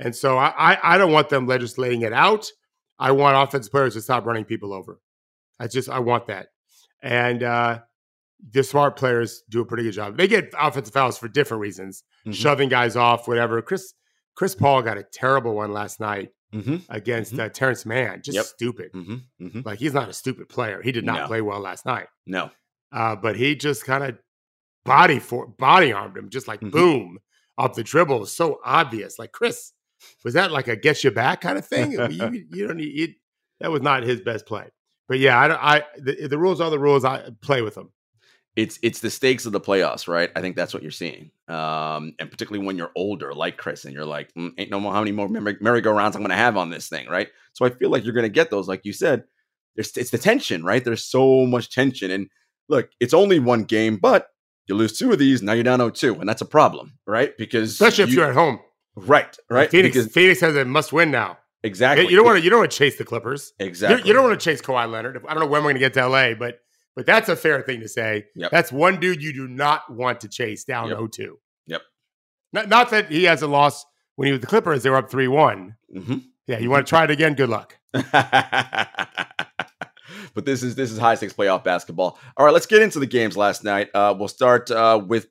and 0.01 0.17
so 0.17 0.37
I, 0.37 0.53
I 0.57 0.95
I 0.95 0.99
don't 0.99 1.13
want 1.13 1.29
them 1.29 1.47
legislating 1.47 2.03
it 2.03 2.13
out. 2.13 2.47
I 2.99 3.13
want 3.13 3.37
offensive 3.37 3.71
players 3.71 3.95
to 3.95 4.01
stop 4.01 4.27
running 4.27 4.45
people 4.45 4.73
over. 4.73 5.01
I 5.61 5.69
just 5.69 5.89
I 5.89 6.01
want 6.01 6.27
that, 6.27 6.49
and 7.03 7.43
uh, 7.43 7.81
the 8.53 8.65
smart 8.65 8.97
players 8.97 9.43
do 9.49 9.61
a 9.61 9.65
pretty 9.65 9.85
good 9.85 9.93
job. 9.93 10.17
They 10.17 10.27
get 10.27 10.53
offensive 10.59 10.95
fouls 10.95 11.19
for 11.19 11.29
different 11.29 11.61
reasons, 11.61 12.03
mm-hmm. 12.23 12.33
shoving 12.33 12.69
guys 12.69 12.97
off, 12.97 13.29
whatever. 13.29 13.61
Chris 13.63 13.93
Chris 14.35 14.55
Paul 14.55 14.83
got 14.83 14.99
a 14.99 15.03
terrible 15.03 15.55
one 15.55 15.73
last 15.73 16.01
night 16.01 16.31
mm-hmm. 16.53 16.77
against 16.89 17.33
mm-hmm. 17.33 17.43
Uh, 17.43 17.49
Terance 17.51 17.85
Mann. 17.85 18.23
Just 18.23 18.37
yep. 18.37 18.45
stupid. 18.47 18.93
Mm-hmm. 18.93 19.47
Mm-hmm. 19.47 19.61
Like 19.65 19.79
he's 19.79 19.95
not 19.95 20.09
a 20.09 20.15
stupid 20.15 20.49
player. 20.49 20.81
He 20.83 20.93
did 20.93 21.05
not 21.05 21.21
no. 21.21 21.27
play 21.27 21.41
well 21.43 21.61
last 21.61 21.85
night. 21.85 22.07
No, 22.27 22.51
uh, 22.93 23.17
but 23.17 23.37
he 23.37 23.55
just 23.55 23.85
kind 23.85 24.05
of 24.05 24.19
body 24.85 25.19
for 25.19 25.47
body 25.47 25.93
armed 25.93 26.17
him, 26.17 26.31
just 26.31 26.49
like 26.49 26.61
mm-hmm. 26.61 26.71
boom 26.71 27.19
off 27.59 27.75
the 27.75 27.85
dribble. 27.85 28.27
So 28.27 28.61
obvious. 28.65 29.19
Like 29.19 29.33
Chris, 29.33 29.73
was 30.25 30.35
that 30.35 30.51
like 30.51 30.69
a 30.69 30.77
get 30.77 31.03
you 31.05 31.11
back 31.11 31.41
kind 31.41 31.59
of 31.59 31.67
thing? 31.69 31.93
you, 31.93 32.45
you, 32.51 32.67
don't 32.67 32.77
need. 32.77 32.99
It, 32.99 33.17
that 33.61 33.71
was 33.71 33.83
not 33.83 34.03
his 34.03 34.21
best 34.21 34.47
play. 34.47 34.69
But 35.09 35.19
yeah, 35.19 35.39
I, 35.39 35.77
I 35.77 35.85
the, 35.99 36.29
the 36.29 36.39
rules 36.39 36.61
are 36.61 36.71
the 36.71 36.79
rules. 36.79 37.05
I 37.05 37.31
play 37.43 37.63
with 37.63 37.75
them 37.75 37.91
it's 38.57 38.79
it's 38.83 39.01
the 39.01 39.11
stakes 39.11 39.47
of 39.47 39.53
the 39.53 39.61
playoffs, 39.61 40.09
right? 40.09 40.31
I 40.35 40.41
think 40.41 40.57
that's 40.57 40.75
what 40.75 40.83
you're 40.83 40.91
seeing, 40.91 41.31
um, 41.49 42.15
and 42.19 42.31
particularly 42.31 42.67
when 42.67 42.77
you're 42.77 42.91
older, 42.97 43.33
like 43.33 43.57
Chris, 43.57 43.85
and 43.85 43.95
you're 43.95 44.05
like, 44.05 44.33
mm, 44.35 44.53
ain't 44.59 44.71
no 44.71 44.81
more 44.81 44.93
how 44.93 45.01
many 45.01 45.13
more 45.13 45.29
merry-go-rounds 45.29 46.17
I'm 46.17 46.23
going 46.23 46.31
to 46.31 46.37
have 46.37 46.57
on 46.57 46.71
this 46.71 46.89
thing, 46.89 47.09
right? 47.09 47.29
So 47.53 47.65
I 47.65 47.71
feel 47.71 47.91
like 47.91 48.05
you're 48.05 48.15
going 48.15 48.25
to 48.25 48.29
get 48.29 48.51
those, 48.51 48.69
like 48.69 48.85
you 48.85 48.93
said. 48.93 49.25
There's 49.77 49.97
it's 49.97 50.11
the 50.11 50.19
tension, 50.19 50.65
right? 50.65 50.85
There's 50.85 51.05
so 51.05 51.47
much 51.47 51.73
tension, 51.73 52.11
and 52.11 52.29
look, 52.69 52.91
it's 52.99 53.15
only 53.15 53.39
one 53.39 53.65
game, 53.65 53.97
but 53.97 54.29
you 54.67 54.75
lose 54.75 54.99
two 54.99 55.13
of 55.13 55.19
these, 55.19 55.43
now 55.43 55.53
you're 55.53 55.65
down 55.65 55.79
0-2, 55.79 56.19
and 56.21 56.29
that's 56.29 56.43
a 56.43 56.47
problem, 56.47 56.99
right? 57.07 57.37
Because 57.39 57.71
especially 57.73 58.05
if 58.05 58.11
you, 58.11 58.23
are 58.23 58.31
at 58.31 58.35
home, 58.35 58.59
right? 58.97 59.37
Right? 59.49 59.71
Phoenix, 59.71 59.97
because, 59.97 60.13
Phoenix 60.13 60.41
has 60.41 60.57
a 60.57 60.65
must-win 60.65 61.11
now. 61.11 61.39
Exactly. 61.63 62.09
You 62.09 62.17
don't 62.17 62.25
want 62.25 62.39
to. 62.39 62.45
You 62.45 62.51
don't 62.51 62.61
want 62.61 62.71
to 62.71 62.77
chase 62.77 62.97
the 62.97 63.05
Clippers. 63.05 63.53
Exactly. 63.59 64.01
You, 64.01 64.07
you 64.07 64.13
don't 64.15 64.25
want 64.25 64.41
to 64.41 64.43
chase 64.43 64.63
Kawhi 64.63 64.91
Leonard. 64.91 65.23
I 65.29 65.35
don't 65.35 65.43
know 65.43 65.47
when 65.47 65.63
we're 65.63 65.73
going 65.73 65.75
to 65.75 65.81
get 65.81 65.93
to 65.95 66.09
LA, 66.09 66.33
but 66.33 66.61
but 66.97 67.07
that's 67.07 67.29
a 67.29 67.37
fair 67.37 67.63
thing 67.63 67.81
to 67.81 67.89
say. 67.89 68.27
Yep. 68.35 68.51
That's 68.51 68.73
one 68.73 68.99
dude 68.99 69.23
you 69.23 69.33
do 69.33 69.47
not 69.47 69.93
want 69.93 70.21
to 70.21 70.29
chase 70.29 70.65
down 70.65 70.89
yep. 70.89 70.99
0-2. 70.99 71.35
Yep. 71.67 71.83
Not, 72.53 72.69
not 72.69 72.91
that 72.91 73.11
he 73.11 73.25
hasn't 73.25 73.51
lost 73.51 73.87
when 74.17 74.27
he 74.27 74.33
was 74.33 74.41
the 74.41 74.47
Clippers. 74.47 74.83
They 74.83 74.91
were 74.91 74.97
up 74.97 75.11
three 75.11 75.29
one. 75.29 75.77
Mm-hmm. 75.95 76.19
Yeah, 76.47 76.59
you 76.59 76.71
want 76.71 76.87
to 76.87 76.91
try 76.91 77.05
it 77.05 77.11
again? 77.11 77.35
Good 77.35 77.49
luck. 77.49 77.77
but 77.93 78.05
this 80.45 80.63
is 80.63 80.75
this 80.75 80.91
is 80.91 80.99
high 80.99 81.15
stakes 81.15 81.33
playoff 81.33 81.63
basketball. 81.63 82.19
All 82.37 82.45
right, 82.45 82.53
let's 82.53 82.67
get 82.67 82.83
into 82.83 82.99
the 82.99 83.07
games 83.07 83.37
last 83.37 83.63
night. 83.63 83.89
Uh, 83.95 84.15
we'll 84.19 84.29
start 84.29 84.71
uh, 84.71 85.01
with 85.05 85.29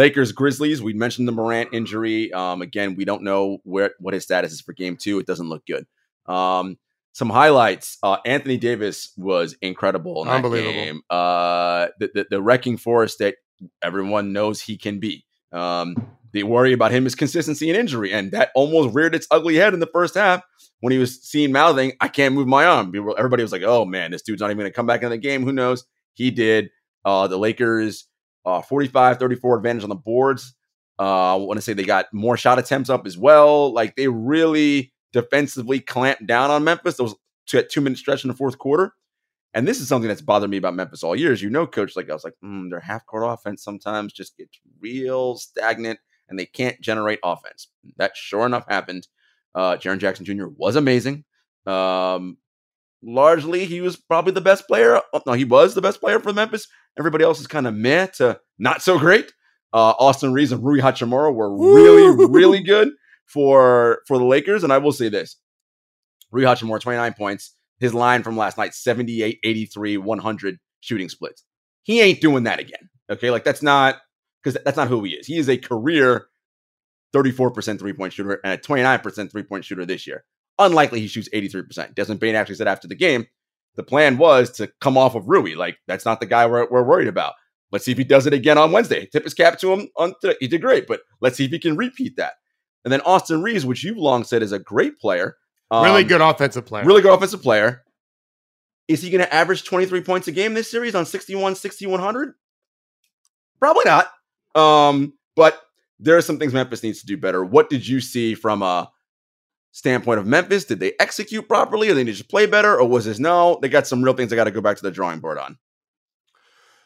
Lakers 0.00 0.32
Grizzlies. 0.32 0.80
We 0.80 0.94
mentioned 0.94 1.28
the 1.28 1.32
Morant 1.32 1.74
injury. 1.74 2.32
Um, 2.32 2.62
again, 2.62 2.96
we 2.96 3.04
don't 3.04 3.22
know 3.22 3.58
where 3.64 3.90
what 4.00 4.14
his 4.14 4.22
status 4.24 4.50
is 4.50 4.62
for 4.62 4.72
Game 4.72 4.96
Two. 4.96 5.18
It 5.18 5.26
doesn't 5.26 5.48
look 5.50 5.62
good. 5.66 5.84
Um, 6.24 6.78
some 7.12 7.28
highlights. 7.28 7.98
Uh, 8.02 8.16
Anthony 8.24 8.56
Davis 8.56 9.12
was 9.18 9.54
incredible 9.60 10.22
in 10.22 10.28
that 10.28 10.36
Unbelievable. 10.36 10.72
game. 10.72 11.02
Uh, 11.10 11.88
the, 11.98 12.10
the 12.14 12.26
the 12.30 12.42
wrecking 12.42 12.78
force 12.78 13.16
that 13.16 13.34
everyone 13.82 14.32
knows 14.32 14.62
he 14.62 14.78
can 14.78 15.00
be. 15.00 15.26
Um, 15.52 15.94
the 16.32 16.44
worry 16.44 16.72
about 16.72 16.92
him 16.92 17.04
is 17.06 17.14
consistency 17.14 17.68
and 17.68 17.78
injury, 17.78 18.10
and 18.10 18.32
that 18.32 18.52
almost 18.54 18.94
reared 18.94 19.14
its 19.14 19.26
ugly 19.30 19.56
head 19.56 19.74
in 19.74 19.80
the 19.80 19.88
first 19.92 20.14
half 20.14 20.40
when 20.80 20.92
he 20.92 20.98
was 20.98 21.20
seen 21.22 21.52
mouthing, 21.52 21.92
"I 22.00 22.08
can't 22.08 22.34
move 22.34 22.48
my 22.48 22.64
arm." 22.64 22.90
Everybody 23.18 23.42
was 23.42 23.52
like, 23.52 23.64
"Oh 23.66 23.84
man, 23.84 24.12
this 24.12 24.22
dude's 24.22 24.40
not 24.40 24.46
even 24.46 24.60
going 24.60 24.70
to 24.72 24.74
come 24.74 24.86
back 24.86 25.02
in 25.02 25.10
the 25.10 25.18
game." 25.18 25.44
Who 25.44 25.52
knows? 25.52 25.84
He 26.14 26.30
did. 26.30 26.70
Uh, 27.04 27.26
the 27.26 27.36
Lakers, 27.38 28.06
uh, 28.44 28.62
45-34 28.62 29.56
advantage 29.56 29.82
on 29.82 29.88
the 29.88 29.94
boards. 29.94 30.54
Uh, 30.98 31.32
I 31.32 31.36
want 31.36 31.56
to 31.58 31.62
say 31.62 31.72
they 31.72 31.84
got 31.84 32.06
more 32.12 32.36
shot 32.36 32.58
attempts 32.58 32.90
up 32.90 33.06
as 33.06 33.16
well. 33.16 33.72
Like 33.72 33.96
they 33.96 34.08
really 34.08 34.92
defensively 35.12 35.80
clamped 35.80 36.26
down 36.26 36.50
on 36.50 36.64
Memphis. 36.64 36.96
Those 36.96 37.14
two, 37.46 37.62
two 37.62 37.80
minute 37.80 37.98
stretch 37.98 38.24
in 38.24 38.28
the 38.28 38.36
fourth 38.36 38.58
quarter. 38.58 38.92
And 39.52 39.66
this 39.66 39.80
is 39.80 39.88
something 39.88 40.08
that's 40.08 40.20
bothered 40.20 40.50
me 40.50 40.58
about 40.58 40.74
Memphis 40.74 41.02
all 41.02 41.16
years. 41.16 41.42
You 41.42 41.50
know, 41.50 41.66
coach, 41.66 41.96
like 41.96 42.08
I 42.08 42.14
was 42.14 42.22
like, 42.22 42.34
mm, 42.44 42.70
their 42.70 42.80
half 42.80 43.04
court 43.06 43.24
offense 43.26 43.64
sometimes 43.64 44.12
just 44.12 44.36
gets 44.36 44.60
real 44.80 45.36
stagnant 45.36 45.98
and 46.28 46.38
they 46.38 46.46
can't 46.46 46.80
generate 46.80 47.18
offense. 47.24 47.68
That 47.96 48.16
sure 48.16 48.46
enough 48.46 48.64
happened. 48.68 49.08
Uh, 49.54 49.76
Jaren 49.76 49.98
Jackson 49.98 50.24
Jr. 50.24 50.46
was 50.46 50.76
amazing. 50.76 51.24
Um, 51.66 52.38
largely, 53.02 53.64
he 53.64 53.80
was 53.80 53.96
probably 53.96 54.32
the 54.32 54.40
best 54.40 54.68
player. 54.68 55.00
Oh, 55.12 55.22
no, 55.26 55.32
he 55.32 55.44
was 55.44 55.74
the 55.74 55.82
best 55.82 56.00
player 56.00 56.20
for 56.20 56.32
Memphis. 56.32 56.68
Everybody 56.98 57.24
else 57.24 57.40
is 57.40 57.46
kind 57.46 57.66
of 57.66 57.74
meh 57.74 58.06
to 58.16 58.40
not 58.58 58.82
so 58.82 58.98
great. 58.98 59.32
Uh, 59.72 59.94
Austin 59.98 60.32
Reaves 60.32 60.52
and 60.52 60.64
Rui 60.64 60.80
Hachimura 60.80 61.34
were 61.34 61.56
really, 61.56 62.26
really 62.26 62.62
good 62.62 62.90
for 63.26 64.02
for 64.06 64.18
the 64.18 64.24
Lakers. 64.24 64.64
And 64.64 64.72
I 64.72 64.78
will 64.78 64.92
say 64.92 65.08
this: 65.08 65.36
Rui 66.30 66.44
Hachimura, 66.44 66.80
29 66.80 67.14
points. 67.14 67.54
His 67.78 67.94
line 67.94 68.22
from 68.22 68.36
last 68.36 68.58
night, 68.58 68.74
78, 68.74 69.38
83, 69.42 69.96
100 69.96 70.58
shooting 70.80 71.08
splits. 71.08 71.44
He 71.82 72.02
ain't 72.02 72.20
doing 72.20 72.44
that 72.44 72.58
again. 72.58 72.90
Okay, 73.10 73.30
like 73.30 73.42
that's 73.42 73.62
not 73.62 73.96
because 74.42 74.60
that's 74.64 74.76
not 74.76 74.88
who 74.88 75.02
he 75.02 75.12
is. 75.12 75.26
He 75.26 75.38
is 75.38 75.48
a 75.48 75.56
career 75.56 76.26
34% 77.14 77.78
three 77.78 77.92
point 77.92 78.12
shooter 78.12 78.40
and 78.44 78.52
a 78.52 78.58
29% 78.58 79.30
three 79.30 79.42
point 79.42 79.64
shooter 79.64 79.84
this 79.84 80.06
year. 80.06 80.24
Unlikely 80.58 81.00
he 81.00 81.06
shoots 81.06 81.28
83%. 81.34 81.94
Desmond 81.94 82.20
Bane 82.20 82.34
actually 82.34 82.56
said 82.56 82.68
after 82.68 82.86
the 82.86 82.94
game, 82.94 83.26
the 83.76 83.82
plan 83.82 84.18
was 84.18 84.50
to 84.52 84.70
come 84.80 84.98
off 84.98 85.14
of 85.14 85.28
Rui. 85.28 85.54
Like, 85.54 85.78
that's 85.86 86.04
not 86.04 86.20
the 86.20 86.26
guy 86.26 86.46
we're, 86.46 86.68
we're 86.70 86.82
worried 86.82 87.08
about. 87.08 87.34
Let's 87.72 87.84
see 87.84 87.92
if 87.92 87.98
he 87.98 88.04
does 88.04 88.26
it 88.26 88.32
again 88.32 88.58
on 88.58 88.72
Wednesday. 88.72 89.06
Tip 89.06 89.24
his 89.24 89.34
cap 89.34 89.58
to 89.60 89.72
him 89.72 89.88
on 89.96 90.14
today. 90.20 90.36
He 90.40 90.48
did 90.48 90.60
great, 90.60 90.86
but 90.86 91.00
let's 91.20 91.36
see 91.36 91.44
if 91.44 91.50
he 91.50 91.58
can 91.58 91.76
repeat 91.76 92.16
that. 92.16 92.34
And 92.84 92.92
then 92.92 93.00
Austin 93.02 93.42
Reaves, 93.42 93.64
which 93.64 93.84
you've 93.84 93.96
long 93.96 94.24
said 94.24 94.42
is 94.42 94.52
a 94.52 94.58
great 94.58 94.98
player. 94.98 95.36
really 95.70 96.02
um, 96.02 96.08
good 96.08 96.20
offensive 96.20 96.66
player. 96.66 96.84
Really 96.84 97.02
good 97.02 97.12
offensive 97.12 97.42
player. 97.42 97.84
Is 98.88 99.02
he 99.02 99.10
going 99.10 99.22
to 99.22 99.32
average 99.32 99.64
23 99.64 100.00
points 100.00 100.26
a 100.26 100.32
game 100.32 100.54
this 100.54 100.70
series 100.70 100.96
on 100.96 101.06
61, 101.06 101.54
6100? 101.54 102.34
Probably 103.60 103.84
not. 103.84 104.10
Um, 104.56 105.12
but 105.36 105.60
there 106.00 106.16
are 106.16 106.22
some 106.22 106.38
things 106.38 106.52
Memphis 106.52 106.82
needs 106.82 107.00
to 107.00 107.06
do 107.06 107.16
better. 107.16 107.44
What 107.44 107.70
did 107.70 107.86
you 107.86 108.00
see 108.00 108.34
from 108.34 108.62
a 108.62 108.90
standpoint 109.72 110.18
of 110.18 110.26
Memphis? 110.26 110.64
Did 110.64 110.80
they 110.80 110.92
execute 111.00 111.48
properly 111.48 111.88
or 111.88 111.94
they 111.94 112.04
need 112.04 112.16
to 112.16 112.24
play 112.24 112.46
better? 112.46 112.78
Or 112.78 112.88
was 112.88 113.04
this 113.04 113.18
no, 113.18 113.58
they 113.62 113.68
got 113.68 113.86
some 113.86 114.02
real 114.02 114.14
things 114.14 114.30
they 114.30 114.36
got 114.36 114.44
to 114.44 114.50
go 114.50 114.60
back 114.60 114.76
to 114.76 114.82
the 114.82 114.90
drawing 114.90 115.20
board 115.20 115.38
on? 115.38 115.58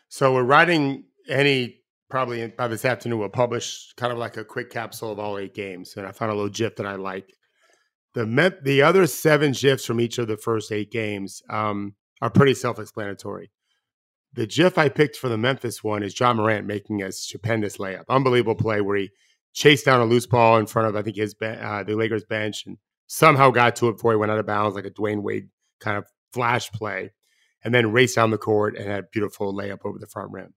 So 0.08 0.32
we're 0.32 0.44
writing 0.44 1.04
any 1.28 1.80
probably 2.10 2.46
by 2.46 2.68
this 2.68 2.84
afternoon. 2.84 3.18
We'll 3.18 3.28
publish 3.28 3.92
kind 3.96 4.12
of 4.12 4.18
like 4.18 4.36
a 4.36 4.44
quick 4.44 4.70
capsule 4.70 5.10
of 5.10 5.18
all 5.18 5.38
eight 5.38 5.54
games, 5.54 5.94
and 5.96 6.06
I 6.06 6.12
found 6.12 6.30
a 6.30 6.34
little 6.34 6.50
GIF 6.50 6.76
that 6.76 6.86
I 6.86 6.94
like. 6.94 7.34
The 8.14 8.56
the 8.62 8.82
other 8.82 9.06
seven 9.08 9.52
GIFs 9.52 9.84
from 9.84 10.00
each 10.00 10.18
of 10.18 10.28
the 10.28 10.36
first 10.36 10.70
eight 10.70 10.92
games 10.92 11.42
um, 11.50 11.94
are 12.22 12.30
pretty 12.30 12.54
self-explanatory. 12.54 13.50
The 14.34 14.46
GIF 14.46 14.78
I 14.78 14.88
picked 14.88 15.16
for 15.16 15.28
the 15.28 15.38
Memphis 15.38 15.82
one 15.82 16.02
is 16.02 16.18
Ja 16.18 16.32
Morant 16.32 16.66
making 16.66 17.02
a 17.02 17.10
stupendous 17.10 17.78
layup, 17.78 18.04
unbelievable 18.08 18.54
play 18.54 18.80
where 18.80 18.96
he 18.96 19.10
chased 19.54 19.86
down 19.86 20.00
a 20.00 20.04
loose 20.04 20.26
ball 20.26 20.58
in 20.58 20.66
front 20.66 20.88
of 20.88 20.96
I 20.96 21.00
think 21.02 21.16
his 21.16 21.34
uh, 21.40 21.82
the 21.84 21.94
Lakers 21.94 22.24
bench 22.24 22.66
and 22.66 22.76
somehow 23.06 23.50
got 23.50 23.76
to 23.76 23.88
it 23.88 23.92
before 23.92 24.12
he 24.12 24.16
went 24.18 24.30
out 24.32 24.38
of 24.38 24.46
bounds, 24.46 24.74
like 24.74 24.84
a 24.84 24.90
Dwyane 24.90 25.22
Wade 25.22 25.48
kind 25.80 25.96
of 25.96 26.04
flash 26.32 26.70
play 26.72 27.12
and 27.62 27.72
then 27.74 27.92
raced 27.92 28.16
down 28.16 28.30
the 28.30 28.38
court 28.38 28.76
and 28.76 28.86
had 28.90 29.00
a 29.04 29.08
beautiful 29.12 29.54
layup 29.54 29.78
over 29.84 29.98
the 29.98 30.06
front 30.06 30.30
rim. 30.32 30.52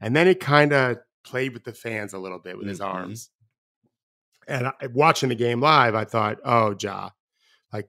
And 0.00 0.14
then 0.16 0.26
it 0.28 0.40
kind 0.40 0.72
of 0.72 0.98
played 1.24 1.52
with 1.54 1.64
the 1.64 1.72
fans 1.72 2.12
a 2.12 2.18
little 2.18 2.38
bit 2.40 2.58
with 2.58 2.66
his 2.66 2.80
Mhm. 2.80 2.86
arms. 2.94 3.30
And 4.48 4.66
I, 4.66 4.72
watching 4.88 5.28
the 5.28 5.34
game 5.36 5.60
live, 5.60 5.94
I 5.94 6.04
thought, 6.04 6.38
oh, 6.44 6.74
Ja, 6.80 7.10
like 7.72 7.88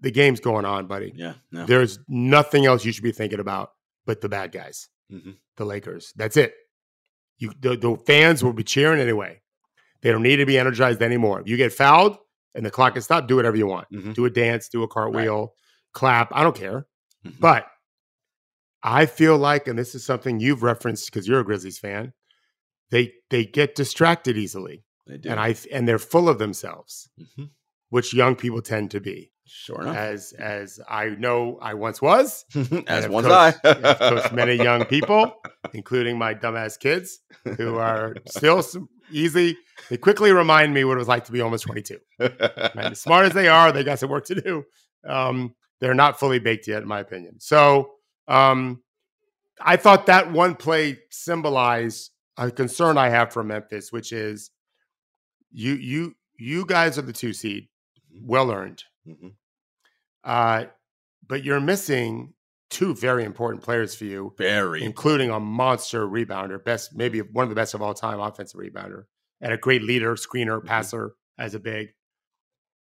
the 0.00 0.10
game's 0.10 0.40
going 0.40 0.64
on, 0.64 0.88
buddy. 0.88 1.12
Yeah, 1.14 1.34
no. 1.52 1.64
There's 1.64 2.00
nothing 2.08 2.66
else 2.66 2.84
you 2.84 2.90
should 2.92 3.04
be 3.04 3.12
thinking 3.12 3.38
about 3.40 3.70
but 4.04 4.20
the 4.20 4.28
bad 4.28 4.50
guys, 4.50 4.88
Mhm. 5.12 5.36
the 5.56 5.64
Lakers. 5.64 6.12
That's 6.16 6.36
it. 6.36 6.54
You, 7.38 7.52
the, 7.60 7.76
the 7.76 7.96
fans 8.04 8.42
will 8.42 8.52
be 8.52 8.64
cheering 8.64 9.00
anyway. 9.00 9.41
They 10.02 10.10
don't 10.10 10.22
need 10.22 10.36
to 10.36 10.46
be 10.46 10.58
energized 10.58 11.00
anymore. 11.02 11.42
You 11.46 11.56
get 11.56 11.72
fouled 11.72 12.18
and 12.54 12.66
the 12.66 12.70
clock 12.70 12.96
is 12.96 13.04
stopped, 13.04 13.28
do 13.28 13.36
whatever 13.36 13.56
you 13.56 13.66
want. 13.66 13.88
Mhm. 13.92 14.14
Do 14.14 14.24
a 14.24 14.30
dance, 14.30 14.68
do 14.68 14.82
a 14.82 14.88
cartwheel, 14.88 15.54
clap. 15.92 16.28
I 16.32 16.42
don't 16.42 16.56
care. 16.56 16.86
Mhm. 17.24 17.38
But 17.40 17.66
I 18.82 19.06
feel 19.06 19.38
like, 19.38 19.68
and 19.68 19.78
this 19.78 19.94
is 19.94 20.04
something 20.04 20.40
you've 20.40 20.62
referenced 20.62 21.06
because 21.06 21.26
you're 21.28 21.40
a 21.40 21.44
Grizzlies 21.44 21.78
fan, 21.78 22.12
they 22.90 23.14
they 23.30 23.44
get 23.44 23.74
distracted 23.74 24.36
easily, 24.36 24.84
they 25.06 25.18
do. 25.18 25.30
and 25.30 25.38
I 25.40 25.54
and 25.70 25.86
they're 25.88 25.98
full 25.98 26.28
of 26.28 26.38
themselves, 26.38 27.08
Mhm. 27.18 27.50
which 27.90 28.12
young 28.12 28.34
people 28.36 28.60
tend 28.60 28.90
to 28.90 29.00
be. 29.00 29.31
Sure 29.44 29.82
enough. 29.82 29.96
As 29.96 30.32
as 30.32 30.80
I 30.88 31.10
know, 31.10 31.58
I 31.60 31.74
once 31.74 32.00
was. 32.00 32.44
As 32.86 33.04
have 33.04 33.10
one's 33.10 33.26
coached- 33.26 33.60
I. 33.64 33.70
I've 33.70 33.98
coached 33.98 34.32
many 34.32 34.54
young 34.54 34.84
people, 34.84 35.34
including 35.72 36.16
my 36.16 36.34
dumbass 36.34 36.78
kids, 36.78 37.18
who 37.56 37.76
are 37.76 38.14
still 38.28 38.64
easy. 39.10 39.56
They 39.90 39.96
quickly 39.96 40.32
remind 40.32 40.72
me 40.72 40.84
what 40.84 40.94
it 40.94 40.98
was 40.98 41.08
like 41.08 41.24
to 41.24 41.32
be 41.32 41.40
almost 41.40 41.64
22. 41.64 41.98
Right? 42.20 42.76
As 42.76 43.00
smart 43.00 43.26
as 43.26 43.32
they 43.32 43.48
are, 43.48 43.72
they 43.72 43.84
got 43.84 43.98
some 43.98 44.10
work 44.10 44.24
to 44.26 44.40
do. 44.40 44.64
Um, 45.06 45.54
they're 45.80 45.94
not 45.94 46.20
fully 46.20 46.38
baked 46.38 46.68
yet, 46.68 46.82
in 46.82 46.88
my 46.88 47.00
opinion. 47.00 47.40
So 47.40 47.90
um, 48.28 48.82
I 49.60 49.76
thought 49.76 50.06
that 50.06 50.30
one 50.32 50.54
play 50.54 50.98
symbolized 51.10 52.10
a 52.36 52.50
concern 52.50 52.96
I 52.96 53.08
have 53.08 53.32
for 53.32 53.42
Memphis, 53.42 53.92
which 53.92 54.12
is 54.12 54.50
you 55.50 55.74
you 55.74 56.14
you 56.38 56.64
guys 56.64 56.96
are 56.98 57.02
the 57.02 57.12
two 57.12 57.32
seed, 57.32 57.68
well 58.14 58.50
earned, 58.52 58.84
Mhm. 59.08 59.32
uh, 60.24 60.64
but 61.26 61.44
you're 61.44 61.60
missing 61.60 62.34
two 62.70 62.94
very 62.94 63.24
important 63.24 63.62
players 63.62 63.94
for 63.94 64.04
you, 64.04 64.34
Very. 64.38 64.82
including 64.82 65.30
a 65.30 65.38
monster 65.40 66.06
rebounder, 66.06 66.62
best 66.64 66.94
maybe 66.96 67.20
one 67.20 67.42
of 67.44 67.48
the 67.48 67.54
best 67.54 67.74
of 67.74 67.82
all 67.82 67.94
time 67.94 68.18
offensive 68.20 68.58
rebounder, 68.60 69.04
and 69.40 69.52
a 69.52 69.56
great 69.56 69.82
leader, 69.82 70.14
screener, 70.14 70.60
Mhm. 70.60 70.66
passer 70.66 71.14
as 71.38 71.54
a 71.54 71.60
big. 71.60 71.88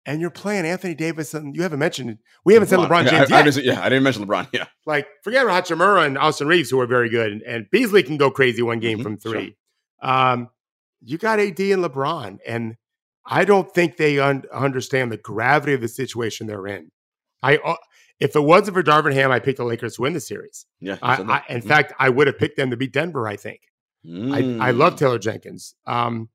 And 0.07 0.21
you're 0.21 0.31
playing 0.31 0.65
Anthony 0.65 0.95
Davis, 0.95 1.35
and 1.35 1.55
you 1.55 1.63
haven't 1.63 1.79
mentioned 1.79 2.19
we 2.45 2.55
haven't 2.55 2.69
said 2.69 2.79
LeBron 2.79 3.09
James 3.09 3.31
I, 3.31 3.37
I 3.37 3.39
yet. 3.45 3.53
didn't- 3.55 3.65
yeah, 3.67 3.81
I 3.81 3.89
didn't 3.89 4.05
mention 4.05 4.27
LeBron. 4.27 4.49
Yeah. 4.53 4.67
like 4.87 5.07
forget 5.23 5.47
Hachimura 5.47 6.07
and 6.07 6.17
Austin 6.19 6.47
Reaves, 6.47 6.71
who 6.71 6.81
are 6.81 6.87
very 6.87 7.09
good, 7.11 7.33
and, 7.33 7.43
and 7.43 7.67
Beasley 7.71 8.03
can 8.03 8.17
go 8.17 8.31
crazy 8.31 8.63
one 8.63 8.81
game 8.81 8.99
Mhm, 9.01 9.03
from 9.03 9.19
sure. 9.21 9.33
three. 9.33 9.57
Um, 10.03 10.49
you 11.03 11.19
got 11.19 11.39
AD 11.41 11.73
and 11.73 11.83
LeBron, 11.85 12.39
and 12.47 12.77
I 13.31 13.45
don't 13.45 13.73
think 13.73 13.97
they 13.97 14.19
un- 14.19 14.45
understand 14.53 15.11
the 15.13 15.17
gravity 15.17 15.73
of 15.75 15.81
the 15.81 15.89
situation 15.89 16.47
they're 16.47 16.67
in. 16.67 16.91
I 17.43 17.57
uh, 17.59 17.77
if 18.19 18.37
it 18.37 18.41
wasn't 18.41 18.77
for 18.77 18.83
Darvin 18.83 19.15
Ham, 19.15 19.31
I 19.31 19.39
picked 19.39 19.59
the 19.59 19.65
Lakers 19.65 19.95
to 19.97 20.03
win 20.03 20.13
the 20.13 20.21
series. 20.21 20.67
Yeah. 20.81 20.99
I, 21.01 21.15
I, 21.23 21.43
in 21.49 21.63
Mhm. 21.63 21.69
fact, 21.69 21.95
I 21.99 22.11
would 22.11 22.27
have 22.27 22.39
picked 22.39 22.57
them 22.57 22.71
to 22.71 22.77
beat 22.77 22.93
Denver. 22.93 23.27
I 23.27 23.37
think. 23.37 23.61
I, 24.07 24.59
I 24.61 24.71
love 24.73 24.95
Mm. 24.95 24.99
Taylor 24.99 25.19
Jenkins. 25.19 25.75
Um, 25.87 26.29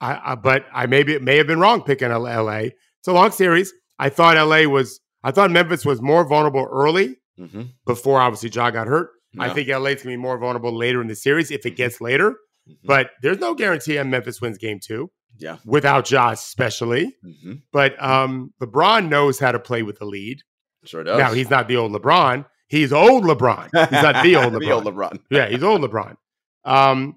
I, 0.00 0.32
I 0.32 0.34
but 0.34 0.66
I 0.72 0.86
maybe 0.86 1.14
it 1.14 1.22
may 1.22 1.36
have 1.38 1.46
been 1.46 1.60
wrong 1.60 1.82
picking 1.82 2.10
L- 2.10 2.22
LA. 2.22 2.58
It's 2.98 3.08
a 3.08 3.12
long 3.12 3.30
series. 3.32 3.72
I 3.98 4.08
thought 4.08 4.36
LA 4.36 4.64
was. 4.68 5.00
I 5.24 5.30
thought 5.30 5.50
Memphis 5.52 5.84
was 5.84 6.02
more 6.02 6.26
vulnerable 6.28 6.68
early 6.70 7.16
Mhm. 7.40 7.70
before 7.86 8.20
obviously 8.20 8.50
Ja 8.50 8.70
got 8.70 8.86
hurt. 8.88 9.10
I 9.38 9.46
Yeah. 9.46 9.54
think 9.54 9.68
LA's 9.68 10.02
gonna 10.02 10.16
be 10.16 10.20
more 10.20 10.36
vulnerable 10.38 10.76
later 10.76 11.00
in 11.00 11.06
the 11.08 11.14
series 11.16 11.50
if 11.50 11.64
it 11.64 11.76
gets 11.76 12.00
later. 12.00 12.36
Mhm. 12.68 12.76
But 12.84 13.10
there's 13.22 13.38
no 13.38 13.54
guarantee 13.54 13.98
on 13.98 14.10
Memphis 14.10 14.40
wins 14.40 14.58
game 14.58 14.78
two 14.80 15.10
yeah. 15.38 15.56
without 15.64 16.10
Ja, 16.10 16.30
especially. 16.30 17.14
Mhm. 17.24 17.62
But 17.72 18.02
um, 18.02 18.52
LeBron 18.60 19.08
knows 19.08 19.38
how 19.38 19.52
to 19.52 19.58
play 19.58 19.82
with 19.82 19.98
the 19.98 20.04
lead. 20.04 20.42
Sure 20.84 21.04
does. 21.04 21.18
Now 21.18 21.32
he's 21.32 21.50
not 21.50 21.68
the 21.68 21.76
old 21.76 21.92
LeBron. 21.92 22.44
He's 22.68 22.92
old 22.92 23.24
LeBron. 23.24 23.64
He's 23.90 24.02
not 24.02 24.22
the 24.24 24.36
old 24.36 24.52
LeBron. 24.54 24.60
the 24.66 24.70
old 24.72 24.84
LeBron. 24.84 25.18
Yeah, 25.30 25.46
he's 25.48 25.62
old 25.62 25.82
LeBron. 25.82 26.16
Um, 26.64 27.16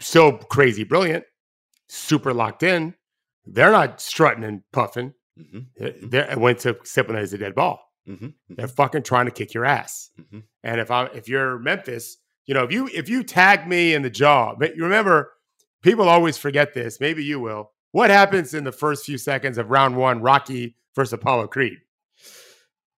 still 0.00 0.38
crazy 0.38 0.84
brilliant. 0.84 1.24
super 1.88 2.32
locked 2.34 2.62
in. 2.62 2.94
They're 3.44 3.70
not 3.70 4.00
strutting 4.00 4.42
and 4.44 4.62
puffing. 4.72 5.14
Mm-hmm. 5.38 6.08
They 6.08 6.34
went 6.36 6.60
to 6.60 6.76
sip 6.84 7.06
when 7.06 7.16
there's 7.16 7.32
a 7.32 7.38
dead 7.38 7.54
ball. 7.54 7.80
Mm-hmm. 8.08 8.28
They're 8.50 8.68
fucking 8.68 9.02
trying 9.02 9.26
to 9.26 9.30
kick 9.32 9.52
your 9.54 9.64
ass. 9.64 10.10
Mhm. 10.20 10.44
And 10.64 10.80
if 10.80 10.90
I 10.90 11.06
if 11.06 11.28
you're 11.28 11.58
Memphis, 11.58 12.16
you 12.46 12.54
know 12.54 12.64
if 12.64 12.72
you 12.72 12.88
if 12.92 13.08
you 13.08 13.22
tag 13.22 13.68
me 13.68 13.94
in 13.94 14.02
the 14.02 14.10
jaw, 14.10 14.54
but 14.58 14.76
you 14.76 14.82
remember 14.84 15.32
people 15.86 16.08
always 16.08 16.36
forget 16.36 16.74
this. 16.74 16.98
Maybe 17.00 17.22
you 17.24 17.38
will. 17.40 17.70
What 17.92 18.10
happens 18.10 18.52
in 18.54 18.64
the 18.64 18.72
first 18.72 19.06
few 19.06 19.16
seconds 19.18 19.56
of 19.56 19.70
round 19.70 19.96
one, 19.96 20.20
Rocky 20.20 20.76
versus 20.94 21.12
Apollo 21.12 21.46
Creed? 21.46 21.78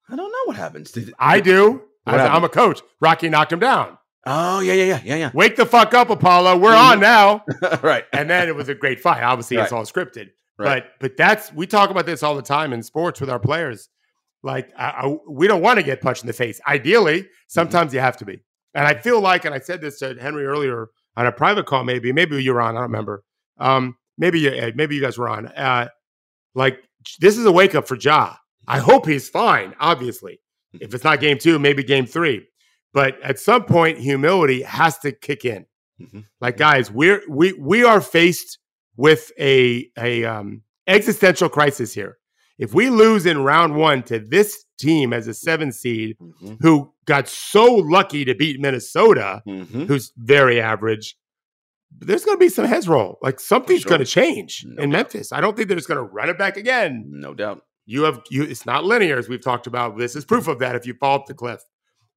I 0.08 0.16
don't 0.16 0.32
know 0.32 0.38
what 0.46 0.56
happens. 0.56 0.90
Did- 0.90 1.12
I 1.18 1.40
do. 1.40 1.82
I, 2.06 2.16
I'm 2.26 2.42
a 2.44 2.48
coach. 2.48 2.80
Rocky 3.00 3.28
knocked 3.28 3.52
him 3.52 3.58
down. 3.58 3.98
Oh 4.24 4.60
yeah, 4.60 4.72
yeah, 4.72 4.84
yeah, 4.84 5.00
yeah, 5.04 5.16
yeah. 5.16 5.30
Wake 5.34 5.56
the 5.56 5.66
fuck 5.66 5.92
up, 5.92 6.08
Apollo. 6.08 6.56
We're 6.56 6.72
Mhm. 6.72 6.92
on 6.92 7.00
now. 7.00 7.44
right. 7.82 8.04
And 8.14 8.28
then 8.28 8.48
it 8.48 8.56
was 8.56 8.68
a 8.70 8.74
great 8.74 8.98
fight. 9.00 9.22
Obviously, 9.22 9.58
it's 9.58 9.72
all 9.72 9.84
scripted. 9.84 10.30
Right. 10.58 10.84
But 10.84 10.92
but 11.00 11.16
that's 11.18 11.52
we 11.52 11.66
talk 11.66 11.90
about 11.90 12.06
this 12.06 12.22
all 12.22 12.34
the 12.34 12.42
time 12.42 12.72
in 12.72 12.82
sports 12.82 13.20
with 13.20 13.28
our 13.30 13.38
players. 13.38 13.90
Like 14.42 14.70
I, 14.76 14.84
I, 15.02 15.16
we 15.28 15.46
don't 15.48 15.60
want 15.62 15.78
to 15.78 15.82
get 15.82 16.00
punched 16.00 16.22
in 16.22 16.26
the 16.26 16.32
face. 16.32 16.60
Ideally, 16.66 17.28
sometimes 17.46 17.92
you 17.92 18.00
have 18.00 18.16
to 18.18 18.24
be. 18.24 18.40
And 18.74 18.86
I 18.86 18.94
feel 18.94 19.20
like, 19.20 19.44
and 19.44 19.54
I 19.54 19.58
said 19.60 19.80
this 19.80 19.98
to 20.00 20.14
Henry 20.20 20.46
earlier 20.46 20.88
on 21.18 21.26
a 21.26 21.32
private 21.32 21.66
call. 21.66 21.84
Maybe 21.84 22.12
maybe 22.12 22.42
you 22.42 22.54
were 22.54 22.60
on. 22.62 22.76
I 22.76 22.80
don't 22.80 22.90
remember. 22.90 23.24
Um, 23.58 23.96
maybe 24.16 24.40
you 24.40 24.72
maybe 24.74 24.94
you 24.94 25.00
guys 25.02 25.18
were 25.18 25.28
on. 25.28 25.46
Uh, 25.48 25.88
like 26.54 26.82
this 27.20 27.36
is 27.36 27.44
a 27.44 27.52
wake 27.52 27.74
up 27.74 27.86
for 27.88 27.96
Ja. 27.96 28.34
I 28.66 28.78
hope 28.78 29.06
he's 29.06 29.28
fine. 29.28 29.74
Obviously, 29.80 30.40
if 30.80 30.94
it's 30.94 31.04
not 31.04 31.20
game 31.20 31.38
two, 31.38 31.58
maybe 31.58 31.82
game 31.82 32.06
three. 32.06 32.46
But 32.94 33.20
at 33.22 33.38
some 33.38 33.64
point, 33.64 33.98
humility 33.98 34.62
has 34.62 34.98
to 35.00 35.12
kick 35.12 35.44
in. 35.44 35.66
Mhm. 36.00 36.24
Like 36.40 36.56
guys, 36.56 36.90
we're 36.90 37.22
we 37.28 37.52
we 37.54 37.84
are 37.84 38.00
faced 38.00 38.58
with 38.96 39.30
a 39.38 39.90
a 39.98 40.24
um, 40.24 40.62
existential 40.86 41.48
crisis 41.48 41.92
here. 41.92 42.16
If 42.58 42.74
we 42.74 42.90
lose 42.90 43.26
in 43.26 43.44
round 43.44 43.76
one 43.76 44.02
to 44.04 44.18
this 44.18 44.64
team 44.78 45.12
as 45.12 45.28
a 45.28 45.34
seven 45.34 45.70
seed, 45.72 46.16
Mhm. 46.20 46.58
who 46.60 46.92
got 47.08 47.26
so 47.28 47.64
lucky 47.64 48.24
to 48.24 48.34
beat 48.34 48.60
Minnesota, 48.60 49.42
Mhm. 49.46 49.88
who's 49.88 50.12
very 50.16 50.60
average, 50.60 51.16
there's 51.90 52.24
going 52.24 52.36
to 52.36 52.40
be 52.40 52.48
some 52.50 52.66
heads 52.66 52.86
roll. 52.88 53.18
Like 53.22 53.40
something's 53.40 53.80
sure. 53.80 53.88
going 53.90 54.00
to 54.00 54.04
change 54.06 54.64
No 54.66 54.82
in 54.84 54.90
doubt. 54.90 54.96
Memphis. 54.98 55.32
I 55.32 55.40
don't 55.40 55.56
think 55.56 55.68
they're 55.68 55.76
just 55.76 55.88
going 55.88 55.96
to 55.98 56.02
run 56.14 56.28
it 56.28 56.38
back 56.38 56.56
again. 56.56 57.04
No 57.08 57.34
doubt. 57.34 57.62
You 57.86 58.02
have 58.02 58.20
you. 58.30 58.42
It's 58.44 58.66
not 58.66 58.84
linear 58.84 59.18
as 59.18 59.28
we've 59.28 59.42
talked 59.42 59.66
about. 59.66 59.96
This 59.96 60.14
is 60.14 60.24
proof 60.26 60.46
of 60.46 60.58
that. 60.58 60.76
If 60.76 60.86
you 60.86 60.94
fall 60.94 61.18
off 61.20 61.26
the 61.26 61.34
cliff, 61.34 61.60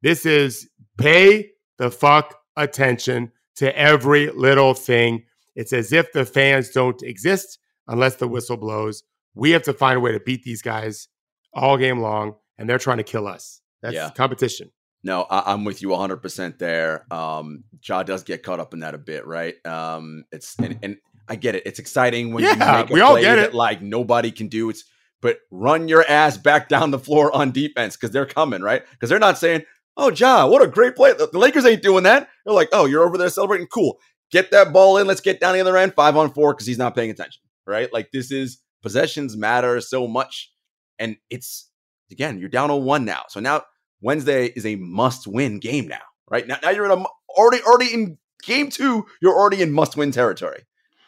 this 0.02 0.26
is 0.26 0.70
pay 0.98 1.52
the 1.78 1.90
fuck 1.90 2.36
attention 2.58 3.32
to 3.56 3.76
every 3.78 4.30
little 4.32 4.74
thing. 4.74 5.24
It's 5.56 5.72
as 5.74 5.94
if 5.94 6.12
the 6.12 6.26
fans 6.26 6.70
don't 6.72 7.02
exist 7.02 7.58
unless 7.88 8.16
the 8.18 8.28
whistle 8.28 8.58
blows. 8.58 9.04
We 9.34 9.52
have 9.52 9.64
to 9.64 9.74
find 9.74 9.96
a 9.98 10.00
way 10.02 10.12
to 10.12 10.20
beat 10.20 10.44
these 10.44 10.62
guys 10.62 11.08
all 11.54 11.78
game 11.78 12.00
long, 12.00 12.36
and 12.58 12.70
they're 12.70 12.78
trying 12.78 12.98
to 12.98 13.04
kill 13.04 13.26
us. 13.28 13.62
That's 13.82 13.96
Yeah. 13.96 14.10
competition. 14.10 14.72
No, 15.04 15.24
I, 15.24 15.54
I'm 15.54 15.64
with 15.64 15.82
you 15.82 15.90
100% 15.90 16.58
there. 16.60 17.06
Um, 17.14 17.64
Ja 17.84 18.04
does 18.04 18.24
get 18.24 18.44
caught 18.44 18.60
up 18.60 18.74
in 18.74 18.82
that 18.82 18.94
a 18.94 19.00
bit, 19.00 19.26
right? 19.26 19.56
Um, 19.66 20.26
it's 20.32 20.56
and, 20.60 20.78
and 20.84 20.98
I 21.28 21.36
get 21.36 21.56
it. 21.56 21.64
It's 21.66 21.80
exciting 21.80 22.34
when 22.34 22.44
you 22.44 22.50
Yeah, 22.52 22.74
make 22.84 22.92
a 22.92 22.94
we 22.94 23.02
all 23.02 23.14
play 23.14 23.22
get 23.22 23.36
that, 23.38 23.50
it. 23.50 23.54
like 23.54 23.82
nobody 23.82 24.32
can 24.32 24.48
do. 24.48 24.70
It's 24.70 24.84
but 25.22 25.38
run 25.52 25.88
your 25.88 26.04
ass 26.10 26.38
back 26.38 26.70
down 26.70 26.92
the 26.92 27.00
floor 27.00 27.36
on 27.36 27.52
defense 27.52 27.96
because 27.96 28.12
they're 28.12 28.26
coming, 28.26 28.62
right? 28.62 28.84
Because 28.92 29.10
they're 29.10 29.20
not 29.20 29.38
saying, 29.38 29.64
"Oh, 29.98 30.12
Ja, 30.12 30.48
what 30.48 30.62
a 30.64 30.68
great 30.68 30.96
play." 30.96 31.14
The 31.14 31.30
the 31.32 31.40
Lakers 31.40 31.66
ain't 31.66 31.82
doing 31.84 32.04
that. 32.04 32.30
They're 32.46 32.56
like, 32.56 32.70
"Oh, 32.72 32.86
you're 32.86 33.04
over 33.04 33.18
there 33.18 33.30
celebrating. 33.30 33.68
Cool. 33.68 34.00
Get 34.32 34.52
that 34.52 34.74
ball 34.74 34.98
in. 34.98 35.08
Let's 35.08 35.22
get 35.22 35.40
down 35.40 35.54
the 35.54 35.62
other 35.62 35.78
end. 35.78 35.94
Five 35.96 36.18
on 36.18 36.32
four 36.34 36.54
because 36.54 36.68
he's 36.68 36.78
not 36.78 36.96
paying 36.96 37.10
attention, 37.12 37.42
right? 37.68 37.92
Like 37.94 38.12
this 38.12 38.32
is 38.32 38.60
possessions 38.84 39.36
matter 39.38 39.80
so 39.82 40.08
much, 40.08 40.52
and 41.00 41.18
it's 41.30 41.70
again, 42.12 42.40
you're 42.40 42.50
down 42.50 42.72
on 42.72 42.84
one 42.84 43.06
now. 43.06 43.24
So 43.30 43.40
now 43.40 43.64
Wednesday 44.02 44.48
is 44.48 44.66
a 44.66 44.76
must-win 44.76 45.60
game 45.60 45.88
now, 45.88 46.02
right? 46.30 46.46
Now, 46.48 46.58
now 46.62 46.70
you're 46.70 46.86
in 46.86 46.92
a 46.92 47.06
already 47.30 47.64
already 47.64 47.94
in 47.94 48.18
game 48.44 48.70
two. 48.70 49.06
You're 49.22 49.36
already 49.36 49.62
in 49.62 49.72
must-win 49.72 50.12
territory. 50.12 50.64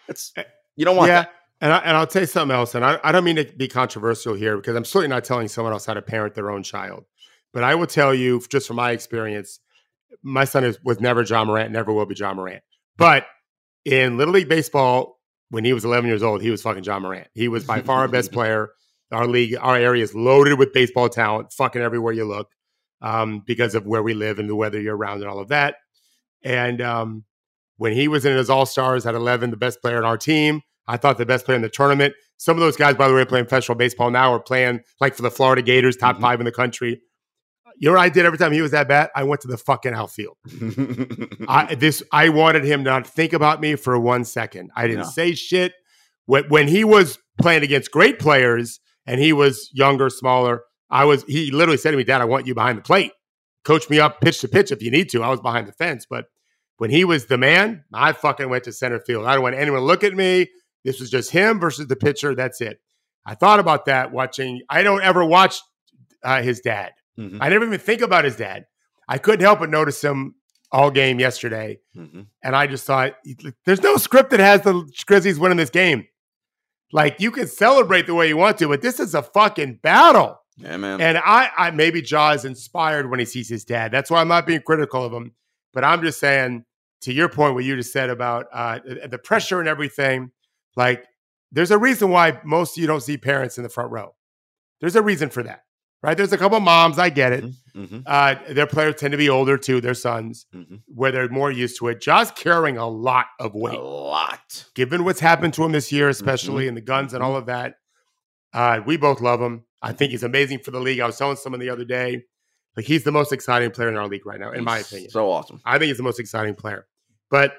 That's 0.07 0.31
eh, 0.37 0.43
you 0.75 0.85
don't 0.85 0.95
want 0.95 1.09
yeah. 1.09 1.23
that. 1.23 1.33
And, 1.61 1.71
I, 1.71 1.77
and 1.77 1.95
I'll 1.95 2.07
tell 2.07 2.23
you 2.23 2.27
something 2.27 2.53
else. 2.53 2.75
And 2.75 2.83
I, 2.83 2.99
I 3.05 3.13
don't 3.13 3.23
mean 3.23 3.37
to 3.37 3.45
be 3.45 3.69
controversial 3.69 4.33
here 4.33 4.57
because 4.57 4.75
I'm 4.75 4.83
certainly 4.83 5.07
not 5.07 5.23
telling 5.23 5.47
someone 5.47 5.71
else 5.71 5.85
how 5.85 5.93
to 5.93 6.01
parent 6.01 6.35
their 6.35 6.51
own 6.51 6.61
child. 6.61 7.05
But 7.53 7.63
I 7.63 7.75
will 7.75 7.87
tell 7.87 8.13
you, 8.13 8.41
just 8.49 8.67
from 8.67 8.75
my 8.75 8.91
experience, 8.91 9.59
my 10.21 10.43
son 10.43 10.63
is, 10.63 10.77
was 10.83 10.99
never 10.99 11.21
Ja 11.21 11.45
Morant, 11.45 11.71
never 11.71 11.93
will 11.93 12.05
be 12.05 12.15
Ja 12.15 12.33
Morant. 12.33 12.63
But 12.97 13.27
in 13.85 14.17
Little 14.17 14.33
League 14.33 14.49
Baseball, 14.49 15.19
when 15.49 15.63
he 15.63 15.71
was 15.71 15.85
11 15.85 16.07
years 16.07 16.23
old, 16.23 16.41
he 16.41 16.49
was 16.49 16.61
fucking 16.61 16.83
Ja 16.83 16.99
Morant. 16.99 17.27
He 17.33 17.47
was 17.47 17.63
by 17.63 17.81
far 17.81 17.99
our 17.99 18.07
best 18.07 18.31
player. 18.33 18.71
Our 19.11 19.27
league, 19.27 19.55
our 19.61 19.77
area 19.77 20.03
is 20.03 20.15
loaded 20.15 20.57
with 20.57 20.73
baseball 20.73 21.07
talent, 21.07 21.53
fucking 21.53 21.81
everywhere 21.81 22.13
you 22.13 22.25
look, 22.25 22.49
um, 23.03 23.43
because 23.45 23.75
of 23.75 23.85
where 23.85 24.01
we 24.01 24.15
live 24.15 24.39
and 24.39 24.49
the 24.49 24.55
weather 24.55 24.81
year 24.81 24.95
round 24.95 25.21
and 25.21 25.29
all 25.29 25.39
of 25.39 25.49
that. 25.49 25.75
And 26.43 26.81
um, 26.81 27.23
when 27.77 27.93
he 27.93 28.07
was 28.07 28.25
in 28.25 28.35
his 28.35 28.49
All 28.49 28.65
Stars 28.65 29.05
at 29.05 29.13
11, 29.13 29.51
the 29.51 29.57
best 29.57 29.81
player 29.81 29.97
on 29.97 30.05
our 30.05 30.17
team, 30.17 30.61
I 30.87 30.97
thought 30.97 31.17
the 31.17 31.25
best 31.25 31.45
player 31.45 31.55
in 31.55 31.61
the 31.61 31.69
tournament. 31.69 32.13
Some 32.37 32.57
of 32.57 32.61
those 32.61 32.75
guys, 32.75 32.95
by 32.95 33.07
the 33.07 33.13
way, 33.13 33.21
are 33.21 33.25
playing 33.25 33.45
professional 33.45 33.77
baseball 33.77 34.09
now 34.09 34.33
are 34.33 34.39
playing 34.39 34.81
like 34.99 35.15
for 35.15 35.21
the 35.21 35.31
Florida 35.31 35.61
Gators, 35.61 35.95
top 35.95 36.17
Mhm. 36.17 36.21
five 36.21 36.39
in 36.41 36.45
the 36.45 36.51
country. 36.51 37.01
You 37.77 37.89
know 37.89 37.95
what 37.95 38.01
I 38.03 38.09
did 38.09 38.25
every 38.25 38.37
time 38.37 38.51
he 38.51 38.61
was 38.61 38.71
that 38.71 38.87
bat? 38.87 39.09
I 39.15 39.23
went 39.23 39.41
to 39.41 39.47
the 39.47 39.57
fucking 39.57 39.93
outfield. 39.93 40.37
I 41.47 41.75
this 41.79 42.03
I 42.11 42.29
wanted 42.29 42.63
him 42.63 42.83
not 42.83 43.05
to 43.05 43.11
think 43.11 43.33
about 43.33 43.61
me 43.61 43.75
for 43.75 43.97
one 43.99 44.25
second. 44.25 44.71
I 44.75 44.87
didn't 44.87 45.05
say 45.05 45.33
shit. 45.33 45.73
When 46.25 46.43
when 46.49 46.67
he 46.67 46.83
was 46.83 47.17
playing 47.41 47.63
against 47.63 47.91
great 47.91 48.19
players 48.19 48.79
and 49.07 49.19
he 49.19 49.33
was 49.33 49.69
younger, 49.73 50.09
smaller, 50.09 50.63
I 50.93 51.05
was 51.05 51.23
he 51.23 51.51
literally 51.51 51.77
said 51.77 51.91
to 51.91 51.97
me, 51.97 52.03
Dad, 52.03 52.21
I 52.21 52.25
want 52.25 52.45
you 52.47 52.53
behind 52.53 52.77
the 52.77 52.81
plate. 52.83 53.11
Coach 53.65 53.89
me 53.89 53.99
up 53.99 54.21
pitch 54.21 54.39
to 54.41 54.47
pitch 54.47 54.71
if 54.71 54.81
you 54.83 54.91
need 54.91 55.09
to. 55.09 55.23
I 55.23 55.29
was 55.29 55.41
behind 55.41 55.67
the 55.67 55.71
fence. 55.73 56.05
But 56.09 56.25
when 56.77 56.89
he 56.91 57.03
was 57.03 57.25
the 57.25 57.37
man, 57.37 57.83
I 57.93 58.13
fucking 58.13 58.49
went 58.49 58.65
to 58.65 58.71
center 58.71 58.99
field. 58.99 59.25
I 59.25 59.33
don't 59.33 59.43
want 59.43 59.55
anyone 59.55 59.79
to 59.79 59.85
look 59.85 60.03
at 60.03 60.13
me. 60.13 60.47
This 60.85 60.99
was 60.99 61.09
just 61.09 61.31
him 61.31 61.59
versus 61.59 61.87
the 61.87 61.95
pitcher. 61.95 62.35
That's 62.35 62.61
it. 62.61 62.79
I 63.25 63.35
thought 63.35 63.59
about 63.59 63.85
that 63.85 64.11
watching. 64.11 64.61
I 64.69 64.83
don't 64.83 65.01
ever 65.01 65.25
watch 65.25 65.59
uh, 66.23 66.41
his 66.41 66.59
dad. 66.59 66.91
Mhm, 67.17 67.37
I 67.41 67.49
never 67.49 67.65
even 67.65 67.79
think 67.79 68.01
about 68.01 68.25
his 68.25 68.35
dad. 68.35 68.65
I 69.07 69.17
couldn't 69.17 69.45
help 69.45 69.59
but 69.59 69.69
notice 69.69 70.01
him 70.03 70.35
all 70.71 70.91
game 70.91 71.19
yesterday. 71.19 71.79
mhm. 71.95 72.27
And 72.43 72.55
I 72.55 72.67
just 72.67 72.85
thought, 72.85 73.13
there's 73.65 73.81
no 73.81 73.97
script 73.97 74.31
that 74.31 74.39
has 74.39 74.61
the 74.61 74.89
Grizzlies 75.05 75.39
winning 75.39 75.57
this 75.57 75.69
game. 75.69 76.05
Like 76.91 77.19
you 77.19 77.31
can 77.31 77.47
celebrate 77.47 78.07
the 78.07 78.13
way 78.15 78.27
you 78.27 78.37
want 78.37 78.57
to, 78.59 78.67
but 78.67 78.81
this 78.81 78.99
is 78.99 79.15
a 79.15 79.23
fucking 79.23 79.79
battle. 79.81 80.39
Yeah, 80.57 80.77
man. 80.77 81.01
And 81.01 81.17
I, 81.17 81.49
I 81.57 81.71
maybe 81.71 82.01
Ja 82.01 82.31
is 82.31 82.45
inspired 82.45 83.09
when 83.09 83.19
he 83.19 83.25
sees 83.25 83.49
his 83.49 83.65
dad. 83.65 83.91
That's 83.91 84.09
why 84.11 84.21
I'm 84.21 84.27
not 84.27 84.45
being 84.45 84.61
critical 84.61 85.03
of 85.03 85.11
him. 85.11 85.33
But 85.73 85.83
I'm 85.83 86.01
just 86.01 86.19
saying, 86.19 86.65
to 87.01 87.13
your 87.13 87.27
point, 87.29 87.55
what 87.55 87.63
you 87.63 87.75
just 87.75 87.91
said 87.91 88.09
about 88.09 88.45
uh, 88.53 88.79
the 89.09 89.17
pressure 89.17 89.59
and 89.59 89.67
everything, 89.67 90.31
like 90.75 91.03
there's 91.51 91.71
a 91.71 91.77
reason 91.77 92.09
why 92.09 92.39
most 92.43 92.77
of 92.77 92.81
you 92.81 92.87
don't 92.87 93.01
see 93.01 93.17
parents 93.17 93.57
in 93.57 93.63
the 93.63 93.69
front 93.69 93.91
row. 93.91 94.13
There's 94.79 94.95
a 94.95 95.01
reason 95.01 95.29
for 95.29 95.41
that, 95.43 95.63
right? 96.03 96.15
There's 96.15 96.33
a 96.33 96.37
couple 96.37 96.59
moms, 96.59 96.99
I 96.99 97.09
get 97.09 97.31
it. 97.33 97.45
Mhm, 97.75 98.03
Uh, 98.05 98.35
their 98.49 98.67
players 98.67 98.95
tend 98.95 99.13
to 99.13 99.17
be 99.17 99.29
older 99.29 99.57
too, 99.57 99.81
their 99.81 99.93
sons, 99.95 100.45
mhm. 100.53 100.81
where 100.87 101.11
they're 101.11 101.29
more 101.29 101.49
used 101.51 101.77
to 101.79 101.87
it. 101.87 101.99
Ja's 102.01 102.29
carrying 102.31 102.77
a 102.77 102.87
lot 102.87 103.25
of 103.39 103.55
weight 103.55 103.77
A 103.77 103.81
lot. 103.81 104.65
given 104.75 105.03
what's 105.05 105.19
happened 105.19 105.53
to 105.55 105.63
him 105.63 105.71
this 105.71 105.91
year, 105.91 106.09
especially 106.09 106.67
in 106.67 106.75
the 106.75 106.81
guns 106.81 107.13
and 107.15 107.23
all 107.23 107.35
of 107.35 107.47
that. 107.47 107.75
Uh, 108.53 108.81
we 108.85 108.97
both 108.97 109.19
love 109.21 109.41
him. 109.41 109.63
I 109.83 109.91
think 109.93 110.11
he's 110.11 110.23
amazing 110.23 110.59
for 110.59 110.71
the 110.71 110.79
league. 110.79 110.99
I 110.99 111.05
was 111.05 111.17
telling 111.17 111.35
someone 111.35 111.59
the 111.59 111.69
other 111.69 111.85
day, 111.85 112.23
like 112.75 112.85
he's 112.85 113.03
the 113.03 113.11
most 113.11 113.31
exciting 113.31 113.69
player 113.71 113.89
in 113.89 113.97
our 113.97 114.07
league 114.07 114.25
right 114.25 114.39
now, 114.39 114.51
in 114.51 114.63
my 114.63 114.79
opinion. 114.79 115.11
So 115.11 115.29
awesome. 115.29 115.61
I 115.65 115.77
think 115.77 115.89
he's 115.89 115.97
the 115.97 116.03
most 116.03 116.19
exciting 116.19 116.55
player. 116.55 116.87
But 117.29 117.53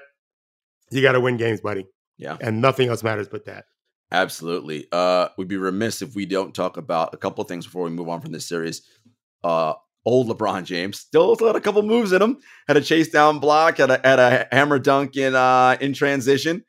you 0.91 1.01
got 1.01 1.13
to 1.13 1.19
win 1.21 1.37
games, 1.37 1.61
buddy, 1.61 1.85
Yeah. 2.17 2.37
and 2.41 2.61
nothing 2.61 2.89
else 2.89 3.03
matters 3.03 3.27
but 3.27 3.45
that. 3.45 3.65
Absolutely. 4.11 4.87
Uh, 4.91 5.29
we'd 5.37 5.47
be 5.47 5.57
remiss 5.57 6.01
if 6.01 6.15
we 6.15 6.25
don't 6.25 6.53
talk 6.53 6.77
about 6.77 7.13
a 7.13 7.17
couple 7.17 7.41
of 7.41 7.47
things 7.47 7.65
before 7.65 7.83
we 7.83 7.89
move 7.91 8.09
on 8.09 8.21
from 8.21 8.31
this 8.31 8.47
series. 8.47 8.81
Uh, 9.43 9.73
old 10.05 10.27
LeBron 10.27 10.63
James 10.63 10.99
still 10.99 11.35
had 11.35 11.55
a 11.55 11.61
couple 11.61 11.81
moves 11.81 12.11
in 12.11 12.21
him. 12.21 12.37
Had 12.67 12.77
a 12.77 12.81
chase 12.81 13.09
down 13.09 13.39
block, 13.39 13.77
had 13.77 13.89
a 13.91 13.99
had 14.03 14.19
a 14.19 14.47
hammer 14.51 14.79
dunk 14.79 15.15
in 15.17 15.35
uh 15.35 15.75
in 15.81 15.93
transition. 15.93 16.63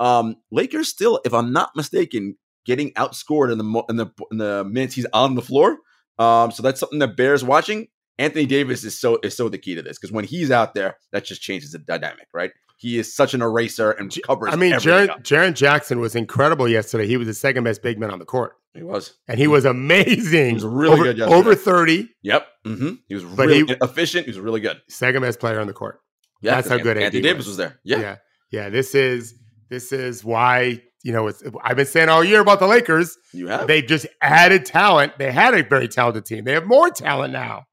Um, 0.00 0.36
Lakers 0.50 0.88
still, 0.88 1.20
if 1.24 1.32
I'm 1.34 1.52
not 1.52 1.70
mistaken, 1.76 2.36
getting 2.66 2.92
outscored 2.92 3.50
in 3.52 3.58
the 3.58 3.82
in 3.88 3.96
the 3.96 4.06
in 4.30 4.38
the 4.38 4.64
minutes 4.64 4.94
he's 4.94 5.06
on 5.12 5.34
the 5.34 5.42
floor. 5.42 5.78
Um, 6.18 6.50
so 6.50 6.62
that's 6.62 6.80
something 6.80 6.98
that 6.98 7.16
bears 7.16 7.42
watching. 7.44 7.88
Anthony 8.18 8.44
Davis 8.46 8.84
is 8.84 9.00
so 9.00 9.18
is 9.22 9.36
so 9.36 9.48
the 9.48 9.56
key 9.58 9.74
to 9.74 9.82
this 9.82 9.98
because 9.98 10.12
when 10.12 10.24
he's 10.24 10.50
out 10.50 10.74
there, 10.74 10.96
that 11.12 11.24
just 11.24 11.40
changes 11.40 11.72
the 11.72 11.78
dynamic, 11.78 12.26
right? 12.34 12.50
He 12.76 12.98
is 12.98 13.14
such 13.14 13.34
an 13.34 13.42
eraser 13.42 13.90
and 13.90 14.14
covers. 14.26 14.52
I 14.52 14.56
mean, 14.56 14.72
Jaren. 14.74 15.08
Jaren 15.22 15.54
Jackson 15.54 16.00
was 16.00 16.14
incredible 16.14 16.66
yesterday. 16.68 17.06
He 17.06 17.16
was 17.16 17.26
the 17.26 17.34
second 17.34 17.64
best 17.64 17.82
big 17.82 17.98
man 17.98 18.10
on 18.10 18.18
the 18.18 18.24
court, 18.24 18.54
he 18.74 18.82
was. 18.82 19.14
and 19.28 19.38
he 19.38 19.46
was 19.46 19.64
amazing. 19.66 20.48
He 20.48 20.54
was 20.54 20.64
really 20.64 20.92
over, 20.94 21.02
good 21.04 21.18
yesterday. 21.18 21.38
over 21.38 21.54
30, 21.54 22.08
Yep. 22.22 22.46
hmm 22.64 22.90
He 23.06 23.14
was 23.14 23.24
But 23.24 23.48
really 23.48 23.64
he- 23.66 23.76
efficient. 23.82 24.24
He 24.26 24.30
was 24.30 24.38
really 24.38 24.60
good. 24.60 24.80
second 24.88 25.22
best 25.22 25.40
player 25.40 25.60
on 25.60 25.66
the 25.66 25.72
court. 25.74 26.00
Yeah, 26.42 26.54
That's 26.56 26.68
how 26.68 26.78
good 26.78 26.96
Anthony 26.96 27.22
Davis 27.22 27.40
was. 27.40 27.48
was 27.48 27.56
there. 27.58 27.78
Yeah. 27.84 27.98
yeah, 28.00 28.16
yeah. 28.50 28.68
This 28.70 28.94
is 28.94 29.34
This 29.68 29.92
is 29.92 30.24
why 30.24 30.82
you 31.02 31.12
know 31.12 31.26
it's, 31.28 31.42
I've 31.62 31.76
been 31.76 31.86
saying 31.86 32.08
all 32.08 32.22
year 32.24 32.40
about 32.40 32.60
the 32.60 32.66
Lakers. 32.66 33.16
You 33.32 33.48
have. 33.48 33.66
They 33.66 33.82
just 33.82 34.06
added 34.22 34.64
talent. 34.66 35.18
They 35.18 35.32
had 35.32 35.54
a 35.54 35.62
very 35.62 35.88
talented 35.88 36.24
team. 36.26 36.44
They 36.44 36.52
have 36.52 36.66
more 36.66 36.90
talent 36.90 37.32
now, 37.32 37.64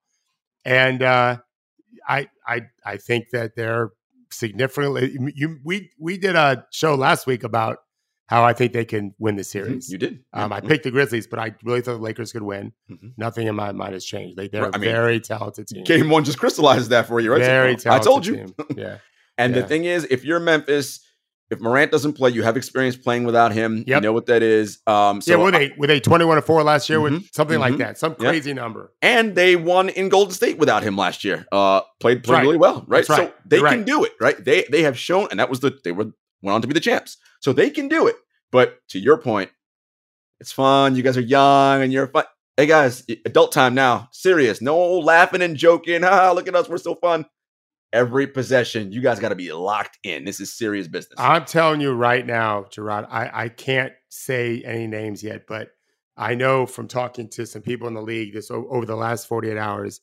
and 0.65 1.01
uh, 1.03 1.37
I 2.07 2.27
I 2.47 2.61
I 2.85 2.97
think 2.97 3.29
that 3.31 3.55
they're 3.55 3.91
significantly. 4.31 5.15
You 5.35 5.59
we 5.63 5.91
we 5.99 6.17
did 6.17 6.35
a 6.35 6.65
show 6.71 6.95
last 6.95 7.27
week 7.27 7.43
about 7.43 7.77
how 8.27 8.43
I 8.43 8.51
think 8.51 8.73
they 8.73 8.83
can 8.83 9.13
win 9.19 9.37
the 9.37 9.41
Mhm, 9.41 9.45
series. 9.45 9.89
You 9.89 9.97
did. 9.97 10.19
Um, 10.33 10.51
I 10.51 10.59
Mhm. 10.59 10.67
picked 10.67 10.83
the 10.83 10.91
Grizzlies, 10.91 11.27
but 11.27 11.39
I 11.39 11.55
really 11.63 11.79
thought 11.79 11.93
the 11.93 11.99
Lakers 12.03 12.33
could 12.33 12.41
win. 12.43 12.73
Mhm. 12.91 13.13
Nothing 13.15 13.47
in 13.47 13.55
my 13.55 13.71
mind 13.71 13.93
has 13.93 14.03
changed. 14.03 14.35
They, 14.37 14.49
they're 14.49 14.65
I 14.65 14.67
a 14.67 14.71
mean, 14.79 14.81
very 14.91 15.21
talented 15.21 15.67
team. 15.67 15.85
Game 15.85 16.09
one 16.09 16.25
just 16.25 16.37
crystallizes 16.37 16.89
that 16.89 17.07
for 17.07 17.21
you, 17.21 17.31
right? 17.31 17.39
So, 17.39 17.45
Very 17.45 17.71
I 17.71 17.75
talented. 17.75 18.05
told 18.05 18.25
you. 18.25 18.35
Team. 18.35 18.53
Yeah. 18.75 18.97
And 19.39 19.53
Yeah. 19.55 19.61
the 19.61 19.67
thing 19.67 19.85
is, 19.85 20.03
if 20.09 20.25
you're 20.25 20.39
Memphis, 20.39 20.99
if 21.49 21.61
Morant 21.61 21.91
doesn't 21.91 22.13
play, 22.13 22.31
you 22.31 22.43
have 22.43 22.57
experience 22.57 22.97
playing 22.97 23.23
without 23.23 23.53
him. 23.53 23.83
You 23.87 23.99
know 24.01 24.11
what 24.11 24.25
that 24.25 24.43
is. 24.43 24.79
Um, 24.85 25.21
so 25.21 25.31
yeah, 25.37 25.43
were 25.43 25.51
they 25.51 25.73
were 25.77 25.87
they 25.87 25.99
twenty 25.99 26.25
one 26.25 26.35
to 26.35 26.41
four 26.41 26.61
last 26.63 26.89
year 26.89 26.99
Mhm, 26.99 27.03
with 27.03 27.33
something 27.33 27.59
like 27.59 27.75
mhm. 27.75 27.77
that, 27.79 27.97
some 27.97 28.15
crazy 28.15 28.53
number. 28.53 28.91
and 29.01 29.33
they 29.35 29.55
won 29.55 29.89
in 29.89 30.09
Golden 30.09 30.33
State 30.33 30.57
without 30.57 30.83
him 30.83 30.97
last 30.97 31.23
year. 31.23 31.45
Uh, 31.51 31.81
played 31.99 32.23
played 32.23 32.35
right. 32.35 32.41
really 32.41 32.57
well, 32.57 32.83
right? 32.87 33.07
Right. 33.07 33.17
So 33.17 33.33
they 33.45 33.59
can 33.61 33.83
do 33.83 34.03
it, 34.03 34.11
right? 34.19 34.43
They 34.43 34.65
they 34.69 34.83
have 34.83 34.97
shown, 34.99 35.27
and 35.31 35.39
that 35.39 35.49
was 35.49 35.61
the 35.61 35.77
they 35.83 35.91
were 35.91 36.11
went 36.41 36.55
on 36.55 36.61
to 36.61 36.67
be 36.67 36.73
the 36.73 36.79
champs, 36.79 37.17
so 37.39 37.53
they 37.53 37.69
can 37.69 37.87
do 37.87 38.07
it. 38.07 38.15
But 38.51 38.79
to 38.89 38.99
your 38.99 39.17
point, 39.17 39.49
it's 40.39 40.51
fun. 40.51 40.95
You 40.95 41.03
guys 41.03 41.17
are 41.17 41.21
young, 41.21 41.81
and 41.81 41.91
you're 41.93 42.07
fun. 42.07 42.25
Hey 42.57 42.65
guys, 42.65 43.03
adult 43.25 43.51
time 43.51 43.75
now. 43.75 44.09
Serious, 44.11 44.61
no 44.61 44.77
laughing 44.99 45.41
and 45.41 45.55
joking. 45.55 46.01
Ha! 46.03 46.31
Look 46.31 46.47
at 46.47 46.55
us, 46.55 46.67
we're 46.67 46.77
so 46.77 46.95
fun. 46.95 47.25
Every 47.93 48.27
possession, 48.27 48.91
you 48.91 49.01
guys 49.01 49.19
got 49.19 49.29
to 49.29 49.35
be 49.35 49.51
locked 49.53 49.97
in. 50.03 50.25
This 50.25 50.39
is 50.41 50.51
serious 50.53 50.87
business. 50.87 51.15
I'm 51.17 51.45
telling 51.45 51.79
you 51.79 51.93
right 51.93 52.25
now, 52.25 52.63
Jarod, 52.63 53.07
I, 53.09 53.45
I 53.45 53.49
can't 53.49 53.93
say 54.09 54.61
any 54.65 54.87
names 54.87 55.23
yet, 55.23 55.47
but 55.47 55.69
I 56.17 56.35
know 56.35 56.65
from 56.65 56.87
talking 56.89 57.29
to 57.29 57.45
some 57.45 57.61
people 57.61 57.87
in 57.87 57.93
the 57.93 58.01
league 58.01 58.33
this 58.33 58.51
over 58.51 58.85
the 58.85 58.95
last 58.97 59.27
48 59.27 59.57
hours, 59.57 60.01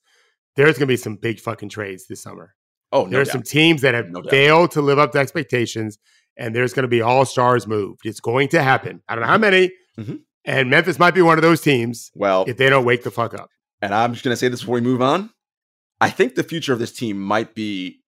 there's 0.56 0.74
going 0.78 0.86
to 0.86 0.92
be 0.92 0.96
some 0.96 1.16
big 1.16 1.40
fucking 1.40 1.68
trades 1.68 2.06
this 2.06 2.22
summer. 2.22 2.54
oh 2.92 3.04
no, 3.04 3.10
there's 3.10 3.28
doubt. 3.28 3.32
some 3.32 3.42
teams 3.42 3.82
that 3.82 3.92
have 3.94 4.08
No 4.08 4.22
doubt. 4.22 4.30
failed 4.30 4.70
to 4.72 4.80
live 4.80 4.98
up 4.98 5.12
to 5.12 5.18
expectations, 5.18 5.98
and 6.38 6.54
there's 6.56 6.72
going 6.72 6.84
to 6.84 6.88
be 6.88 7.02
all 7.02 7.24
stars 7.26 7.66
moved. 7.66 8.00
It's 8.06 8.20
going 8.20 8.48
to 8.48 8.62
happen. 8.62 9.02
I 9.08 9.14
don't 9.14 9.22
know 9.22 9.28
how 9.28 9.38
many, 9.38 9.72
Mhm. 9.98 10.20
and 10.46 10.70
Memphis 10.70 10.98
might 10.98 11.14
be 11.14 11.20
one 11.22 11.36
of 11.36 11.42
those 11.42 11.60
teams 11.60 12.10
well, 12.14 12.44
if 12.48 12.56
they 12.56 12.70
don't 12.70 12.84
wake 12.86 13.02
the 13.04 13.10
fuck 13.10 13.34
up. 13.34 13.50
and 13.82 13.92
I'm 13.94 14.12
just 14.14 14.24
gonna 14.24 14.36
say 14.36 14.48
this 14.48 14.60
before 14.60 14.76
we 14.76 14.80
move 14.80 15.02
on. 15.02 15.30
I 16.04 16.10
think 16.10 16.34
the 16.34 16.42
future 16.42 16.72
of 16.72 16.78
this 16.78 16.92
team 16.92 17.18
might 17.18 17.54
be 17.54 18.00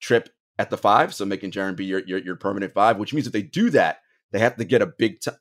Trip 0.00 0.28
at 0.58 0.70
the 0.70 0.76
five, 0.76 1.14
so 1.14 1.24
making 1.24 1.50
Jaren 1.50 1.76
be 1.76 1.84
your, 1.84 2.00
your 2.00 2.18
your 2.18 2.36
permanent 2.36 2.74
five, 2.74 2.98
which 2.98 3.14
means 3.14 3.26
if 3.26 3.32
they 3.32 3.42
do 3.42 3.70
that, 3.70 3.98
they 4.32 4.38
have 4.38 4.56
to 4.56 4.64
get 4.64 4.82
a 4.82 4.86
big 4.86 5.20
time 5.20 5.36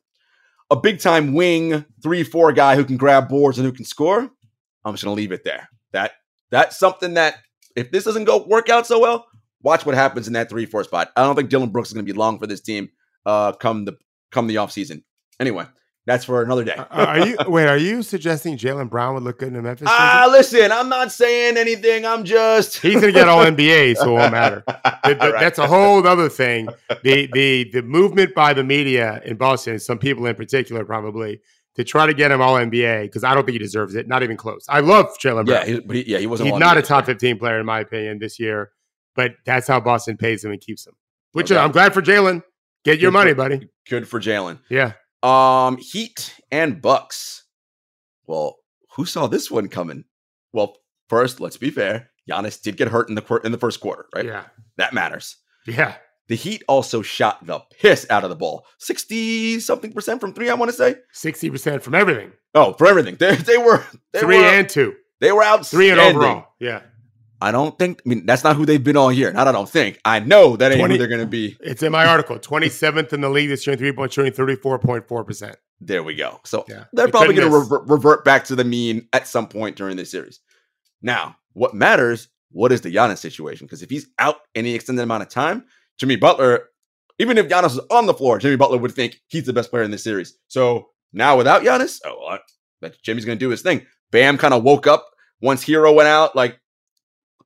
a 0.72 0.76
big 0.76 1.00
time 1.00 1.34
wing 1.34 1.86
three 2.02 2.24
four 2.24 2.52
guy 2.52 2.76
who 2.76 2.86
can 2.86 2.98
grab 2.98 3.28
boards 3.28 3.58
and 3.58 3.66
who 3.66 3.72
can 3.72 3.86
score. 3.86 4.30
I'm 4.84 4.94
just 4.94 5.04
gonna 5.04 5.16
leave 5.16 5.32
it 5.32 5.44
there. 5.44 5.70
That 5.92 6.12
that's 6.52 6.78
something 6.78 7.16
that 7.16 7.36
if 7.76 7.92
this 7.92 8.04
doesn't 8.04 8.26
go 8.26 8.46
work 8.46 8.70
out 8.70 8.88
so 8.88 9.00
well, 9.00 9.26
watch 9.62 9.86
what 9.86 9.96
happens 9.96 10.28
in 10.28 10.34
that 10.34 10.50
three 10.50 10.66
four 10.66 10.84
spot. 10.84 11.12
I 11.16 11.24
don't 11.24 11.36
think 11.36 11.50
Dillon 11.50 11.70
Brooks 11.70 11.90
is 11.90 11.94
gonna 11.94 12.04
be 12.04 12.14
long 12.14 12.40
for 12.40 12.48
this 12.48 12.62
team. 12.62 12.90
Uh, 13.26 13.52
come 13.52 13.86
the 13.86 13.98
come 14.32 14.48
the 14.48 14.58
off 14.58 14.72
season. 14.72 15.04
Anyway, 15.40 15.66
that's 16.06 16.26
for 16.26 16.42
another 16.44 16.64
day. 16.64 16.76
Are- 16.76 16.88
are 16.92 17.26
you 17.28 17.38
wait? 17.48 17.68
Are 17.68 17.78
you 17.78 18.04
suggesting 18.04 18.58
Jaylen 18.58 18.90
Brown 18.90 19.14
would 19.16 19.24
look 19.24 19.40
good 19.40 19.54
in 19.54 19.62
Memphis? 19.64 19.88
Ah, 19.90 20.28
listen, 20.32 20.72
I'm 20.72 20.90
not 20.90 21.12
saying 21.12 21.58
anything. 21.58 22.06
I'm 22.06 22.24
just 22.24 22.78
He's 22.78 22.94
going 22.94 23.08
to 23.08 23.12
get 23.12 23.28
all 23.28 23.44
NBA, 23.46 23.98
so 23.98 24.10
it 24.12 24.14
won't 24.14 24.32
matter. 24.32 24.64
Right. 24.68 25.18
That's 25.20 25.58
a 25.60 25.68
whole 25.68 26.06
other 26.08 26.30
thing. 26.30 26.70
The 27.04 27.28
the 27.34 27.70
the 27.72 27.82
movement 27.82 28.34
by 28.36 28.54
the 28.54 28.64
media 28.64 29.22
in 29.26 29.38
Boston, 29.38 29.80
some 29.80 29.98
people 29.98 30.26
in 30.26 30.36
particular, 30.36 30.86
probably 30.86 31.42
to 31.76 31.84
try 31.84 32.06
to 32.06 32.14
get 32.14 32.32
him 32.32 32.42
all 32.42 32.56
NBA 32.56 33.04
because 33.04 33.24
I 33.24 33.34
don't 33.34 33.44
think 33.46 33.54
he 33.54 33.60
deserves 33.60 33.96
it. 33.96 34.08
Not 34.08 34.24
even 34.24 34.38
close. 34.38 34.66
I 34.70 34.80
love 34.80 35.08
Jaylen 35.22 35.48
Yeah, 35.48 35.66
Brown. 35.66 35.82
but 35.88 35.96
he, 35.98 36.10
yeah, 36.10 36.20
he 36.20 36.28
wasn't. 36.28 36.50
He's 36.52 36.60
not 36.60 36.78
a 36.78 36.82
top 36.82 37.06
fifteen 37.06 37.38
player 37.38 37.60
in 37.60 37.66
my 37.66 37.80
opinion 37.82 38.20
this 38.20 38.40
year, 38.40 38.72
but 39.16 39.34
that's 39.46 39.68
how 39.68 39.80
Boston 39.80 40.18
pays 40.18 40.44
him 40.46 40.52
and 40.52 40.62
keeps 40.62 40.86
him. 40.88 40.94
Which 41.34 41.52
Okay. 41.52 41.60
I'm 41.60 41.72
glad 41.72 41.94
for 41.94 42.02
Jaylen. 42.02 42.44
Get 42.86 43.00
your 43.00 43.10
Good 43.10 43.14
money, 43.18 43.32
for- 43.32 43.36
buddy. 43.36 43.70
Good 43.90 44.08
for 44.08 44.20
Jaylen. 44.22 44.60
Yeah. 44.70 44.94
Um, 45.24 45.78
Heat 45.78 46.34
and 46.52 46.82
Bucks. 46.82 47.44
Well, 48.28 48.58
who 48.96 49.06
saw 49.06 49.28
this 49.28 49.50
one 49.52 49.68
coming? 49.68 50.06
Well, 50.54 50.78
first, 51.10 51.40
let's 51.40 51.58
be 51.58 51.70
fair. 51.70 52.10
Giannis 52.30 52.62
did 52.62 52.78
get 52.78 52.88
hurt 52.88 53.10
in 53.10 53.16
the 53.16 53.22
quar- 53.22 53.42
in 53.44 53.52
the 53.52 53.58
first 53.58 53.80
quarter, 53.80 54.06
right? 54.16 54.26
Yeah. 54.26 54.46
That 54.78 54.94
matters. 54.94 55.38
Yeah. 55.68 55.96
The 56.28 56.36
Heat 56.36 56.64
also 56.68 57.04
shot 57.04 57.46
the 57.46 57.60
piss 57.80 58.08
out 58.10 58.24
of 58.24 58.32
the 58.32 58.36
ball, 58.36 58.66
sixty 58.80 59.60
something 59.60 59.94
percent 59.94 60.20
from 60.22 60.34
three. 60.34 60.50
I 60.50 60.56
want 60.56 60.72
to 60.72 60.78
say. 60.78 60.96
Sixty 61.12 61.52
percent 61.52 61.84
from 61.84 61.94
everything. 61.94 62.32
Oh, 62.56 62.74
for 62.74 62.88
everything. 62.88 63.16
They 63.20 63.36
they 63.36 63.58
were 63.58 63.84
they 64.12 64.22
Three 64.22 64.40
were, 64.40 64.44
and 64.46 64.68
two. 64.68 64.96
they 65.22 65.32
were 65.32 65.44
out 65.44 65.68
Three 65.68 65.92
and 65.92 66.00
overall. 66.00 66.48
Yeah. 66.60 66.82
I 67.46 67.52
don't 67.52 67.78
think. 67.78 68.02
I 68.04 68.10
mean, 68.10 68.26
that's 68.26 68.44
not 68.44 68.56
who 68.56 68.66
they've 68.66 68.84
been 68.84 68.98
all 68.98 69.12
year. 69.12 69.32
Not 69.32 69.48
I 69.48 69.52
don't 69.52 69.70
think. 69.70 70.00
I 70.04 70.20
know 70.20 70.56
that 70.58 70.72
ain't 70.72 70.80
20 70.80 70.94
who 70.96 70.98
they're 70.98 71.08
going 71.08 71.22
to 71.22 71.28
be. 71.28 71.56
It's 71.62 71.84
in 71.84 71.92
my 71.92 72.08
article. 72.08 72.40
27th 72.40 73.14
in 73.14 73.22
the 73.22 73.30
league 73.30 73.50
this 73.50 73.68
year 73.68 73.74
in 73.74 73.78
three 73.78 73.92
point 73.92 74.12
shooting, 74.12 74.34
34.4%. 74.34 75.54
There 75.80 76.02
we 76.02 76.16
go. 76.16 76.40
So 76.44 76.66
Yeah. 76.68 76.86
they're 76.92 77.06
They 77.06 77.12
probably 77.12 77.36
going 77.36 77.52
to 77.52 77.56
revert, 77.56 77.88
revert 77.88 78.26
back 78.26 78.46
to 78.46 78.56
the 78.56 78.64
mean 78.64 79.08
at 79.14 79.28
some 79.28 79.48
point 79.48 79.76
during 79.76 79.96
this 79.96 80.10
series. 80.10 80.40
Now, 81.04 81.36
what 81.54 81.76
matters? 81.76 82.30
What 82.52 82.72
is 82.72 82.82
the 82.82 82.90
Giannis 82.94 83.20
situation? 83.20 83.68
Because 83.68 83.84
if 83.84 83.92
he's 83.92 84.08
out 84.18 84.38
any 84.56 84.74
extended 84.74 85.04
amount 85.04 85.22
of 85.22 85.30
time, 85.30 85.66
Jimmy 86.00 86.16
Butler, 86.16 86.70
even 87.20 87.38
if 87.38 87.48
Giannis 87.48 87.76
was 87.76 87.82
on 87.92 88.08
the 88.08 88.14
floor, 88.16 88.40
Jimmy 88.40 88.56
Butler 88.56 88.80
would 88.80 88.94
think 88.94 89.22
he's 89.28 89.46
the 89.46 89.54
best 89.54 89.70
player 89.70 89.84
in 89.84 89.92
this 89.92 90.04
series. 90.04 90.36
So 90.48 90.88
now 91.14 91.38
without 91.38 91.62
Giannis, 91.62 92.00
oh, 92.06 92.40
well, 92.82 92.92
Jimmy's 93.04 93.26
going 93.26 93.38
to 93.38 93.46
do 93.46 93.52
his 93.52 93.62
thing. 93.62 93.86
Bam 94.12 94.40
kind 94.40 94.54
of 94.56 94.64
woke 94.64 94.88
up 94.88 95.06
once 95.42 95.64
Herro 95.64 95.94
went 95.94 96.08
out. 96.08 96.36
Like 96.36 96.60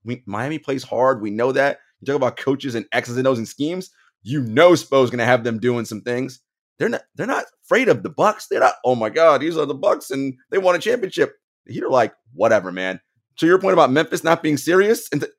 we, 0.03 0.23
Miami 0.25 0.59
plays 0.59 0.83
hard. 0.83 1.21
We 1.21 1.31
know 1.31 1.51
that. 1.51 1.79
You 1.99 2.05
talk 2.05 2.15
about 2.15 2.37
coaches 2.37 2.75
and 2.75 2.85
X's 2.91 3.17
and 3.17 3.27
O's 3.27 3.37
and 3.37 3.47
schemes. 3.47 3.89
You 4.23 4.41
know, 4.41 4.75
Spo's 4.75 5.09
going 5.09 5.19
to 5.19 5.25
have 5.25 5.43
them 5.43 5.59
doing 5.59 5.85
some 5.85 6.01
things. 6.01 6.39
They're 6.77 6.89
not. 6.89 7.01
They're 7.15 7.27
not 7.27 7.45
afraid 7.65 7.89
of 7.89 8.03
the 8.03 8.09
Bucks. 8.09 8.47
They're 8.47 8.61
not. 8.61 8.75
Oh 8.85 8.95
my 8.95 9.09
God, 9.09 9.41
these 9.41 9.57
are 9.57 9.65
the 9.65 9.73
Bucks, 9.73 10.11
and 10.11 10.33
they 10.49 10.57
won 10.57 10.75
a 10.75 10.79
championship. 10.79 11.35
The 11.65 11.73
Heat 11.73 11.83
are 11.83 11.89
like, 11.89 12.13
whatever, 12.33 12.71
man. 12.71 13.01
To 13.37 13.45
your 13.45 13.59
point 13.59 13.73
about 13.73 13.91
Memphis 13.91 14.23
not 14.23 14.41
being 14.41 14.57
serious, 14.57 15.09
and 15.11 15.21
the, 15.21 15.29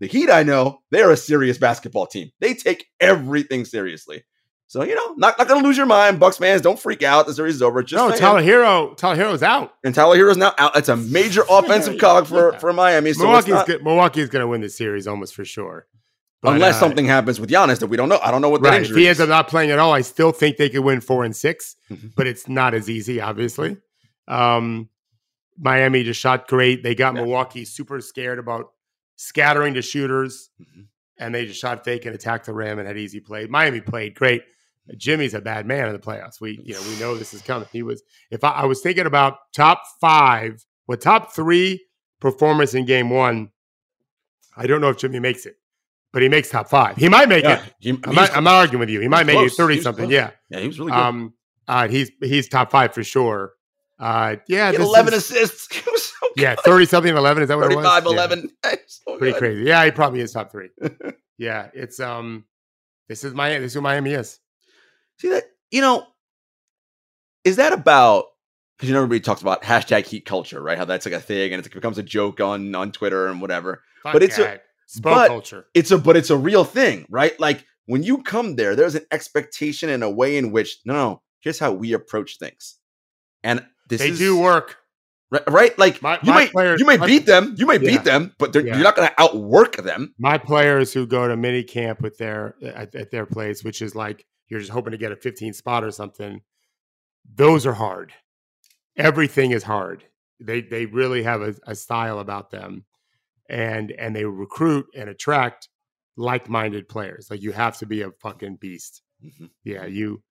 the 0.00 0.06
Heat, 0.06 0.30
I 0.30 0.42
know 0.42 0.78
they're 0.90 1.10
a 1.10 1.16
serious 1.16 1.58
basketball 1.58 2.06
team. 2.06 2.30
They 2.40 2.54
take 2.54 2.86
everything 3.00 3.64
seriously. 3.64 4.24
So 4.72 4.82
you 4.84 4.94
know, 4.94 5.12
not 5.18 5.36
not 5.38 5.48
gonna 5.48 5.62
lose 5.62 5.76
your 5.76 5.84
mind, 5.84 6.18
Bucks 6.18 6.38
fans. 6.38 6.62
Don't 6.62 6.80
freak 6.80 7.02
out. 7.02 7.26
The 7.26 7.34
series 7.34 7.56
is 7.56 7.60
over. 7.62 7.82
Just 7.82 8.02
no, 8.02 8.08
saying. 8.08 8.20
Tyler 8.22 8.42
Herro, 8.42 8.96
Tyler 8.96 9.16
Herro's 9.16 9.42
out. 9.42 9.74
and 9.84 9.94
Tyler 9.94 10.16
Herro's 10.16 10.38
now 10.38 10.54
out. 10.56 10.72
That's 10.72 10.88
a 10.88 10.96
major 10.96 11.42
offensive 11.50 11.98
cog 11.98 12.26
for 12.26 12.52
Yeah. 12.54 12.58
for 12.58 12.72
Miami. 12.72 13.12
So 13.12 13.16
it's 13.16 13.18
Milwaukee's 13.22 13.48
not- 13.52 13.66
good. 13.66 13.84
Milwaukee's 13.84 14.30
going 14.30 14.40
to 14.40 14.46
win 14.46 14.62
this 14.62 14.74
series 14.74 15.06
almost 15.06 15.34
for 15.34 15.44
sure. 15.44 15.86
But, 16.40 16.54
unless 16.54 16.76
uh, 16.76 16.80
something 16.80 17.04
happens 17.04 17.38
with 17.38 17.50
Giannis 17.50 17.80
that 17.80 17.88
we 17.88 17.98
don't 17.98 18.08
know. 18.08 18.18
I 18.22 18.30
don't 18.30 18.40
know 18.40 18.48
what 18.48 18.62
that 18.62 18.70
right. 18.70 18.80
If 18.80 18.86
injury 18.88 19.02
he 19.02 19.08
is. 19.08 19.20
ends 19.20 19.30
up 19.30 19.36
not 19.36 19.48
playing 19.48 19.70
at 19.72 19.78
all, 19.78 19.92
I 19.92 20.00
still 20.00 20.32
think 20.32 20.56
they 20.56 20.70
could 20.70 20.80
win 20.82 21.02
four 21.02 21.22
and 21.22 21.36
6 21.36 21.76
Mhm. 21.90 22.14
but 22.16 22.26
it's 22.26 22.48
not 22.48 22.72
as 22.72 22.88
easy, 22.88 23.20
obviously. 23.20 23.76
Um, 24.26 24.88
Miami 25.58 26.02
just 26.02 26.18
shot 26.18 26.48
great. 26.48 26.82
They 26.82 26.94
got 26.94 27.14
Yeah. 27.14 27.20
Milwaukee 27.20 27.66
super 27.66 28.00
scared 28.00 28.38
about 28.38 28.72
scattering 29.16 29.74
to 29.74 29.82
shooters, 29.82 30.48
Mhm. 30.60 30.86
and 31.18 31.34
they 31.34 31.44
just 31.44 31.60
shot 31.60 31.84
fake 31.84 32.06
and 32.06 32.14
attacked 32.14 32.46
the 32.46 32.54
rim 32.54 32.78
and 32.78 32.88
had 32.88 32.96
easy 32.96 33.20
play. 33.20 33.44
Miami 33.46 33.82
played 33.82 34.14
great. 34.14 34.44
Jimmy's 34.96 35.34
a 35.34 35.40
bad 35.40 35.66
man 35.66 35.86
in 35.86 35.92
the 35.92 35.98
playoffs. 35.98 36.40
We, 36.40 36.60
you 36.64 36.74
know, 36.74 36.82
we 36.82 36.98
know 36.98 37.16
this 37.16 37.32
is 37.34 37.42
coming. 37.42 37.68
He 37.72 37.82
was. 37.82 38.02
If 38.30 38.42
I, 38.44 38.50
I 38.50 38.64
was 38.66 38.80
thinking 38.80 39.06
about 39.06 39.38
top 39.54 39.82
five, 40.00 40.64
well, 40.86 40.98
top 40.98 41.32
three 41.32 41.84
performance 42.20 42.74
in 42.74 42.84
game 42.84 43.08
one, 43.10 43.50
I 44.56 44.66
don't 44.66 44.80
know 44.80 44.88
if 44.90 44.98
Jimmy 44.98 45.18
makes 45.20 45.46
it, 45.46 45.56
but 46.12 46.22
he 46.22 46.28
makes 46.28 46.50
top 46.50 46.68
five. 46.68 46.96
He 46.96 47.08
might 47.08 47.28
make 47.28 47.44
it. 47.44 47.60
He- 47.78 47.90
I'm 48.04 48.14
not, 48.14 48.36
I'm 48.36 48.44
not 48.44 48.54
arguing 48.54 48.80
with 48.80 48.90
you. 48.90 49.00
He 49.00 49.08
might 49.08 49.24
make 49.26 49.36
close. 49.36 49.52
it 49.52 49.56
thirty 49.56 49.80
something. 49.80 50.04
close. 50.06 50.12
Yeah. 50.12 50.30
yeah, 50.50 50.60
he 50.60 50.66
was 50.66 50.78
really 50.78 50.92
good. 50.92 50.98
Um, 51.00 51.34
uh, 51.68 51.88
he's 51.88 52.10
he's 52.20 52.48
top 52.48 52.70
five 52.70 52.92
for 52.92 53.04
sure. 53.04 53.52
Uh, 53.98 54.36
yeah, 54.48 54.72
11 54.72 55.14
is- 55.14 55.30
assists. 55.30 55.68
So 56.22 56.28
Yeah, 56.36 56.56
30 56.64 56.86
something, 56.86 57.16
11. 57.16 57.42
Is 57.44 57.48
that 57.50 57.56
what 57.58 57.70
it 57.70 57.76
was? 57.76 57.84
35, 57.86 58.04
Yeah, 58.04 58.10
11. 58.10 58.50
So 58.86 59.16
Pretty 59.18 59.32
good. 59.32 59.38
crazy. 59.38 59.62
Yeah, 59.64 59.84
he 59.84 59.90
probably 59.92 60.20
is 60.20 60.32
top 60.32 60.50
three. 60.50 60.70
yeah, 61.38 61.68
it's 61.74 62.00
um, 62.00 62.44
this 63.08 63.22
is 63.22 63.32
Miami. 63.34 63.60
This 63.60 63.70
is 63.72 63.74
who 63.74 63.80
Miami 63.80 64.12
is. 64.12 64.40
See 65.22 65.28
that? 65.28 65.44
You 65.70 65.80
know, 65.82 66.04
is 67.44 67.56
that 67.56 67.72
about? 67.72 68.24
Because 68.76 68.88
you 68.88 68.94
know 68.94 69.02
everybody 69.02 69.20
talks 69.20 69.40
about 69.40 69.62
hashtag 69.62 70.04
heat 70.06 70.24
culture, 70.24 70.60
right? 70.60 70.76
How 70.76 70.84
that's 70.84 71.06
like 71.06 71.14
a 71.14 71.20
thing, 71.20 71.52
and 71.52 71.64
it 71.64 71.72
becomes 71.72 71.96
a 71.98 72.02
joke 72.02 72.40
on 72.40 72.74
on 72.74 72.90
Twitter 72.90 73.28
and 73.28 73.40
whatever. 73.40 73.82
Fuck 74.02 74.14
But 74.14 74.22
it's 74.24 74.36
a- 74.38 74.60
Spo 74.92 75.02
but- 75.02 75.28
culture. 75.28 75.66
It's 75.74 75.92
a 75.92 75.98
but 75.98 76.16
it's 76.16 76.30
a 76.30 76.36
real 76.36 76.64
thing, 76.64 77.06
right? 77.08 77.38
Like 77.38 77.64
when 77.86 78.02
you 78.02 78.22
come 78.24 78.56
there, 78.56 78.74
there's 78.74 78.96
an 78.96 79.06
expectation 79.12 79.88
and 79.90 80.02
a 80.02 80.10
way 80.10 80.36
in 80.36 80.50
which 80.50 80.78
no, 80.84 80.92
no, 80.92 81.22
here's 81.40 81.60
how 81.60 81.70
we 81.72 81.92
approach 81.92 82.38
things, 82.38 82.78
and 83.44 83.64
this 83.88 84.00
They 84.00 84.08
is, 84.08 84.18
do 84.18 84.36
work. 84.40 84.78
right, 85.30 85.48
right? 85.48 85.78
Like 85.78 86.02
My- 86.02 86.18
you 86.24 86.32
my 86.32 86.34
might 86.34 86.50
players- 86.52 86.80
you 86.80 86.86
may 86.86 86.96
my- 86.96 87.06
beat 87.06 87.26
them, 87.26 87.54
you 87.56 87.66
may 87.66 87.74
Yeah. 87.74 87.90
beat 87.92 88.02
them, 88.04 88.34
but 88.40 88.52
Yeah. 88.56 88.62
you're 88.62 88.76
not 88.82 88.96
going 88.96 89.08
to 89.08 89.14
outwork 89.22 89.76
them. 89.76 90.14
My 90.18 90.36
players 90.38 90.92
who 90.92 91.06
go 91.06 91.28
to 91.28 91.36
mini 91.36 91.62
camp 91.62 92.00
with 92.00 92.18
their 92.18 92.56
at, 92.62 92.94
at 92.96 93.10
their 93.12 93.26
place, 93.26 93.62
which 93.62 93.80
is 93.80 93.94
like 93.94 94.26
you're 94.52 94.60
just 94.60 94.70
hoping 94.72 94.90
to 94.90 94.98
get 94.98 95.12
a 95.12 95.16
15 95.16 95.54
spot 95.54 95.82
or 95.82 95.90
something. 95.90 96.42
Those 97.34 97.64
are 97.64 97.72
hard. 97.72 98.12
Everything 98.98 99.52
is 99.52 99.62
hard. 99.62 100.04
They 100.40 100.60
they 100.60 100.84
really 100.84 101.22
have 101.22 101.40
a, 101.40 101.54
a 101.66 101.74
style 101.74 102.18
about 102.18 102.50
them, 102.50 102.84
and 103.48 103.90
and 103.92 104.14
they 104.14 104.26
recruit 104.26 104.86
and 104.94 105.08
attract 105.08 105.68
like-minded 106.18 106.86
players. 106.90 107.28
Like 107.30 107.40
you 107.40 107.52
have 107.52 107.78
to 107.78 107.86
be 107.86 108.02
a 108.02 108.10
fucking 108.20 108.56
beast. 108.56 109.00
Mhm. 109.24 109.48
Yeah, 109.64 109.86
you 109.86 110.22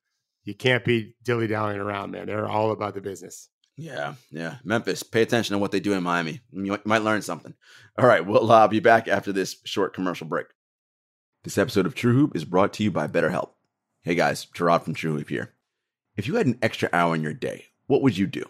you 0.43 0.53
can't 0.53 0.85
be 0.85 1.15
dilly 1.23 1.47
dallying 1.47 1.79
around, 1.79 2.11
man. 2.11 2.27
They're 2.27 2.47
all 2.47 2.69
about 2.71 2.93
the 2.93 3.01
business. 3.01 3.49
Yeah, 3.75 4.13
yeah. 4.29 4.57
Memphis, 4.63 5.01
pay 5.01 5.23
attention 5.23 5.55
to 5.55 5.57
what 5.57 5.71
they 5.71 5.79
do 5.79 5.93
in 5.93 6.03
Miami. 6.03 6.41
You 6.51 6.71
might- 6.73 6.85
might 6.85 7.01
learn 7.01 7.23
something. 7.23 7.55
All 7.97 8.05
right, 8.05 8.23
we'll 8.23 8.51
uh, 8.51 8.67
be 8.67 8.79
back 8.81 9.07
after 9.07 9.31
this 9.31 9.55
short 9.65 9.95
commercial 9.95 10.27
break. 10.27 10.45
This 11.43 11.57
episode 11.57 11.87
of 11.87 11.95
True 11.95 12.13
Hoop 12.13 12.35
is 12.35 12.45
brought 12.45 12.73
to 12.73 12.83
you 12.83 12.91
by 12.91 13.07
BetterHelp. 13.07 13.53
Hey 14.03 14.15
guys, 14.15 14.47
Jarod 14.47 14.81
from 14.81 14.95
True 14.95 15.15
Hoop 15.15 15.29
here. 15.29 15.53
If 16.17 16.25
you 16.25 16.33
had 16.33 16.47
an 16.47 16.57
extra 16.63 16.89
hour 16.91 17.13
in 17.13 17.21
your 17.21 17.35
day, 17.35 17.67
what 17.85 18.01
would 18.01 18.17
you 18.17 18.25
do? 18.25 18.43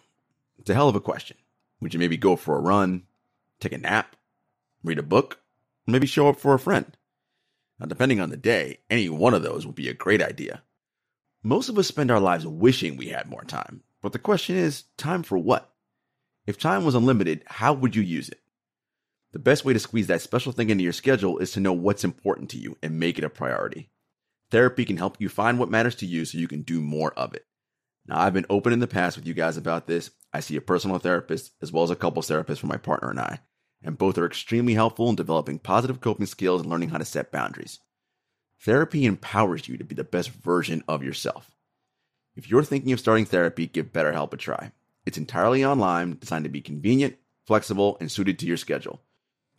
It's 0.58 0.70
a 0.70 0.74
hell 0.74 0.88
of 0.88 0.96
a 0.96 1.02
question. 1.02 1.36
Would 1.82 1.94
you 1.94 2.00
maybe 2.00 2.16
go 2.16 2.38
for 2.38 2.56
a 2.56 2.62
run, 2.62 3.04
take 3.60 3.74
a 3.74 3.78
nap, 3.78 4.16
read 4.82 4.98
a 4.98 5.04
book, 5.04 5.42
maybe 5.86 6.08
show 6.08 6.30
up 6.30 6.40
for 6.40 6.54
a 6.54 6.60
friend? 6.60 6.96
Now, 7.78 7.88
depending 7.88 8.22
on 8.22 8.30
the 8.30 8.38
day, 8.38 8.80
any 8.90 9.10
one 9.10 9.34
of 9.34 9.44
those 9.44 9.66
would 9.66 9.76
be 9.76 9.90
a 9.90 9.94
great 9.94 10.22
idea. 10.22 10.64
Most 11.44 11.68
of 11.68 11.78
us 11.78 11.86
spend 11.86 12.12
our 12.12 12.22
lives 12.22 12.48
wishing 12.48 12.96
we 12.96 13.10
had 13.10 13.30
more 13.30 13.44
time, 13.44 13.84
but 14.02 14.14
the 14.14 14.20
question 14.20 14.56
is 14.56 14.86
time 14.96 15.22
for 15.22 15.38
what? 15.38 15.74
If 16.48 16.60
time 16.60 16.86
was 16.86 16.96
unlimited, 16.96 17.44
how 17.46 17.74
would 17.74 17.94
you 17.94 18.04
use 18.04 18.30
it? 18.30 18.40
The 19.34 19.40
best 19.40 19.66
way 19.66 19.74
to 19.74 19.80
squeeze 19.80 20.08
that 20.08 20.22
special 20.22 20.54
thing 20.54 20.70
into 20.70 20.86
your 20.86 20.94
schedule 20.94 21.40
is 21.40 21.52
to 21.52 21.60
know 21.60 21.74
what's 21.74 22.06
important 22.06 22.52
to 22.52 22.58
you 22.58 22.78
and 22.82 23.02
make 23.02 23.18
it 23.18 23.26
a 23.26 23.30
priority. 23.30 23.90
Therapy 24.52 24.84
can 24.84 24.98
help 24.98 25.16
you 25.20 25.30
find 25.30 25.58
what 25.58 25.70
matters 25.70 25.96
to 25.96 26.06
you 26.06 26.26
so 26.26 26.38
you 26.38 26.50
can 26.50 26.62
do 26.62 26.82
more 26.82 27.14
of 27.14 27.34
it. 27.34 27.46
Now, 28.06 28.20
I've 28.20 28.34
been 28.34 28.46
open 28.50 28.74
in 28.74 28.80
the 28.80 28.88
past 28.88 29.16
with 29.16 29.26
you 29.26 29.34
guys 29.34 29.56
about 29.56 29.88
this. 29.88 30.12
I 30.34 30.42
see 30.42 30.58
a 30.58 30.62
personal 30.62 31.00
therapist 31.00 31.54
as 31.62 31.72
well 31.72 31.86
as 31.86 31.90
a 31.90 31.96
couples 31.96 32.28
therapist 32.28 32.60
for 32.60 32.68
my 32.68 32.78
partner 32.78 33.10
and 33.10 33.20
I, 33.20 33.40
and 33.82 33.98
both 33.98 34.18
are 34.18 34.26
extremely 34.26 34.74
helpful 34.74 35.10
in 35.10 35.16
developing 35.16 35.58
positive 35.58 36.02
coping 36.02 36.26
skills 36.26 36.62
and 36.62 36.70
learning 36.70 36.90
how 36.90 36.98
to 36.98 37.06
set 37.06 37.32
boundaries. 37.32 37.80
Therapy 38.62 39.06
empowers 39.06 39.70
you 39.70 39.78
to 39.78 39.86
be 39.86 39.96
the 39.96 40.04
best 40.04 40.30
version 40.30 40.84
of 40.88 41.04
yourself. 41.04 41.50
If 42.36 42.50
you're 42.50 42.64
thinking 42.64 42.92
of 42.92 43.00
starting 43.00 43.26
therapy, 43.26 43.68
give 43.68 43.94
BetterHelp 43.94 44.34
a 44.34 44.38
try. 44.38 44.72
It's 45.06 45.18
entirely 45.18 45.64
online, 45.64 46.18
designed 46.20 46.44
to 46.44 46.50
be 46.50 46.62
convenient, 46.62 47.16
flexible, 47.48 47.98
and 48.00 48.12
suited 48.12 48.38
to 48.40 48.46
your 48.46 48.58
schedule. 48.58 49.02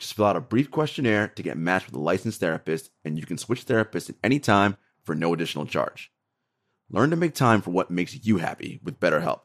Just 0.03 0.15
fill 0.15 0.25
out 0.25 0.35
a 0.35 0.41
brief 0.41 0.69
questionnaire 0.69 1.29
to 1.29 1.41
get 1.41 1.57
matched 1.57 1.85
with 1.85 1.95
a 1.95 1.99
licensed 1.99 2.41
therapist, 2.41 2.91
and 3.05 3.17
you 3.17 3.25
can 3.25 3.37
switch 3.37 3.65
therapists 3.65 4.09
at 4.09 4.17
any 4.21 4.37
time 4.37 4.75
for 5.05 5.15
no 5.15 5.33
additional 5.33 5.65
charge. 5.65 6.11
Learn 6.89 7.09
to 7.11 7.15
make 7.15 7.33
time 7.33 7.61
for 7.61 7.71
what 7.71 7.89
makes 7.89 8.25
you 8.25 8.35
happy 8.35 8.81
with 8.83 8.99
BetterHelp. 8.99 9.39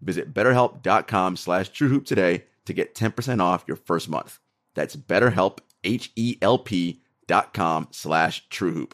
Visit 0.00 0.32
betterhelp.com 0.32 1.36
slash 1.36 1.68
truehoop 1.72 2.06
today 2.06 2.44
to 2.64 2.72
get 2.72 2.94
10% 2.94 3.40
off 3.40 3.64
your 3.66 3.76
first 3.76 4.08
month. 4.08 4.38
That's 4.76 4.94
betterhelp, 4.94 5.58
H-E-L-P 5.82 7.02
dot 7.26 7.52
com 7.52 7.88
slash 7.90 8.48
truehoop. 8.50 8.92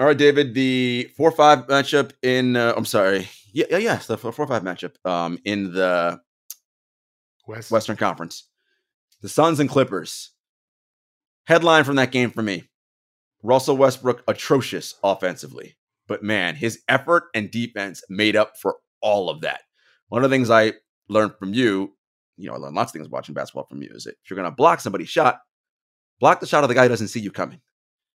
All 0.00 0.06
right, 0.06 0.18
David, 0.18 0.52
the 0.52 1.12
4-5 1.16 1.68
matchup 1.68 2.10
in, 2.22 2.56
uh, 2.56 2.74
I'm 2.76 2.86
sorry, 2.86 3.28
yeah, 3.52 3.66
yeah, 3.70 3.78
yes, 3.78 4.08
the 4.08 4.18
4-5 4.18 4.48
matchup 4.62 5.08
um, 5.08 5.38
in 5.44 5.72
the 5.72 6.20
West. 7.46 7.70
Western 7.70 7.96
Conference. 7.96 8.48
The 9.22 9.28
Suns 9.28 9.60
and 9.60 9.70
Clippers. 9.70 10.32
Headline 11.46 11.84
from 11.84 11.94
that 11.94 12.10
game 12.10 12.32
for 12.32 12.42
me 12.42 12.64
Russell 13.44 13.76
Westbrook 13.76 14.24
atrocious 14.26 14.96
offensively, 15.04 15.76
but 16.08 16.24
man, 16.24 16.56
his 16.56 16.80
effort 16.88 17.24
and 17.32 17.48
defense 17.48 18.02
made 18.08 18.34
up 18.34 18.56
for 18.58 18.78
all 19.00 19.30
of 19.30 19.40
that. 19.42 19.60
One 20.08 20.24
of 20.24 20.30
the 20.30 20.34
things 20.34 20.50
I 20.50 20.72
learned 21.08 21.34
from 21.38 21.54
you, 21.54 21.92
you 22.36 22.48
know, 22.48 22.54
I 22.54 22.58
learned 22.58 22.74
lots 22.74 22.90
of 22.90 22.94
things 22.94 23.08
watching 23.08 23.32
basketball 23.32 23.66
from 23.66 23.80
you, 23.80 23.90
is 23.92 24.04
that 24.04 24.16
if 24.24 24.28
you're 24.28 24.36
going 24.36 24.50
to 24.50 24.56
block 24.56 24.80
somebody's 24.80 25.08
shot, 25.08 25.38
block 26.18 26.40
the 26.40 26.46
shot 26.46 26.64
of 26.64 26.68
the 26.68 26.74
guy 26.74 26.82
who 26.82 26.88
doesn't 26.88 27.08
see 27.08 27.20
you 27.20 27.30
coming. 27.30 27.60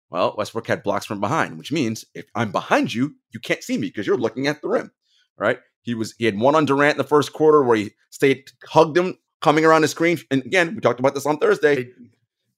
Well, 0.08 0.34
Westbrook 0.38 0.66
had 0.66 0.82
blocks 0.82 1.04
from 1.04 1.20
behind, 1.20 1.58
which 1.58 1.70
means 1.70 2.06
if 2.14 2.24
I'm 2.34 2.50
behind 2.50 2.94
you, 2.94 3.14
you 3.30 3.40
can't 3.40 3.62
see 3.62 3.76
me 3.76 3.88
because 3.88 4.06
you're 4.06 4.16
looking 4.16 4.46
at 4.46 4.62
the 4.62 4.68
rim, 4.68 4.90
right? 5.36 5.58
He 5.82 5.92
was 5.92 6.14
he 6.16 6.24
had 6.24 6.38
one 6.38 6.54
on 6.54 6.64
Durant 6.64 6.94
in 6.94 6.98
the 6.98 7.04
first 7.04 7.34
quarter 7.34 7.62
where 7.62 7.76
he 7.76 7.90
stayed 8.08 8.50
hugged 8.64 8.96
him 8.96 9.18
coming 9.44 9.66
around 9.66 9.82
the 9.82 9.88
screen. 9.88 10.18
And 10.30 10.42
again, 10.44 10.74
we 10.74 10.80
talked 10.80 10.98
about 10.98 11.14
this 11.14 11.26
on 11.26 11.36
Thursday. 11.36 11.90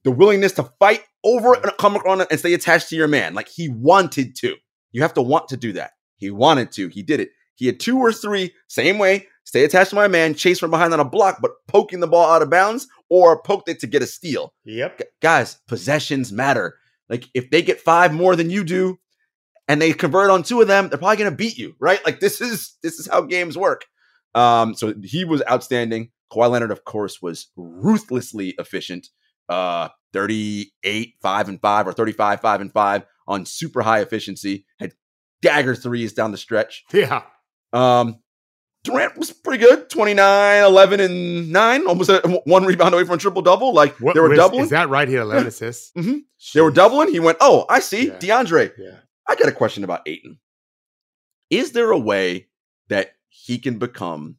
The 0.05 0.13
willingness 0.13 0.53
to 0.53 0.71
fight 0.79 1.03
over 1.25 1.55
and 1.55 1.73
come 1.79 1.97
around 1.97 2.25
and 2.31 2.39
stay 2.39 2.55
attached 2.55 2.89
to 2.91 2.97
your 2.97 3.09
man. 3.09 3.35
Like 3.35 3.49
he 3.49 3.69
wanted 3.69 4.37
to. 4.37 4.55
You 4.93 5.03
have 5.03 5.15
to 5.15 5.23
want 5.23 5.49
to 5.49 5.57
do 5.57 5.73
that. 5.73 5.91
He 6.17 6.31
wanted 6.31 6.71
to. 6.73 6.87
He 6.89 7.03
did 7.03 7.19
it. 7.19 7.31
He 7.57 7.67
had 7.67 7.81
two 7.81 7.99
or 7.99 8.13
three, 8.13 8.55
same 8.69 8.99
way, 8.99 9.27
stay 9.45 9.65
attached 9.65 9.91
to 9.91 9.97
my 9.97 10.07
man, 10.07 10.35
chase 10.35 10.61
from 10.61 10.71
behind 10.71 10.93
on 10.93 11.01
a 11.01 11.05
block, 11.05 11.39
but 11.43 11.53
poking 11.67 12.01
the 12.01 12.07
ball 12.07 12.31
out 12.31 12.43
of 12.43 12.51
bounds 12.51 12.87
or 13.09 13.43
poked 13.43 13.69
it 13.69 13.81
to 13.81 13.87
get 13.89 14.03
a 14.03 14.07
steal. 14.07 14.55
Yep. 14.65 15.03
Guys, 15.21 15.59
possessions 15.67 16.33
matter. 16.33 16.77
Like 17.09 17.25
if 17.35 17.51
they 17.51 17.63
get 17.63 17.81
five 17.81 18.13
more 18.13 18.37
than 18.37 18.49
you 18.49 18.63
do 18.63 18.99
and 19.67 19.83
they 19.83 19.93
convert 19.93 20.31
on 20.31 20.45
two 20.45 20.61
of 20.61 20.69
them, 20.69 20.89
they're 20.89 20.99
probably 20.99 21.17
going 21.17 21.31
to 21.31 21.37
beat 21.37 21.59
you, 21.59 21.75
right? 21.81 22.05
Like 22.05 22.21
this 22.21 22.41
is 22.41 22.77
this 22.83 23.01
is 23.01 23.09
how 23.09 23.23
games 23.23 23.59
work. 23.59 23.87
Um, 24.35 24.75
so 24.75 24.95
he 25.03 25.25
was 25.25 25.43
outstanding. 25.51 26.11
Kawhi 26.33 26.51
Leonard, 26.51 26.71
of 26.71 26.85
course, 26.85 27.21
was 27.23 27.49
ruthlessly 27.57 28.55
efficient. 28.59 29.09
Uh, 29.49 29.89
38, 30.13 31.15
5 31.23 31.49
and 31.49 31.61
5 31.61 31.89
or 31.89 31.93
35, 31.93 32.41
5 32.41 32.61
and 32.61 32.73
5 32.73 33.03
on 33.29 33.45
super 33.47 33.83
high 33.83 34.01
efficiency. 34.01 34.67
Had 34.81 34.93
dagger 35.43 35.75
threes 35.75 36.13
down 36.15 36.33
the 36.33 36.39
stretch. 36.39 36.85
Yeah. 36.93 37.23
Um, 37.73 38.21
Durant 38.83 39.17
was 39.19 39.33
pretty 39.33 39.63
good 39.65 39.91
29, 39.91 40.65
11, 40.65 41.01
and 41.01 41.53
9, 41.53 41.87
almost 41.87 42.09
a, 42.11 42.21
one 42.47 42.65
rebound 42.65 42.95
away 42.95 43.05
from 43.05 43.15
a 43.17 43.19
triple 43.19 43.43
double. 43.43 43.73
Like 43.75 43.97
What 44.01 44.15
they 44.15 44.21
were 44.21 44.29
was- 44.31 44.39
doubling. 44.39 44.65
Is 44.65 44.71
that 44.71 44.89
right? 44.89 45.07
He 45.07 45.15
had 45.15 45.23
11 45.23 45.47
assists. 45.49 45.93
Mhm. 45.97 46.21
They 46.55 46.61
were 46.61 46.71
doubling. 46.71 47.11
He 47.11 47.21
went, 47.21 47.39
Oh, 47.41 47.67
I 47.69 47.81
see. 47.81 48.07
Yeah. 48.09 48.19
DeAndre, 48.19 48.73
Yeah. 48.79 48.97
I 49.29 49.35
got 49.37 49.49
a 49.49 49.53
question 49.53 49.85
about 49.85 50.03
Ayton. 50.07 50.39
Is 51.51 51.73
there 51.73 51.91
a 51.91 51.99
way 51.99 52.49
that 52.89 53.13
he 53.29 53.59
can 53.59 53.79
become 53.79 54.37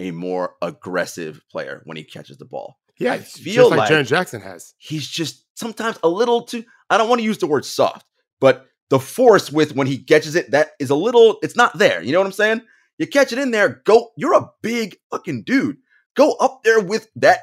a 0.00 0.10
more 0.10 0.54
aggressive 0.62 1.40
player 1.50 1.82
when 1.84 1.96
he 1.96 2.04
catches 2.04 2.38
the 2.38 2.44
ball? 2.44 2.78
Yeah. 2.98 3.12
I 3.12 3.18
feel 3.18 3.70
like, 3.70 3.78
like- 3.78 3.90
Jaren 3.90 4.06
Jackson 4.06 4.40
has. 4.40 4.74
He's 4.78 5.06
just 5.06 5.44
sometimes 5.54 5.98
a 6.02 6.08
little 6.08 6.42
too, 6.42 6.64
I 6.90 6.96
don't 6.98 7.08
want 7.08 7.20
to 7.20 7.24
use 7.24 7.38
the 7.38 7.46
word 7.46 7.64
soft, 7.64 8.06
but 8.40 8.66
the 8.90 8.98
force 8.98 9.52
with 9.52 9.74
when 9.76 9.86
he 9.86 9.98
catches 9.98 10.34
it, 10.34 10.50
that 10.52 10.70
is 10.80 10.90
a 10.90 10.94
little, 10.94 11.38
it's 11.42 11.56
not 11.56 11.76
there. 11.78 12.02
You 12.02 12.12
know 12.12 12.20
what 12.20 12.26
I'm 12.26 12.32
saying? 12.32 12.62
You 12.98 13.06
catch 13.06 13.32
it 13.32 13.38
in 13.38 13.50
there, 13.50 13.82
go, 13.84 14.10
you're 14.16 14.34
a 14.34 14.50
big 14.62 14.96
fucking 15.10 15.44
dude. 15.44 15.76
Go 16.16 16.32
up 16.40 16.62
there 16.64 16.80
with 16.80 17.08
that 17.16 17.40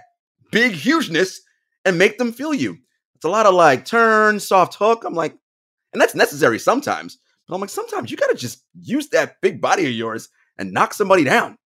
big 0.52 0.74
hugeness 0.74 1.41
and 1.86 1.98
make 1.98 2.18
them 2.18 2.34
feel 2.34 2.54
you. 2.54 2.78
It's 3.15 3.26
a 3.26 3.30
lot 3.30 3.46
of 3.46 3.54
like 3.54 3.86
turn, 3.86 4.39
soft 4.39 4.76
hook. 4.76 5.04
I'm 5.06 5.13
like, 5.13 5.38
and 5.94 6.02
that's 6.02 6.15
necessary 6.15 6.60
sometimes. 6.60 7.18
But 7.48 7.56
I'm 7.56 7.62
like, 7.62 7.70
sometimes 7.70 8.12
you 8.12 8.18
got 8.18 8.32
to 8.32 8.36
just 8.36 8.63
use 8.82 9.10
that 9.10 9.39
big 9.41 9.62
body 9.62 9.86
of 9.86 9.91
yours 9.91 10.28
and 10.58 10.74
knock 10.74 10.94
somebody 10.94 11.24
down. 11.24 11.58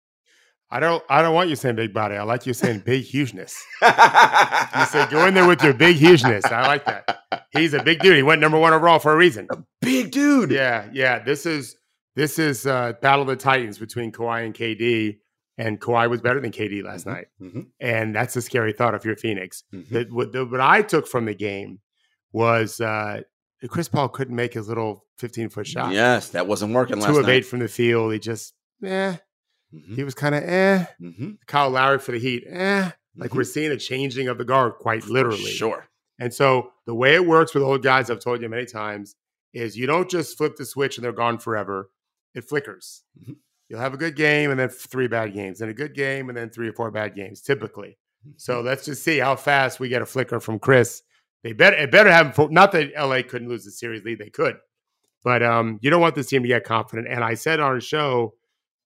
I 0.72 0.80
don't. 0.80 1.04
I 1.10 1.22
don't 1.22 1.34
want 1.34 1.50
you 1.50 1.56
saying 1.56 1.76
big 1.76 1.94
body. 1.94 2.16
I 2.16 2.24
like 2.24 2.46
you 2.46 2.54
saying 2.54 2.82
big 2.86 3.04
hugeness. 3.04 3.56
You 3.82 4.86
say 4.86 5.08
go 5.10 5.26
in 5.26 5.34
there 5.34 5.48
with 5.48 5.64
your 5.64 5.74
big 5.74 5.96
hugeness. 5.98 6.46
I 6.46 6.68
like 6.68 6.86
that. 6.86 7.20
He's 7.52 7.74
a 7.74 7.82
big 7.84 8.00
dude. 8.00 8.16
He 8.18 8.24
went 8.24 8.40
number 8.42 8.60
one 8.60 8.74
overall 8.74 9.00
for 9.00 9.12
a 9.12 9.16
reason. 9.16 9.48
A 9.52 9.58
big 9.82 10.12
dude. 10.12 10.52
Yeah, 10.52 10.88
yeah. 10.94 11.20
This 11.20 11.46
is 11.46 11.76
this 12.16 12.38
is 12.38 12.68
uh, 12.68 12.94
battle 13.02 13.22
of 13.24 13.28
the 13.30 13.36
titans 13.36 13.78
between 13.80 14.12
Kawhi 14.12 14.46
and 14.46 14.54
KD, 14.54 15.18
and 15.58 15.80
Kawhi 15.82 16.10
was 16.10 16.22
better 16.22 16.40
than 16.40 16.52
KD 16.52 16.84
last 16.84 17.06
Mhm. 17.06 17.12
night, 17.14 17.28
Mhm. 17.42 17.68
and 17.80 18.16
that's 18.16 18.36
a 18.36 18.42
scary 18.42 18.74
thought 18.74 18.94
if 18.94 19.04
you're 19.06 19.16
Phoenix. 19.16 19.64
Mhm. 19.74 19.90
That 19.90 20.12
what, 20.12 20.32
the, 20.34 20.46
what 20.46 20.60
I 20.62 20.82
took 20.84 21.08
from 21.08 21.26
the 21.26 21.34
game 21.34 21.80
was 22.32 22.80
uh, 22.80 23.22
Chris 23.70 23.88
Paul 23.90 24.10
couldn't 24.10 24.36
make 24.36 24.54
his 24.54 24.68
little 24.68 25.06
15 25.18 25.50
foot 25.50 25.66
shot. 25.68 25.94
Yes, 25.94 26.30
that 26.30 26.46
wasn't 26.48 26.74
working 26.74 26.98
last 26.98 27.08
night. 27.08 27.14
two 27.16 27.20
of 27.22 27.30
eight 27.30 27.46
from 27.46 27.60
the 27.60 27.68
field. 27.68 28.14
He 28.14 28.20
just 28.20 28.54
eh. 28.84 29.16
Mhm. 29.74 29.96
He 29.96 30.04
was 30.04 30.16
kind 30.16 30.36
of 30.36 30.44
eh. 30.44 30.86
Mhm. 31.02 31.38
Kyle 31.48 31.70
Lowry 31.70 32.00
for 32.00 32.12
the 32.12 32.20
Heat 32.20 32.44
eh. 32.48 32.92
Like 33.16 33.32
Mhm. 33.32 33.36
we're 33.36 33.44
seeing 33.44 33.72
a 33.72 33.78
changing 33.78 34.28
of 34.28 34.38
the 34.38 34.46
guard 34.46 34.74
quite 34.80 35.06
literally. 35.08 35.52
Sure. 35.52 35.88
And 36.20 36.34
so 36.34 36.72
the 36.86 36.96
way 36.96 37.16
it 37.16 37.26
works 37.26 37.54
with 37.54 37.64
old 37.64 37.84
guys, 37.84 38.10
I've 38.10 38.20
told 38.20 38.42
you 38.42 38.50
many 38.50 38.66
times, 38.66 39.16
is 39.54 39.78
you 39.78 39.88
don't 39.88 40.10
just 40.10 40.38
flip 40.38 40.56
the 40.58 40.66
switch 40.66 40.98
and 40.98 41.04
they're 41.06 41.12
gone 41.12 41.38
forever. 41.40 41.90
It 42.36 42.48
flickers. 42.48 43.04
Mhm. 43.24 43.38
You'll 43.68 43.80
have 43.80 43.94
a 43.94 43.98
good 43.98 44.16
game 44.16 44.50
and 44.52 44.60
then 44.60 44.70
three 44.70 45.08
bad 45.08 45.34
games, 45.34 45.62
and 45.62 45.70
a 45.70 45.74
good 45.74 45.94
game 45.94 46.30
and 46.30 46.38
then 46.38 46.50
three 46.50 46.70
or 46.70 46.74
four 46.74 46.90
bad 46.92 47.14
games, 47.16 47.42
typically. 47.42 47.98
So 48.38 48.62
let's 48.62 48.86
just 48.86 49.04
see 49.04 49.20
how 49.20 49.36
fast 49.36 49.80
we 49.80 49.88
get 49.90 50.02
a 50.02 50.06
flicker 50.06 50.40
from 50.40 50.60
Chris. 50.60 51.04
They 51.44 51.54
better 51.54 51.78
it 51.78 51.92
better 51.92 52.12
have 52.12 52.38
not 52.52 52.72
that 52.74 52.92
LA 52.96 53.22
couldn't 53.24 53.48
lose 53.48 53.64
the 53.66 53.72
series 53.72 54.04
lead, 54.04 54.20
they 54.20 54.30
could. 54.30 54.58
But 55.24 55.42
um, 55.44 55.80
you 55.82 55.90
don't 55.90 56.02
want 56.02 56.16
this 56.16 56.28
team 56.28 56.42
to 56.42 56.48
get 56.48 56.64
confident. 56.64 57.08
And 57.08 57.24
I 57.24 57.34
said 57.36 57.60
on 57.60 57.72
our 57.72 57.80
show, 57.80 58.36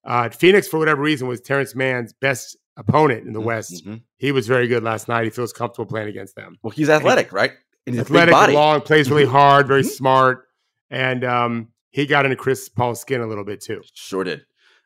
uh, 0.06 0.30
Phoenix, 0.30 0.68
for 0.68 0.78
whatever 0.80 1.02
reason, 1.02 1.28
was 1.28 1.42
Terance 1.42 1.76
Mann's 1.76 2.14
best 2.14 2.58
opponent 2.78 3.28
in 3.28 3.34
the 3.34 3.42
West. 3.42 3.86
Mhm. 3.86 4.02
He 4.18 4.32
was 4.32 4.48
very 4.48 4.68
good 4.68 4.84
last 4.84 5.08
night. 5.08 5.24
He 5.26 5.30
feels 5.30 5.54
comfortable 5.54 5.86
playing 5.86 6.08
against 6.10 6.36
them 6.36 6.58
Well, 6.64 6.72
he's 6.72 6.90
athletic, 6.90 7.32
right? 7.32 7.52
And 7.86 7.96
he's 7.96 8.04
big 8.06 8.12
athletic, 8.16 8.32
body. 8.32 8.54
long, 8.54 8.82
plays 8.82 9.10
really 9.12 9.26
Mhm. 9.26 9.32
hard, 9.32 9.68
very 9.68 9.84
Mhm. 9.84 9.90
smart, 9.90 10.46
and 10.90 11.24
um, 11.24 11.68
he 11.92 12.06
got 12.06 12.26
into 12.26 12.36
Chris 12.38 12.68
Paul's 12.70 13.00
skin 13.02 13.22
a 13.22 13.28
little 13.28 13.44
bit 13.44 13.62
too. 13.62 13.82
Sure 13.94 14.24
did. 14.24 14.42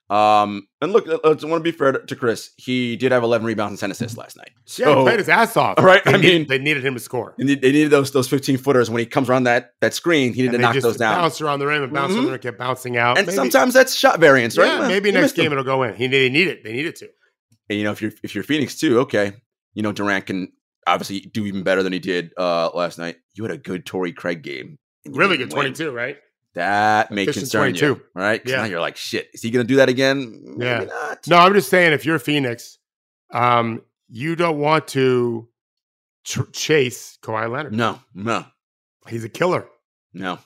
Um, 0.09 0.67
and 0.81 0.93
look, 0.93 1.05
I 1.09 1.27
want 1.27 1.39
to 1.41 1.59
be 1.59 1.71
fair 1.71 1.91
to 1.91 2.15
Chris. 2.15 2.51
He 2.55 2.95
did 2.95 3.11
have 3.11 3.23
11 3.23 3.45
rebounds 3.45 3.71
and 3.73 3.79
10 3.79 3.91
assists 3.91 4.17
last 4.17 4.37
night. 4.37 4.51
So, 4.65 4.83
yeah, 4.89 4.95
he 4.95 5.01
played 5.03 5.19
his 5.19 5.27
ass 5.29 5.57
off. 5.57 5.77
Right. 5.83 6.01
They 6.05 6.13
I 6.13 6.17
needed, 6.17 6.39
mean, 6.39 6.47
they 6.47 6.57
needed 6.59 6.85
him 6.85 6.93
to 6.93 6.99
score. 6.99 7.35
they 7.37 7.43
needed 7.45 7.89
those 7.89 8.11
those 8.11 8.29
15 8.29 8.57
footers 8.57 8.89
when 8.89 8.99
he 8.99 9.05
comes 9.05 9.29
around 9.29 9.43
that 9.43 9.71
that 9.81 9.93
screen. 9.93 10.33
He 10.33 10.41
And 10.45 10.51
needed 10.53 10.57
to 10.57 10.61
knock 10.73 10.75
those 10.81 10.97
down. 10.97 11.15
Bounce 11.21 11.41
around 11.41 11.59
the 11.59 11.67
rim 11.67 11.83
and 11.83 11.91
bounced 11.93 12.13
Mhm. 12.13 12.19
around 12.19 12.25
the 12.27 12.31
rim, 12.31 12.39
kept 12.41 12.57
bouncing 12.57 12.95
out. 12.97 13.17
And 13.17 13.27
Maybe- 13.27 13.35
sometimes 13.35 13.73
that's 13.73 13.93
shot 13.95 14.19
variance, 14.21 14.57
right? 14.57 14.67
yeah, 14.67 14.79
Well, 14.79 14.87
maybe 14.89 15.11
next 15.11 15.21
missed 15.23 15.35
them. 15.35 15.43
game 15.45 15.51
it'll 15.51 15.63
go 15.65 15.83
in. 15.83 15.95
He 15.95 16.07
they 16.07 16.29
need 16.29 16.47
it. 16.47 16.63
They 16.63 16.71
need 16.71 16.85
it 16.85 16.95
to. 16.97 17.09
And 17.69 17.77
you 17.77 17.83
know, 17.83 17.91
if 17.91 18.01
you're 18.01 18.13
if 18.23 18.33
you're 18.33 18.45
Phoenix 18.45 18.79
too, 18.79 18.99
okay, 19.01 19.33
you 19.73 19.83
know 19.83 19.91
Durant 19.91 20.25
can 20.27 20.53
obviously 20.87 21.19
do 21.19 21.45
even 21.45 21.63
better 21.63 21.83
than 21.83 21.91
he 21.91 21.99
did 21.99 22.31
uh 22.37 22.69
last 22.73 22.97
night. 22.97 23.17
You 23.35 23.43
had 23.43 23.51
a 23.51 23.57
good 23.57 23.85
Torrey 23.85 24.13
Craig 24.13 24.41
game. 24.41 24.77
Really 25.05 25.35
good 25.37 25.47
win. 25.53 25.73
22, 25.73 25.91
right? 25.91 26.15
That 26.57 27.11
may 27.11 27.25
concern 27.25 27.73
you, 27.75 27.79
22. 27.79 28.01
right? 28.15 28.41
Yeah. 28.45 28.57
now 28.57 28.63
you're 28.65 28.79
like, 28.81 28.97
shit, 28.97 29.29
is 29.33 29.41
he 29.41 29.51
going 29.51 29.65
to 29.65 29.67
do 29.67 29.77
that 29.77 29.89
again? 29.89 30.41
Maybe 30.57 30.65
Yeah. 30.65 30.83
not. 30.85 31.27
No, 31.27 31.37
I'm 31.37 31.53
just 31.53 31.69
saying 31.69 31.93
if 31.93 32.05
you're 32.05 32.19
Phoenix, 32.19 32.77
um, 33.31 33.81
you 34.09 34.35
don't 34.35 34.57
want 34.59 34.87
to 34.89 35.47
tr- 36.25 36.49
chase 36.53 37.17
Kawhi 37.21 37.49
Leonard. 37.51 37.73
no, 37.73 37.99
no, 38.13 38.45
He's 39.07 39.23
a 39.23 39.29
killer. 39.29 39.67
no. 40.13 40.39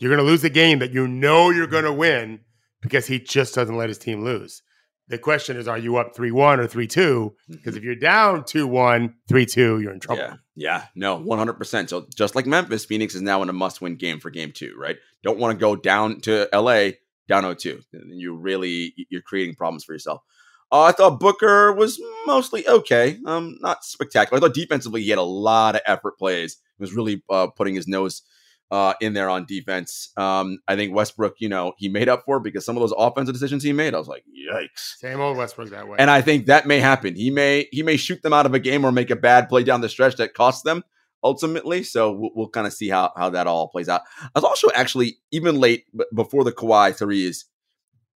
You're 0.00 0.10
going 0.14 0.24
to 0.24 0.30
lose 0.30 0.44
a 0.44 0.50
game 0.50 0.78
that 0.78 0.92
you 0.92 1.08
know 1.08 1.50
you're 1.50 1.66
going 1.66 1.82
to 1.84 1.92
win 1.92 2.38
because 2.80 3.06
he 3.06 3.18
just 3.18 3.52
doesn't 3.56 3.76
let 3.76 3.88
his 3.88 3.98
team 3.98 4.22
lose. 4.22 4.62
The 5.08 5.18
question 5.18 5.56
is, 5.56 5.66
are 5.66 5.78
you 5.78 5.96
up 5.96 6.14
3 6.14 6.30
1 6.30 6.60
or 6.60 6.66
3 6.66 6.86
2? 6.86 7.34
Because 7.48 7.76
if 7.76 7.82
you're 7.82 7.94
down 7.94 8.44
2 8.44 8.66
1, 8.66 9.14
3 9.28 9.46
2, 9.46 9.80
you're 9.80 9.92
in 9.92 10.00
trouble. 10.00 10.22
Yeah, 10.22 10.34
yeah, 10.54 10.84
no, 10.94 11.18
100%. 11.18 11.88
So 11.88 12.06
just 12.14 12.34
like 12.34 12.46
Memphis, 12.46 12.84
Phoenix 12.84 13.14
is 13.14 13.22
now 13.22 13.42
in 13.42 13.48
a 13.48 13.52
must 13.54 13.80
win 13.80 13.96
game 13.96 14.20
for 14.20 14.30
game 14.30 14.52
two, 14.52 14.74
right? 14.78 14.96
Don't 15.22 15.38
want 15.38 15.56
to 15.56 15.60
go 15.60 15.76
down 15.76 16.20
to 16.22 16.48
LA 16.52 16.90
down 17.26 17.42
0 17.42 17.54
2. 17.54 17.80
You 18.08 18.36
really, 18.36 18.94
you're 19.08 19.22
creating 19.22 19.54
problems 19.54 19.84
for 19.84 19.92
yourself. 19.92 20.22
Uh, 20.70 20.82
I 20.82 20.92
thought 20.92 21.20
Booker 21.20 21.72
was 21.72 21.98
mostly 22.26 22.68
okay, 22.68 23.18
um, 23.24 23.56
not 23.60 23.84
spectacular. 23.84 24.36
I 24.36 24.40
thought 24.40 24.54
defensively 24.54 25.02
he 25.02 25.08
had 25.08 25.18
a 25.18 25.22
lot 25.22 25.74
of 25.74 25.80
effort 25.86 26.18
plays. 26.18 26.58
He 26.76 26.82
was 26.82 26.92
really 26.92 27.22
uh, 27.30 27.46
putting 27.46 27.74
his 27.74 27.88
nose 27.88 28.22
uh, 28.70 28.94
in 29.00 29.14
there 29.14 29.30
on 29.30 29.46
defense. 29.46 30.10
Um, 30.16 30.58
I 30.68 30.76
think 30.76 30.94
Westbrook, 30.94 31.36
you 31.38 31.48
know, 31.48 31.72
he 31.78 31.88
made 31.88 32.08
up 32.08 32.24
for 32.24 32.36
it 32.36 32.42
because 32.42 32.64
some 32.64 32.76
of 32.76 32.80
those 32.80 32.94
offensive 32.96 33.34
decisions 33.34 33.62
he 33.62 33.72
made, 33.72 33.94
I 33.94 33.98
was 33.98 34.08
like, 34.08 34.24
yikes. 34.28 34.98
Same 34.98 35.20
old 35.20 35.36
Westbrook 35.36 35.70
that 35.70 35.88
way. 35.88 35.96
And 35.98 36.10
I 36.10 36.20
think 36.20 36.46
that 36.46 36.66
may 36.66 36.80
happen. 36.80 37.14
He 37.14 37.30
may 37.30 37.68
he 37.72 37.82
may 37.82 37.96
shoot 37.96 38.22
them 38.22 38.32
out 38.32 38.46
of 38.46 38.54
a 38.54 38.58
game 38.58 38.84
or 38.84 38.92
make 38.92 39.10
a 39.10 39.16
bad 39.16 39.48
play 39.48 39.64
down 39.64 39.80
the 39.80 39.88
stretch 39.88 40.16
that 40.16 40.34
costs 40.34 40.62
them 40.62 40.84
ultimately. 41.22 41.82
So 41.82 42.12
we'll, 42.12 42.30
we'll 42.34 42.48
kind 42.48 42.66
of 42.66 42.72
see 42.72 42.88
how 42.88 43.12
how 43.16 43.30
that 43.30 43.46
all 43.46 43.68
plays 43.68 43.88
out. 43.88 44.02
I 44.22 44.30
was 44.34 44.44
also 44.44 44.68
actually 44.74 45.18
even 45.30 45.58
late 45.58 45.84
b- 45.96 46.04
before 46.14 46.44
the 46.44 46.52
Kawhi 46.52 46.94
threes. 46.94 47.46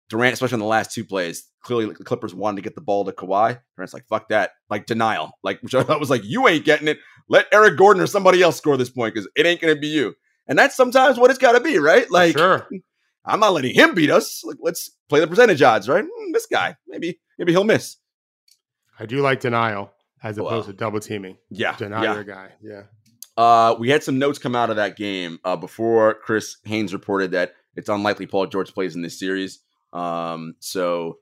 Durant, 0.09 0.35
especially 0.35 0.57
in 0.57 0.61
the 0.61 0.67
last 0.67 0.93
two 0.93 1.07
plays, 1.07 1.49
clearly 1.63 1.87
the 1.87 2.05
Clippers 2.05 2.35
wanted 2.35 2.57
to 2.57 2.63
get 2.63 2.75
the 2.75 2.83
ball 2.83 3.07
to 3.07 3.13
Kawhi. 3.13 3.59
Durant's 3.75 3.95
like, 3.95 4.07
"Fuck 4.09 4.29
that!" 4.29 4.51
Like 4.69 4.85
denial, 4.85 5.33
like 5.43 5.59
which 5.63 5.75
I 5.75 5.83
thought 5.83 6.01
was 6.01 6.11
like, 6.11 6.23
"You 6.23 6.47
ain't 6.49 6.67
getting 6.67 6.89
it. 6.89 6.99
Let 7.31 7.47
Eric 7.51 7.79
Gordon 7.79 8.03
or 8.03 8.07
somebody 8.07 8.43
else 8.43 8.59
score 8.59 8.77
this 8.77 8.91
point 8.91 9.15
because 9.15 9.27
it 9.35 9.47
ain't 9.47 9.63
going 9.63 9.75
to 9.75 9.81
be 9.81 9.87
you." 9.87 10.15
And 10.47 10.59
that's 10.59 10.77
sometimes 10.77 11.19
what 11.19 11.31
it's 11.31 11.39
got 11.39 11.53
to 11.53 11.61
be, 11.61 11.79
right? 11.79 12.11
Like, 12.11 12.37
sure. 12.37 12.69
I'm 13.25 13.41
not 13.41 13.53
letting 13.53 13.75
him 13.75 13.95
beat 13.95 14.11
us. 14.11 14.43
Like, 14.45 14.57
let's 14.61 14.91
play 15.09 15.21
the 15.21 15.27
percentage 15.27 15.63
odds, 15.63 15.89
right? 15.89 16.05
Hmm, 16.05 16.33
this 16.33 16.47
guy, 16.47 16.77
maybe 16.89 17.21
maybe 17.39 17.53
he'll 17.53 17.65
miss. 17.65 17.97
I 18.99 19.07
do 19.07 19.21
like 19.21 19.41
denial 19.41 19.93
as 20.23 20.37
Well, 20.37 20.49
opposed 20.49 20.67
to 20.67 20.73
double 20.73 21.01
teaming. 21.01 21.37
Yeah, 21.51 21.77
Deny 21.77 22.05
yeah. 22.05 22.15
your 22.15 22.25
guy. 22.25 22.51
Yeah. 22.61 22.83
Uh, 23.37 23.75
we 23.79 23.89
had 23.89 24.03
some 24.03 24.19
notes 24.19 24.39
come 24.39 24.55
out 24.55 24.71
of 24.71 24.77
that 24.77 24.97
game 24.97 25.39
uh, 25.45 25.57
before 25.57 26.15
Chris 26.15 26.57
Haynes 26.65 26.93
reported 26.93 27.31
that 27.31 27.55
it's 27.75 27.89
unlikely 27.89 28.27
Paul 28.27 28.47
George 28.47 28.75
plays 28.75 28.95
in 28.95 29.03
this 29.03 29.19
series. 29.19 29.61
Um, 29.93 30.55
so 30.61 31.19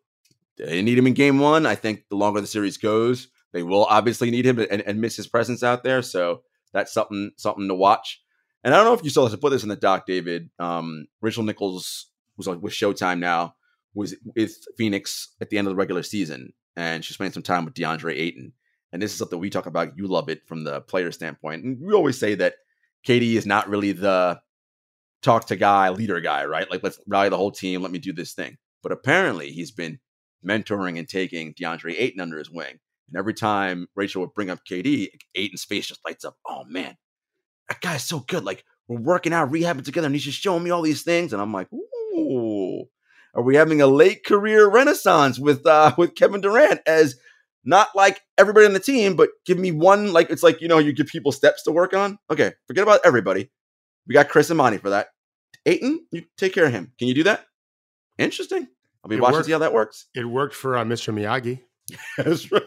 they 0.56 0.82
need 0.82 0.98
him 0.98 1.06
in 1.06 1.14
game 1.14 1.38
one. 1.38 1.66
I 1.66 1.76
think 1.76 2.08
the 2.08 2.16
longer 2.16 2.40
the 2.40 2.46
series 2.46 2.76
goes, 2.78 3.28
they 3.52 3.62
will 3.62 3.84
obviously 3.84 4.30
need 4.30 4.44
him 4.44 4.58
and, 4.58 4.82
and 4.82 5.00
miss 5.00 5.16
his 5.16 5.28
presence 5.28 5.62
out 5.62 5.84
there. 5.84 6.02
So 6.02 6.42
that's 6.72 6.92
something 6.92 7.30
something 7.36 7.68
to 7.68 7.74
watch. 7.74 8.20
And 8.62 8.74
I 8.74 8.76
don't 8.76 8.86
know 8.86 8.94
if 8.94 9.04
you 9.04 9.10
saw 9.10 9.24
this. 9.24 9.34
I 9.34 9.36
put 9.36 9.50
this 9.50 9.62
in 9.62 9.68
the 9.68 9.76
doc, 9.76 10.06
David. 10.06 10.50
Um, 10.58 11.06
Rachel 11.20 11.42
Nichols 11.42 12.06
was 12.36 12.46
like 12.46 12.60
with 12.62 12.72
Showtime 12.72 13.18
now, 13.18 13.54
was 13.94 14.14
with 14.36 14.54
Phoenix 14.76 15.34
at 15.40 15.50
the 15.50 15.58
end 15.58 15.66
of 15.66 15.72
the 15.72 15.76
regular 15.76 16.02
season, 16.02 16.52
and 16.76 17.04
she 17.04 17.14
spent 17.14 17.34
some 17.34 17.42
time 17.42 17.64
with 17.64 17.74
DeAndre 17.74 18.16
Ayton. 18.16 18.52
And 18.92 19.00
this 19.00 19.12
is 19.12 19.18
something 19.18 19.38
we 19.38 19.50
talk 19.50 19.66
about. 19.66 19.96
You 19.96 20.08
love 20.08 20.28
it 20.28 20.46
from 20.46 20.64
the 20.64 20.80
player 20.80 21.12
standpoint. 21.12 21.64
And 21.64 21.78
we 21.80 21.94
always 21.94 22.18
say 22.18 22.34
that 22.34 22.54
KD 23.06 23.34
is 23.34 23.46
not 23.46 23.68
really 23.68 23.92
the 23.92 24.40
talk 25.22 25.46
to 25.46 25.56
guy, 25.56 25.90
leader 25.90 26.20
guy, 26.20 26.44
right? 26.44 26.70
Like, 26.70 26.82
let's 26.82 26.98
rally 27.06 27.28
the 27.28 27.36
whole 27.36 27.52
team. 27.52 27.82
Let 27.82 27.92
me 27.92 27.98
do 27.98 28.12
this 28.12 28.32
thing. 28.32 28.56
But 28.82 28.92
apparently, 28.92 29.52
he's 29.52 29.70
been 29.70 30.00
mentoring 30.44 30.98
and 30.98 31.08
taking 31.08 31.54
DeAndre 31.54 31.94
Ayton 31.98 32.20
under 32.20 32.38
his 32.38 32.50
wing. 32.50 32.78
And 33.08 33.18
every 33.18 33.34
time 33.34 33.86
Rachel 33.94 34.22
would 34.22 34.34
bring 34.34 34.50
up 34.50 34.60
KD, 34.68 35.08
Ayton's 35.34 35.64
face 35.64 35.86
just 35.86 36.00
lights 36.04 36.24
up. 36.24 36.36
Oh, 36.48 36.64
man, 36.66 36.96
that 37.70 37.80
guy's 37.80 38.04
so 38.04 38.20
good. 38.20 38.44
Like, 38.44 38.64
we're 38.88 39.00
working 39.00 39.32
out, 39.32 39.50
rehabbing 39.50 39.84
together, 39.84 40.06
and 40.06 40.14
he's 40.14 40.24
just 40.24 40.40
showing 40.40 40.62
me 40.62 40.70
all 40.70 40.82
these 40.82 41.02
things. 41.02 41.32
And 41.32 41.40
I'm 41.40 41.52
like, 41.52 41.68
ooh, 41.72 42.84
are 43.34 43.42
we 43.42 43.56
having 43.56 43.80
a 43.80 43.86
late 43.86 44.24
career 44.26 44.68
renaissance 44.68 45.38
with 45.38 45.64
uh 45.66 45.94
with 45.98 46.14
Kevin 46.16 46.40
Durant 46.42 46.80
as 46.86 47.16
not 47.64 47.88
like 47.94 48.20
everybody 48.38 48.66
on 48.66 48.72
the 48.72 48.80
team, 48.80 49.14
but 49.16 49.30
give 49.46 49.58
me 49.58 49.70
one 49.72 50.12
like 50.12 50.30
it's 50.30 50.42
like 50.42 50.60
you 50.60 50.68
know 50.68 50.78
you 50.78 50.92
give 50.92 51.06
people 51.06 51.32
steps 51.32 51.62
to 51.64 51.72
work 51.72 51.94
on. 51.94 52.18
Okay, 52.30 52.52
forget 52.66 52.82
about 52.82 53.00
everybody. 53.04 53.50
We 54.06 54.14
got 54.14 54.28
Chris 54.28 54.50
and 54.50 54.56
Monty 54.58 54.78
for 54.78 54.90
that. 54.90 55.08
Ayton, 55.66 56.04
you 56.10 56.24
take 56.36 56.52
care 56.54 56.64
of 56.66 56.72
him. 56.72 56.92
Can 56.98 57.06
you 57.06 57.14
do 57.14 57.22
that? 57.24 57.44
Interesting. 58.18 58.66
I'll 59.04 59.08
be 59.08 59.16
It 59.16 59.20
watching 59.20 59.32
to 59.32 59.36
worked. 59.38 59.46
see 59.46 59.52
how 59.52 59.58
that 59.58 59.72
works. 59.74 60.06
It 60.14 60.24
worked 60.24 60.54
for 60.54 60.76
uh, 60.76 60.84
Mr. 60.84 61.14
Miyagi. 61.14 61.60
That's 62.16 62.50
right. 62.52 62.62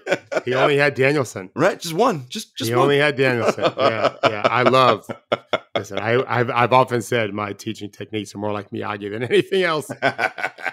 He 0.46 0.54
only 0.54 0.78
had 0.78 0.94
Danielson. 0.96 1.50
right, 1.56 1.80
just 1.80 1.94
one, 1.94 2.26
just 2.30 2.56
just 2.58 2.70
he 2.70 2.76
one. 2.76 2.84
only 2.84 2.98
had 2.98 3.16
Danielson. 3.16 3.64
Yeah, 3.78 4.16
yeah. 4.24 4.42
I 4.46 4.64
love. 4.64 5.06
Listen, 5.76 6.00
I, 6.00 6.24
I've 6.28 6.50
I've 6.50 6.74
often 6.74 7.02
said 7.02 7.34
my 7.34 7.54
teaching 7.54 7.90
techniques 7.92 8.34
are 8.36 8.38
more 8.40 8.52
like 8.52 8.70
Miyagi 8.72 9.12
than 9.12 9.24
anything 9.24 9.64
else. 9.64 9.90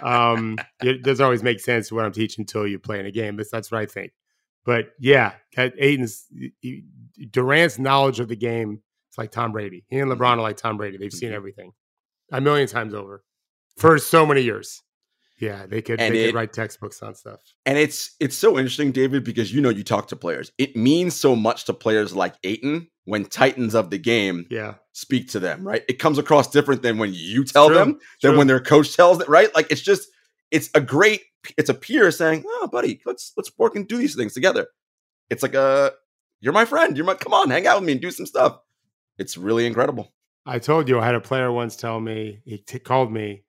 Um, 0.02 0.56
it 0.82 1.02
doesn't 1.02 1.24
always 1.24 1.42
make 1.42 1.60
sense 1.60 1.90
what 1.92 2.04
I'm 2.04 2.12
teaching 2.12 2.42
until 2.42 2.66
you 2.66 2.78
play 2.78 3.00
in 3.00 3.06
a 3.06 3.10
game. 3.10 3.36
That's 3.36 3.50
that's 3.50 3.70
what 3.70 3.80
I 3.80 3.86
think. 3.86 4.12
But 4.64 4.90
yeah, 4.98 5.32
that 5.56 5.74
Ayton's 5.78 6.26
he- 6.60 6.84
Durant's 7.30 7.78
knowledge 7.78 8.20
of 8.20 8.28
the 8.28 8.36
game. 8.36 8.80
It's 9.08 9.18
like 9.18 9.30
Tom 9.32 9.52
Brady. 9.52 9.84
He 9.88 9.98
and 9.98 10.10
LeBron 10.10 10.36
are 10.38 10.42
like 10.42 10.56
Tom 10.56 10.76
Brady. 10.76 10.96
They've 10.96 11.12
seen 11.12 11.30
Mhm. 11.30 11.34
everything 11.34 11.72
a 12.32 12.40
million 12.40 12.68
times 12.68 12.94
over 12.94 13.24
for 13.78 13.98
so 13.98 14.24
many 14.24 14.42
years. 14.42 14.82
Yeah, 15.40 15.66
they 15.66 15.80
could 15.82 16.00
And 16.00 16.14
they 16.14 16.24
it- 16.24 16.26
could 16.28 16.34
write 16.34 16.52
textbooks 16.52 17.02
on 17.02 17.14
stuff. 17.14 17.40
And 17.66 17.78
it's 17.78 18.14
it's 18.20 18.36
so 18.36 18.58
interesting, 18.58 18.92
David, 18.92 19.24
because 19.24 19.52
you 19.52 19.60
know 19.60 19.70
you 19.70 19.82
talk 19.82 20.08
to 20.08 20.16
players. 20.16 20.52
It 20.58 20.76
means 20.76 21.14
so 21.14 21.34
much 21.34 21.64
to 21.64 21.72
players 21.74 22.14
like 22.14 22.34
Ayton 22.44 22.88
when 23.04 23.24
titans 23.24 23.74
of 23.74 23.90
the 23.90 23.98
game 23.98 24.46
Yeah, 24.50 24.74
speak 24.92 25.28
to 25.30 25.40
them, 25.40 25.66
right? 25.66 25.82
It 25.88 25.98
comes 25.98 26.18
across 26.18 26.50
different 26.50 26.82
than 26.82 26.98
when 26.98 27.12
you 27.14 27.44
tell 27.44 27.68
true, 27.68 27.76
them, 27.76 27.98
than 28.22 28.32
true. 28.32 28.38
when 28.38 28.46
their 28.46 28.60
coach 28.60 28.94
tells 28.94 29.18
them, 29.18 29.30
right? 29.30 29.52
Like 29.54 29.70
it's 29.72 29.80
just 29.80 30.08
it's 30.50 30.68
a 30.74 30.80
great 30.80 31.22
it's 31.56 31.70
a 31.70 31.74
peer 31.74 32.10
saying, 32.10 32.44
"Oh, 32.46 32.68
buddy, 32.70 33.00
let's 33.06 33.32
let's 33.36 33.50
work 33.58 33.74
and 33.76 33.88
do 33.88 33.96
these 33.96 34.14
things 34.14 34.34
together." 34.34 34.66
It's 35.30 35.42
like 35.42 35.54
a 35.54 35.92
you're 36.40 36.52
my 36.52 36.64
friend. 36.66 36.96
You're 36.96 37.06
my 37.06 37.14
come 37.14 37.32
on, 37.32 37.50
hang 37.50 37.66
out 37.66 37.78
with 37.80 37.86
me 37.86 37.92
and 37.92 38.00
do 38.00 38.10
some 38.10 38.26
stuff. 38.26 38.58
It's 39.18 39.36
really 39.36 39.66
incredible. 39.66 40.12
I 40.46 40.58
told 40.58 40.88
you 40.88 40.98
I 40.98 41.04
had 41.06 41.14
a 41.14 41.20
player 41.20 41.52
once 41.52 41.76
tell 41.76 42.00
me 42.00 42.40
he 42.44 42.58
t- 42.58 42.78
called 42.78 43.12
me 43.12 43.42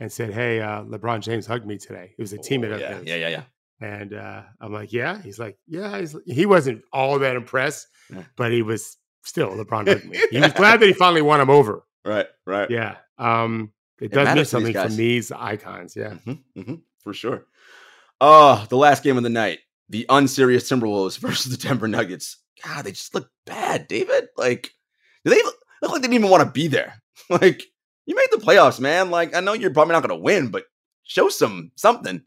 and 0.00 0.10
said, 0.10 0.32
"Hey, 0.32 0.60
uh, 0.60 0.82
LeBron 0.82 1.20
James 1.20 1.46
hugged 1.46 1.66
me 1.66 1.78
today." 1.78 2.14
It 2.18 2.20
was 2.22 2.32
a 2.32 2.38
teammate 2.38 2.72
of 2.72 2.78
Oh, 2.78 2.78
yeah, 2.78 2.94
his. 2.98 3.06
yeah, 3.06 3.14
yeah, 3.16 3.28
yeah. 3.28 3.42
And 3.82 4.12
uh, 4.14 4.42
I'm 4.60 4.72
like, 4.72 4.92
yeah. 4.92 5.22
He's 5.22 5.38
like, 5.38 5.56
yeah. 5.66 5.98
He's, 6.00 6.14
he 6.26 6.44
wasn't 6.44 6.82
all 6.92 7.18
that 7.20 7.34
impressed, 7.36 7.86
Yeah. 8.12 8.24
but 8.36 8.52
he 8.52 8.60
was 8.62 8.96
still 9.24 9.50
LeBron 9.52 9.86
hugged 9.88 10.04
me. 10.04 10.18
He 10.30 10.38
was 10.40 10.52
glad 10.52 10.80
that 10.80 10.86
he 10.86 10.92
finally 10.92 11.22
won 11.22 11.40
him 11.40 11.48
over. 11.48 11.84
Right, 12.04 12.26
right. 12.46 12.68
Yeah. 12.70 12.96
Um, 13.18 13.72
it 14.00 14.06
It 14.06 14.12
does 14.12 14.26
mean 14.26 14.34
to 14.34 14.40
these 14.40 14.48
something 14.50 14.74
from 14.74 14.96
these 14.96 15.32
icons. 15.32 15.94
Yeah. 15.96 16.14
hmm 16.14 16.32
hmm 16.60 16.74
for 17.02 17.14
sure. 17.14 17.46
Oh, 18.20 18.66
the 18.68 18.76
last 18.76 19.02
game 19.02 19.16
of 19.16 19.22
the 19.22 19.30
night, 19.30 19.60
the 19.88 20.04
unserious 20.10 20.68
Timberwolves 20.70 21.18
versus 21.26 21.56
the 21.56 21.66
Denver 21.68 21.88
Nuggets. 21.88 22.36
God, 22.62 22.84
they 22.84 22.92
just 22.92 23.14
look 23.14 23.30
bad, 23.46 23.88
David. 23.88 24.28
Like, 24.36 24.70
do 25.24 25.30
they 25.30 25.42
look 25.42 25.54
like 25.82 25.92
they 25.94 26.00
didn't 26.08 26.14
even 26.14 26.30
want 26.30 26.42
to 26.44 26.50
be 26.50 26.68
there? 26.68 27.02
Like, 27.30 27.62
you 28.06 28.14
made 28.14 28.28
the 28.30 28.44
playoffs, 28.44 28.80
man. 28.80 29.10
Like, 29.10 29.34
I 29.34 29.40
know 29.40 29.52
you're 29.52 29.72
probably 29.72 29.92
not 29.92 30.06
going 30.06 30.18
to 30.18 30.22
win, 30.22 30.48
but 30.48 30.64
show 31.02 31.28
some 31.28 31.72
something. 31.76 32.22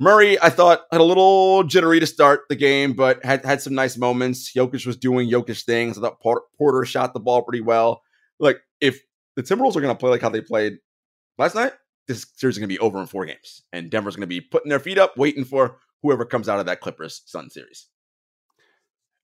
Murray, 0.00 0.40
I 0.40 0.48
thought 0.50 0.86
had 0.92 1.00
a 1.00 1.04
little 1.04 1.64
jittery 1.64 1.98
to 1.98 2.06
start 2.06 2.42
the 2.48 2.54
game, 2.54 2.92
but 2.92 3.24
had 3.24 3.44
had 3.44 3.60
some 3.60 3.74
nice 3.74 3.96
moments. 3.96 4.52
Jokic 4.52 4.86
was 4.86 4.96
doing 4.96 5.28
Jokic 5.28 5.64
things. 5.64 5.98
I 5.98 6.02
thought 6.02 6.20
Porter 6.20 6.84
shot 6.84 7.14
the 7.14 7.20
ball 7.20 7.42
pretty 7.42 7.60
well. 7.60 8.02
Like, 8.38 8.60
if 8.80 9.00
the 9.34 9.42
Timberwolves 9.42 9.76
are 9.76 9.80
going 9.80 9.94
to 9.94 9.98
play 9.98 10.10
like 10.10 10.22
how 10.22 10.28
they 10.28 10.40
played 10.40 10.78
last 11.36 11.56
night, 11.56 11.72
this 12.06 12.26
series 12.36 12.54
is 12.54 12.58
going 12.58 12.68
to 12.68 12.74
be 12.74 12.78
over 12.78 13.00
in 13.00 13.06
four 13.06 13.26
games, 13.26 13.62
and 13.72 13.90
Denver's 13.90 14.14
going 14.14 14.22
to 14.22 14.26
be 14.28 14.40
putting 14.40 14.70
their 14.70 14.78
feet 14.78 14.98
up, 14.98 15.16
waiting 15.16 15.44
for 15.44 15.78
whoever 16.02 16.24
comes 16.24 16.48
out 16.48 16.60
of 16.60 16.66
that 16.66 16.80
Clippers 16.80 17.22
Sun 17.26 17.50
series. 17.50 17.88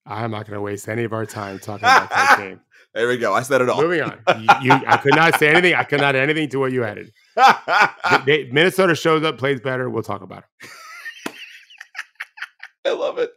I'm 0.06 0.30
not 0.30 0.46
going 0.46 0.56
to 0.56 0.60
waste 0.60 0.88
any 0.88 1.04
of 1.04 1.12
our 1.12 1.24
time 1.26 1.58
talking 1.58 1.84
about 1.84 2.10
that 2.10 2.36
game. 2.38 2.60
There 2.94 3.08
we 3.08 3.16
go. 3.16 3.32
I 3.34 3.42
said 3.42 3.60
it 3.60 3.68
all. 3.68 3.80
Moving 3.82 4.02
on. 4.02 4.18
You, 4.38 4.48
you- 4.62 4.82
I 4.86 4.98
could 4.98 5.14
not 5.16 5.38
say 5.38 5.48
anything. 5.48 5.74
I 5.74 5.82
could 5.84 6.00
not 6.00 6.14
add 6.14 6.28
anything 6.28 6.48
to 6.50 6.58
what 6.58 6.72
you 6.72 6.84
added. 6.84 7.10
They- 8.26 8.48
Minnesota 8.52 8.94
shows 8.94 9.24
up, 9.24 9.38
plays 9.38 9.60
better. 9.60 9.88
We'll 9.90 10.02
talk 10.02 10.22
about 10.22 10.44
it. 10.62 10.70
I 12.86 12.92
love 12.92 13.18
it. 13.18 13.32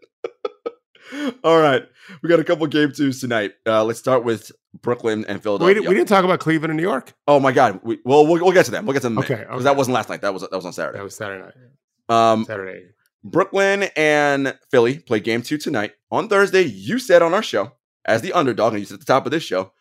all 1.44 1.60
right. 1.60 1.84
We 2.22 2.30
got 2.30 2.40
a 2.40 2.44
couple 2.44 2.68
game 2.68 2.92
twos 2.92 3.22
tonight. 3.22 3.54
Uh, 3.66 3.84
let's 3.84 4.00
start 4.00 4.24
with 4.24 4.52
Brooklyn 4.82 5.26
and 5.28 5.38
We, 5.40 5.42
Philadelphia. 5.44 5.74
didn't- 5.76 5.90
we 5.90 5.96
didn't 5.96 6.10
talk 6.10 6.24
about 6.26 6.40
Cleveland 6.40 6.72
and 6.72 6.78
New 6.78 6.84
York. 6.84 7.14
oh 7.28 7.40
my 7.40 7.52
God. 7.52 7.80
We, 7.84 8.00
well, 8.04 8.28
we'll 8.28 8.44
we'll 8.44 8.52
get 8.54 8.66
to 8.66 8.72
them. 8.72 8.86
We'll 8.86 8.94
get 8.94 9.02
to 9.04 9.10
them. 9.10 9.18
Okay, 9.20 9.36
Because 9.36 9.56
okay. 9.56 9.64
that 9.64 9.76
wasn't 9.78 9.96
last 9.96 10.10
night. 10.10 10.22
That 10.22 10.34
was 10.34 10.42
that 10.44 10.52
was 10.52 10.66
on 10.66 10.74
Saturday. 10.74 10.98
That 10.98 11.04
was 11.04 11.16
Saturday 11.16 11.44
night. 11.44 11.54
Um, 12.10 12.46
Saturday. 12.46 12.88
Brooklyn 13.32 13.90
and 13.96 14.58
Philly 14.72 15.00
play 15.00 15.20
game 15.20 15.42
two 15.42 15.58
tonight. 15.58 15.94
On 16.12 16.28
Thursday, 16.28 16.62
you 16.62 17.00
said 17.00 17.22
on 17.22 17.34
our 17.34 17.44
show, 17.44 17.72
as 18.06 18.22
the 18.22 18.34
underdog, 18.34 18.74
and 18.74 18.80
you 18.80 18.86
said 18.86 18.96
at 18.96 19.00
the 19.02 19.06
top 19.06 19.26
of 19.26 19.32
this 19.32 19.44
show, 19.44 19.72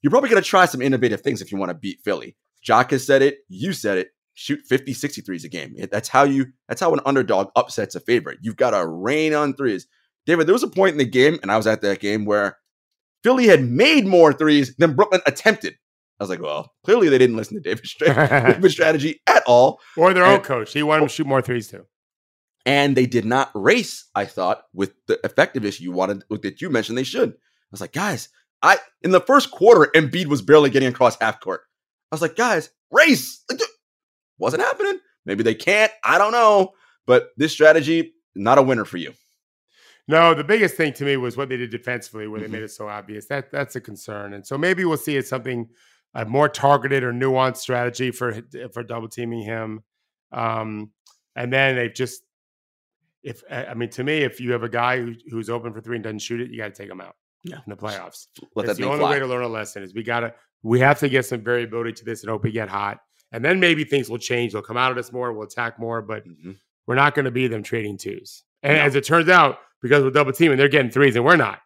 you're 0.00 0.10
probably 0.10 0.30
going 0.30 0.42
to 0.42 0.48
try 0.48 0.66
some 0.66 0.82
innovative 0.82 1.20
things 1.20 1.40
if 1.40 1.52
you 1.52 1.58
want 1.58 1.70
to 1.70 1.74
beat 1.74 2.00
Philly. 2.04 2.36
Jacque 2.62 2.92
has 2.92 3.06
said 3.06 3.22
it. 3.22 3.38
You 3.48 3.72
said 3.72 3.98
it. 3.98 4.08
Shoot 4.34 4.60
50, 4.66 4.94
60 4.94 5.20
threes 5.20 5.44
a 5.44 5.48
game. 5.48 5.74
That's 5.90 6.08
how 6.08 6.24
you, 6.24 6.46
that's 6.68 6.80
how 6.80 6.92
an 6.94 7.00
underdog 7.04 7.48
upsets 7.54 7.94
a 7.94 8.00
favorite. 8.00 8.38
You've 8.40 8.56
got 8.56 8.70
to 8.70 8.86
rain 8.86 9.34
on 9.34 9.54
threes. 9.54 9.86
David, 10.24 10.46
there 10.46 10.54
was 10.54 10.62
a 10.62 10.68
point 10.68 10.92
in 10.92 10.98
the 10.98 11.04
game, 11.04 11.38
and 11.42 11.50
I 11.50 11.56
was 11.56 11.66
at 11.66 11.82
that 11.82 12.00
game 12.00 12.24
where 12.24 12.58
Philly 13.22 13.46
had 13.46 13.62
made 13.62 14.06
more 14.06 14.32
threes 14.32 14.74
than 14.76 14.94
Brooklyn 14.94 15.20
attempted. 15.26 15.74
I 16.18 16.24
was 16.24 16.30
like, 16.30 16.40
well, 16.40 16.72
clearly 16.84 17.08
they 17.08 17.18
didn't 17.18 17.36
listen 17.36 17.56
to 17.56 17.60
David's, 17.68 17.90
strategy 18.72 19.20
at 19.26 19.42
all. 19.46 19.80
or 19.96 20.14
their 20.14 20.24
own 20.24 20.40
coach. 20.40 20.72
He 20.72 20.82
wanted 20.82 21.00
them 21.00 21.08
to 21.08 21.12
oh. 21.12 21.16
shoot 21.16 21.26
more 21.26 21.42
threes 21.42 21.68
too. 21.68 21.84
And 22.66 22.96
they 22.96 23.06
did 23.06 23.24
not 23.24 23.50
race. 23.54 24.06
I 24.14 24.24
thought 24.24 24.64
with 24.72 24.92
the 25.06 25.18
effectiveness 25.24 25.80
you 25.80 25.92
wanted 25.92 26.24
that 26.30 26.60
you 26.60 26.70
mentioned 26.70 26.96
they 26.98 27.04
should. 27.04 27.30
I 27.30 27.34
was 27.70 27.80
like, 27.80 27.92
guys, 27.92 28.28
I 28.62 28.78
in 29.02 29.10
the 29.10 29.20
first 29.20 29.50
quarter, 29.50 29.90
Embiid 29.94 30.26
was 30.26 30.42
barely 30.42 30.70
getting 30.70 30.88
across 30.88 31.18
half 31.20 31.40
court. 31.40 31.62
I 32.10 32.14
was 32.14 32.22
like, 32.22 32.36
guys, 32.36 32.70
race. 32.90 33.42
Like, 33.50 33.60
wasn't 34.38 34.62
happening. 34.62 34.98
Maybe 35.24 35.42
they 35.42 35.54
can't. 35.54 35.92
I 36.04 36.18
don't 36.18 36.32
know. 36.32 36.72
But 37.06 37.30
this 37.36 37.52
strategy, 37.52 38.14
not 38.34 38.58
a 38.58 38.62
winner 38.62 38.84
for 38.84 38.96
you. 38.96 39.12
No, 40.08 40.34
the 40.34 40.44
biggest 40.44 40.74
thing 40.76 40.92
to 40.94 41.04
me 41.04 41.16
was 41.16 41.36
what 41.36 41.48
they 41.48 41.56
did 41.56 41.70
defensively, 41.70 42.26
where 42.26 42.40
Mhm. 42.40 42.44
they 42.44 42.48
made 42.50 42.62
it 42.64 42.70
so 42.72 42.88
obvious. 42.88 43.26
That 43.26 43.50
that's 43.52 43.76
a 43.76 43.80
concern, 43.80 44.34
and 44.34 44.44
so 44.46 44.58
maybe 44.58 44.84
we'll 44.84 44.96
see 44.96 45.16
it 45.16 45.26
something 45.26 45.68
a 46.14 46.24
more 46.26 46.48
targeted 46.48 47.02
or 47.04 47.12
nuanced 47.12 47.58
strategy 47.58 48.10
for 48.10 48.42
for 48.72 48.82
double 48.82 49.08
teaming 49.08 49.42
him. 49.42 49.82
Um, 50.32 50.90
and 51.36 51.52
then 51.52 51.76
they 51.76 51.88
just, 51.88 52.22
if 53.22 53.42
I 53.50 53.74
mean, 53.74 53.90
to 53.90 54.04
me, 54.04 54.18
if 54.18 54.40
you 54.40 54.52
have 54.52 54.62
a 54.62 54.68
guy 54.68 54.98
who, 55.00 55.14
who's 55.30 55.48
open 55.50 55.72
for 55.72 55.80
three 55.80 55.96
and 55.96 56.04
doesn't 56.04 56.20
shoot 56.20 56.40
it, 56.40 56.50
you 56.50 56.58
got 56.58 56.74
to 56.74 56.82
take 56.82 56.90
him 56.90 57.00
out. 57.00 57.14
Yeah. 57.44 57.56
in 57.56 57.70
the 57.70 57.76
playoffs. 57.76 58.26
Let 58.54 58.66
That's 58.66 58.78
that 58.78 58.82
the 58.84 58.88
only 58.88 59.00
fly. 59.00 59.10
way 59.10 59.18
to 59.18 59.26
learn 59.26 59.42
a 59.42 59.48
lesson 59.48 59.82
is 59.82 59.92
we 59.94 60.04
gotta 60.04 60.32
we 60.62 60.78
have 60.78 61.00
to 61.00 61.08
get 61.08 61.26
some 61.26 61.40
variability 61.42 61.92
to 61.94 62.04
this 62.04 62.22
and 62.22 62.30
hope 62.30 62.44
we 62.44 62.52
get 62.52 62.68
hot. 62.68 62.98
And 63.32 63.44
then 63.44 63.58
maybe 63.58 63.82
things 63.82 64.08
will 64.08 64.18
change. 64.18 64.52
They'll 64.52 64.62
come 64.62 64.76
out 64.76 64.92
of 64.92 64.96
this 64.96 65.10
more, 65.12 65.32
we'll 65.32 65.48
attack 65.48 65.76
more, 65.76 66.02
but 66.02 66.24
Mhm. 66.24 66.56
we're 66.86 66.94
not 66.94 67.16
going 67.16 67.24
to 67.24 67.32
be 67.32 67.48
them 67.48 67.64
trading 67.64 67.98
twos. 67.98 68.44
And 68.62 68.76
No. 68.76 68.82
as 68.84 68.94
it 68.94 69.04
turns 69.04 69.28
out, 69.28 69.58
because 69.80 70.04
we're 70.04 70.10
double 70.10 70.32
teaming, 70.32 70.56
they're 70.56 70.68
getting 70.68 70.92
threes 70.92 71.16
and 71.16 71.24
we're 71.24 71.34
not. 71.34 71.58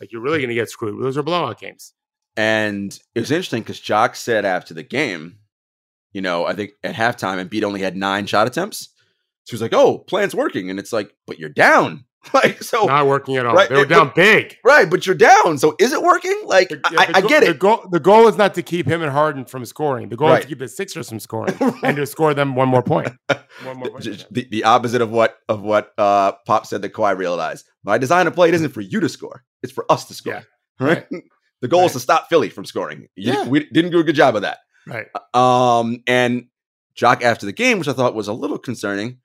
Like 0.00 0.10
you're 0.10 0.20
really 0.20 0.38
going 0.38 0.48
to 0.48 0.54
get 0.56 0.68
screwed. 0.68 1.00
Those 1.00 1.16
are 1.16 1.22
blowout 1.22 1.60
games. 1.60 1.92
And 2.36 2.98
it 3.14 3.20
was 3.20 3.30
interesting 3.30 3.62
because 3.62 3.78
Jacque 3.78 4.16
said 4.16 4.44
after 4.44 4.74
the 4.74 4.82
game, 4.82 5.38
you 6.12 6.22
know, 6.22 6.44
I 6.44 6.54
think 6.54 6.72
at 6.82 6.96
halftime, 6.96 7.44
Embiid 7.48 7.62
only 7.62 7.82
had 7.82 7.96
nine 7.96 8.26
shot 8.26 8.48
attempts. 8.48 8.88
So 9.50 9.56
he 9.56 9.62
was 9.62 9.62
like, 9.62 9.74
"Oh, 9.74 9.98
plan's 9.98 10.34
working," 10.34 10.70
and 10.70 10.78
it's 10.78 10.92
like, 10.92 11.12
"But 11.26 11.38
you're 11.38 11.48
down." 11.50 12.04
like 12.34 12.62
so, 12.62 12.84
not 12.84 13.06
working 13.06 13.36
at 13.38 13.46
all. 13.46 13.58
Oh, 13.58 13.66
They 13.66 13.74
were 13.74 13.82
it- 13.82 13.88
down 13.88 14.12
big. 14.14 14.56
right? 14.62 14.88
But 14.90 15.06
you're 15.06 15.16
down. 15.16 15.56
So 15.56 15.74
is 15.80 15.92
it 15.94 16.02
working? 16.02 16.38
Like 16.44 16.68
The- 16.68 16.80
I, 16.84 16.90
yeah, 16.92 17.06
the 17.12 17.16
I 17.16 17.20
go- 17.22 17.28
get 17.28 17.40
The 17.44 17.50
it. 17.50 17.58
goal, 17.58 17.88
the 17.90 17.98
goal 17.98 18.28
is 18.28 18.36
not 18.36 18.52
to 18.54 18.62
keep 18.62 18.86
him 18.86 19.00
and 19.02 19.10
Harden 19.10 19.46
from 19.46 19.64
scoring. 19.64 20.10
The 20.10 20.16
goal 20.16 20.30
is 20.34 20.42
to 20.42 20.46
keep 20.48 20.58
the 20.58 20.68
Sixers 20.68 21.08
from 21.08 21.18
scoring 21.18 21.54
and 21.82 21.96
to 21.96 22.04
score 22.06 22.34
them 22.34 22.54
one 22.54 22.68
more 22.68 22.82
point. 22.82 23.08
One 23.64 23.78
more 23.78 23.90
point. 23.90 24.04
the, 24.04 24.26
the, 24.30 24.48
the 24.50 24.64
opposite 24.64 25.00
of 25.02 25.10
what 25.10 25.36
of 25.48 25.62
what 25.62 25.92
uh, 25.98 26.32
Pop 26.46 26.66
said 26.66 26.82
that 26.82 26.92
Kawhi 26.92 27.16
realized. 27.16 27.68
My 27.84 27.98
design 27.98 28.26
of 28.26 28.34
play 28.34 28.50
isn't 28.52 28.68
for 28.70 28.80
you 28.82 29.00
to 29.00 29.08
score; 29.08 29.42
it's 29.62 29.72
for 29.72 29.84
us 29.90 30.04
to 30.06 30.14
score. 30.14 30.34
Yeah. 30.34 30.42
Right. 30.86 31.06
The 31.62 31.68
goal 31.68 31.84
is 31.86 31.92
to 31.92 32.00
stop 32.00 32.28
Philly 32.28 32.48
from 32.50 32.64
scoring. 32.66 33.08
You- 33.16 33.32
Yeah. 33.32 33.48
We 33.48 33.64
didn't 33.72 33.90
do 33.92 33.98
a 33.98 34.04
good 34.04 34.14
job 34.14 34.36
of 34.36 34.42
that. 34.42 34.58
Right. 34.86 35.06
Um, 35.34 36.02
and 36.06 36.46
Jacque 36.94 37.22
after 37.24 37.44
the 37.46 37.52
game, 37.52 37.78
which 37.78 37.88
I 37.88 37.92
thought 37.94 38.14
was 38.14 38.28
a 38.28 38.32
little 38.32 38.58
concerning, 38.58 39.18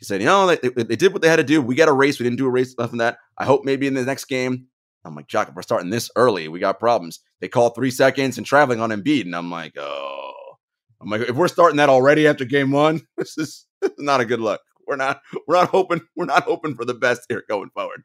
he 0.00 0.06
said, 0.06 0.20
"You 0.20 0.26
know, 0.26 0.48
they, 0.48 0.56
they, 0.56 0.82
they 0.82 0.96
did 0.96 1.12
what 1.12 1.22
they 1.22 1.28
had 1.28 1.36
to 1.36 1.44
do. 1.44 1.62
We 1.62 1.76
got 1.76 1.88
a 1.88 1.92
race. 1.92 2.18
We 2.18 2.24
didn't 2.24 2.38
do 2.38 2.46
a 2.46 2.50
race 2.50 2.74
enough 2.74 2.92
in 2.92 2.98
that. 2.98 3.18
I 3.38 3.44
hope 3.44 3.64
maybe 3.64 3.86
in 3.86 3.94
the 3.94 4.04
next 4.04 4.24
game." 4.24 4.66
I'm 5.04 5.14
like, 5.14 5.28
Jacque, 5.28 5.48
if 5.48 5.54
we're 5.54 5.62
starting 5.62 5.90
this 5.90 6.10
early, 6.14 6.48
we 6.48 6.60
got 6.60 6.78
problems. 6.78 7.20
They 7.40 7.48
call 7.48 7.70
three 7.70 7.90
seconds 7.90 8.36
and 8.36 8.46
traveling 8.46 8.80
on 8.80 8.90
Embiid, 8.90 9.22
and 9.22 9.34
I'm 9.34 9.50
like, 9.50 9.72
oh, 9.78 10.32
I'm 11.00 11.08
like, 11.08 11.22
if 11.22 11.36
we're 11.36 11.48
starting 11.48 11.78
that 11.78 11.88
already 11.88 12.26
after 12.26 12.44
game 12.44 12.70
one, 12.70 13.00
this 13.16 13.38
is, 13.38 13.66
this 13.80 13.90
is 13.98 13.98
not 13.98 14.20
a 14.20 14.24
good 14.24 14.40
look. 14.40 14.60
We're 14.86 14.96
not, 14.96 15.22
we're 15.46 15.54
not 15.54 15.68
hoping, 15.68 16.02
we're 16.16 16.26
not 16.26 16.42
hoping 16.42 16.74
for 16.74 16.84
the 16.84 16.94
best 16.94 17.22
here 17.28 17.44
going 17.48 17.70
forward. 17.70 18.02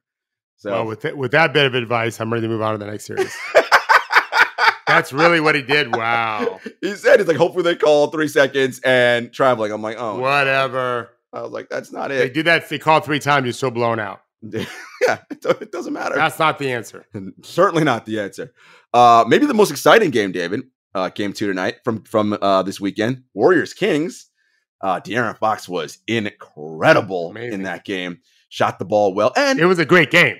So 0.57 0.71
Well, 0.71 0.85
with 0.85 1.01
th- 1.01 1.15
with 1.15 1.31
that 1.31 1.51
bit 1.51 1.65
of 1.65 1.73
advice, 1.75 2.21
I'm 2.21 2.31
ready 2.31 2.43
to 2.43 2.47
move 2.47 2.61
on 2.61 2.73
to 2.73 2.77
the 2.77 2.89
next 2.89 3.05
series. 3.05 3.35
That's 4.87 5.11
really 5.11 5.39
what 5.39 5.55
he 5.55 5.63
did. 5.63 5.93
Wow. 5.93 6.61
he 6.79 6.95
said 6.95 7.19
he's 7.19 7.27
like, 7.27 7.37
hopefully 7.37 7.63
they 7.63 7.75
call 7.75 8.07
three 8.07 8.27
seconds 8.27 8.79
and 8.85 9.33
traveling. 9.33 9.71
I'm 9.71 9.81
like, 9.81 9.97
oh, 9.99 10.19
Whatever. 10.19 11.09
I 11.35 11.41
was 11.41 11.51
like, 11.51 11.67
that's 11.69 11.91
not 11.91 12.11
it. 12.11 12.19
They 12.19 12.29
do 12.29 12.43
that. 12.43 12.69
They 12.69 12.79
call 12.79 13.01
three 13.01 13.19
times, 13.19 13.45
you're 13.45 13.53
still 13.53 13.71
blown 13.71 13.99
out. 13.99 14.21
yeah, 14.41 15.19
it, 15.29 15.71
doesn't 15.71 15.91
matter. 15.91 16.15
That's 16.15 16.39
not 16.39 16.59
the 16.59 16.71
answer. 16.71 17.05
Certainly 17.43 17.83
not 17.83 18.05
the 18.05 18.19
answer. 18.19 18.53
Uh, 18.93 19.25
maybe 19.27 19.45
the 19.45 19.53
most 19.53 19.71
exciting 19.71 20.11
game, 20.11 20.31
David, 20.31 20.61
uh, 20.93 21.09
game 21.09 21.33
two 21.33 21.47
tonight 21.47 21.77
from 21.83 22.03
from 22.03 22.37
uh, 22.41 22.63
this 22.63 22.79
weekend, 22.79 23.23
Warriors 23.33 23.73
Kings. 23.73 24.29
Uh, 24.81 24.99
De'Aaron 24.99 25.37
Fox 25.37 25.67
was 25.67 25.97
incredible 26.07 27.35
in 27.35 27.63
that 27.63 27.85
game. 27.85 28.19
Shot 28.49 28.77
the 28.77 28.85
ball 28.85 29.13
well, 29.13 29.33
and 29.35 29.59
It 29.59 29.65
was 29.65 29.79
a 29.79 29.85
great 29.85 30.11
game. 30.11 30.37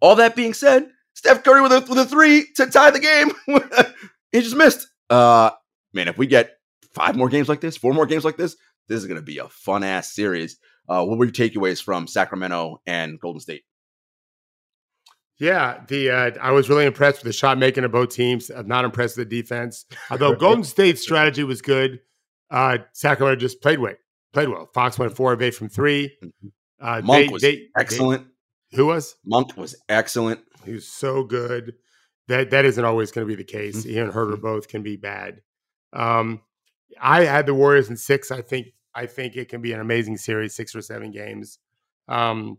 all 0.00 0.16
that 0.16 0.34
being 0.34 0.54
said, 0.54 0.88
Steph 1.14 1.44
Curry 1.44 1.60
with 1.60 1.72
a 1.72 1.80
with 1.88 1.98
a 1.98 2.06
three 2.06 2.46
to 2.56 2.66
tie 2.66 2.90
the 2.90 2.98
game. 2.98 3.30
he 4.32 4.40
just 4.40 4.56
missed. 4.56 4.88
Uh, 5.10 5.50
man, 5.92 6.08
if 6.08 6.18
we 6.18 6.26
get 6.26 6.58
five 6.92 7.14
more 7.16 7.28
games 7.28 7.48
like 7.48 7.60
this, 7.60 7.76
four 7.76 7.92
more 7.92 8.06
games 8.06 8.24
like 8.24 8.36
this, 8.36 8.56
this 8.88 8.98
is 8.98 9.06
going 9.06 9.20
to 9.20 9.24
be 9.24 9.38
a 9.38 9.48
fun 9.48 9.84
ass 9.84 10.12
series. 10.12 10.58
Uh, 10.88 11.04
what 11.04 11.18
were 11.18 11.26
your 11.26 11.32
takeaways 11.32 11.82
from 11.82 12.06
Sacramento 12.06 12.80
and 12.86 13.20
Golden 13.20 13.40
State? 13.40 13.62
Yeah, 15.38 15.82
the 15.86 16.10
uh, 16.10 16.30
I 16.40 16.50
was 16.50 16.68
really 16.68 16.84
impressed 16.86 17.18
with 17.18 17.32
the 17.32 17.32
shot 17.32 17.58
making 17.58 17.84
of 17.84 17.92
both 17.92 18.10
teams. 18.10 18.50
I'm 18.50 18.66
not 18.66 18.84
impressed 18.84 19.16
with 19.16 19.28
the 19.28 19.40
defense. 19.42 19.84
Although 20.10 20.34
Golden 20.36 20.64
State's 20.64 21.00
strategy 21.00 21.44
was 21.44 21.62
good, 21.62 22.00
uh, 22.50 22.78
Sacramento 22.92 23.38
just 23.38 23.62
played 23.62 23.78
well. 23.78 23.94
Played 24.32 24.48
well. 24.48 24.68
Fox 24.74 24.98
went 24.98 25.14
four 25.14 25.32
of 25.32 25.40
eight 25.40 25.54
from 25.54 25.68
three. 25.68 26.16
Uh, 26.80 27.02
Monk 27.04 27.26
they- 27.28 27.32
was 27.32 27.42
they- 27.42 27.62
excellent. 27.78 28.26
they- 28.72 28.76
who 28.78 28.86
was? 28.86 29.14
Monk 29.24 29.56
was 29.56 29.76
excellent. 29.88 30.40
He 30.64 30.72
was 30.72 30.88
so 30.88 31.22
good. 31.24 31.74
That 32.26 32.50
that 32.50 32.64
isn't 32.64 32.84
always 32.84 33.12
going 33.12 33.26
to 33.26 33.30
be 33.36 33.40
the 33.40 33.44
case. 33.50 33.84
Mhm. 33.84 33.90
He 33.90 33.98
and 33.98 34.12
Huerter 34.12 34.40
both 34.40 34.68
can 34.68 34.82
be 34.82 34.96
bad. 34.96 35.40
Um, 35.92 36.42
I 37.00 37.24
had 37.24 37.46
the 37.46 37.54
Warriors 37.54 37.88
in 37.88 37.96
six. 37.96 38.30
I 38.30 38.42
think 38.42 38.66
I 38.98 39.06
think 39.06 39.36
it 39.36 39.48
can 39.48 39.60
be 39.62 39.72
an 39.72 39.80
amazing 39.80 40.16
series, 40.16 40.54
six 40.54 40.74
or 40.74 40.82
seven 40.82 41.10
games. 41.10 41.58
Um, 42.08 42.58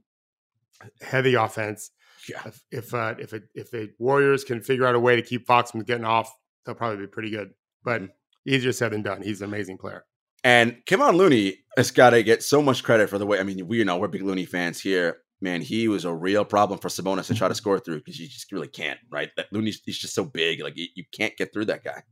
heavy 1.01 1.35
offense. 1.35 1.91
Yeah. 2.29 2.41
If 2.45 2.63
if 2.71 2.93
uh, 2.93 3.15
if 3.19 3.33
it, 3.33 3.43
if 3.55 3.71
the 3.71 3.91
Warriors 3.99 4.43
can 4.43 4.61
figure 4.61 4.85
out 4.85 4.95
a 4.95 4.99
way 4.99 5.15
to 5.15 5.21
keep 5.21 5.45
Fox 5.47 5.71
from 5.71 5.83
getting 5.83 6.05
off, 6.05 6.31
they'll 6.65 6.75
probably 6.75 6.97
be 6.97 7.07
pretty 7.07 7.31
good. 7.31 7.51
But 7.83 8.01
Mhm. 8.01 8.09
easier 8.45 8.71
said 8.71 8.91
than 8.91 9.01
done. 9.01 9.21
He's 9.21 9.41
an 9.41 9.49
amazing 9.49 9.77
player. 9.77 10.05
And 10.43 10.77
Kevon 10.85 11.15
Looney 11.15 11.57
has 11.75 11.91
got 11.91 12.11
to 12.11 12.23
get 12.23 12.43
so 12.43 12.61
much 12.61 12.83
credit 12.83 13.09
for 13.09 13.17
the 13.17 13.25
way. 13.25 13.39
I 13.39 13.43
mean, 13.43 13.67
we 13.67 13.77
you 13.79 13.85
know 13.85 13.97
we're 13.97 14.07
big 14.07 14.23
Looney 14.23 14.45
fans 14.45 14.79
here. 14.79 15.17
Man, 15.41 15.61
he 15.61 15.87
was 15.87 16.03
a 16.05 16.13
real 16.13 16.43
problem 16.45 16.79
for 16.79 16.89
Sabonis 16.89 17.27
to 17.27 17.35
try 17.35 17.47
to 17.47 17.55
score 17.55 17.79
through 17.79 17.97
because 17.99 18.19
you 18.19 18.27
just 18.27 18.51
really 18.51 18.67
can't, 18.67 18.99
right? 19.09 19.29
That 19.37 19.47
Looney's 19.51 19.81
he's 19.85 19.97
just 19.97 20.13
so 20.13 20.25
big, 20.25 20.61
like 20.61 20.77
you, 20.77 20.87
you 20.95 21.03
can't 21.17 21.35
get 21.37 21.51
through 21.53 21.65
that 21.65 21.83
guy. 21.83 22.03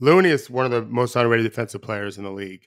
Looney 0.00 0.30
is 0.30 0.48
one 0.48 0.64
of 0.64 0.70
the 0.72 0.82
most 0.82 1.14
underrated 1.16 1.44
defensive 1.44 1.82
players 1.82 2.16
in 2.18 2.24
the 2.24 2.30
league 2.32 2.66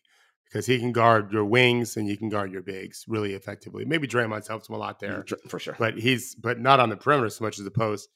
because 0.53 0.67
he 0.67 0.77
can 0.77 0.91
guard 0.91 1.31
your 1.33 1.43
wings 1.45 1.97
and 1.97 2.07
you 2.07 2.15
can 2.15 2.29
guard 2.29 2.51
your 2.51 2.61
bigs 2.61 3.05
really 3.07 3.33
effectively. 3.33 3.85
Maybe 3.85 4.07
Draymond's 4.07 4.47
helps 4.47 4.69
him 4.69 4.75
a 4.75 4.77
lot 4.77 4.99
there, 4.99 5.25
for 5.49 5.57
sure. 5.57 5.75
but 5.79 5.97
he's 5.97 6.35
but 6.35 6.59
not 6.59 6.79
on 6.79 6.89
the 6.89 6.95
perimeter 6.95 7.29
so 7.29 7.43
much 7.43 7.57
as 7.57 7.65
the 7.65 7.71
post. 7.71 8.07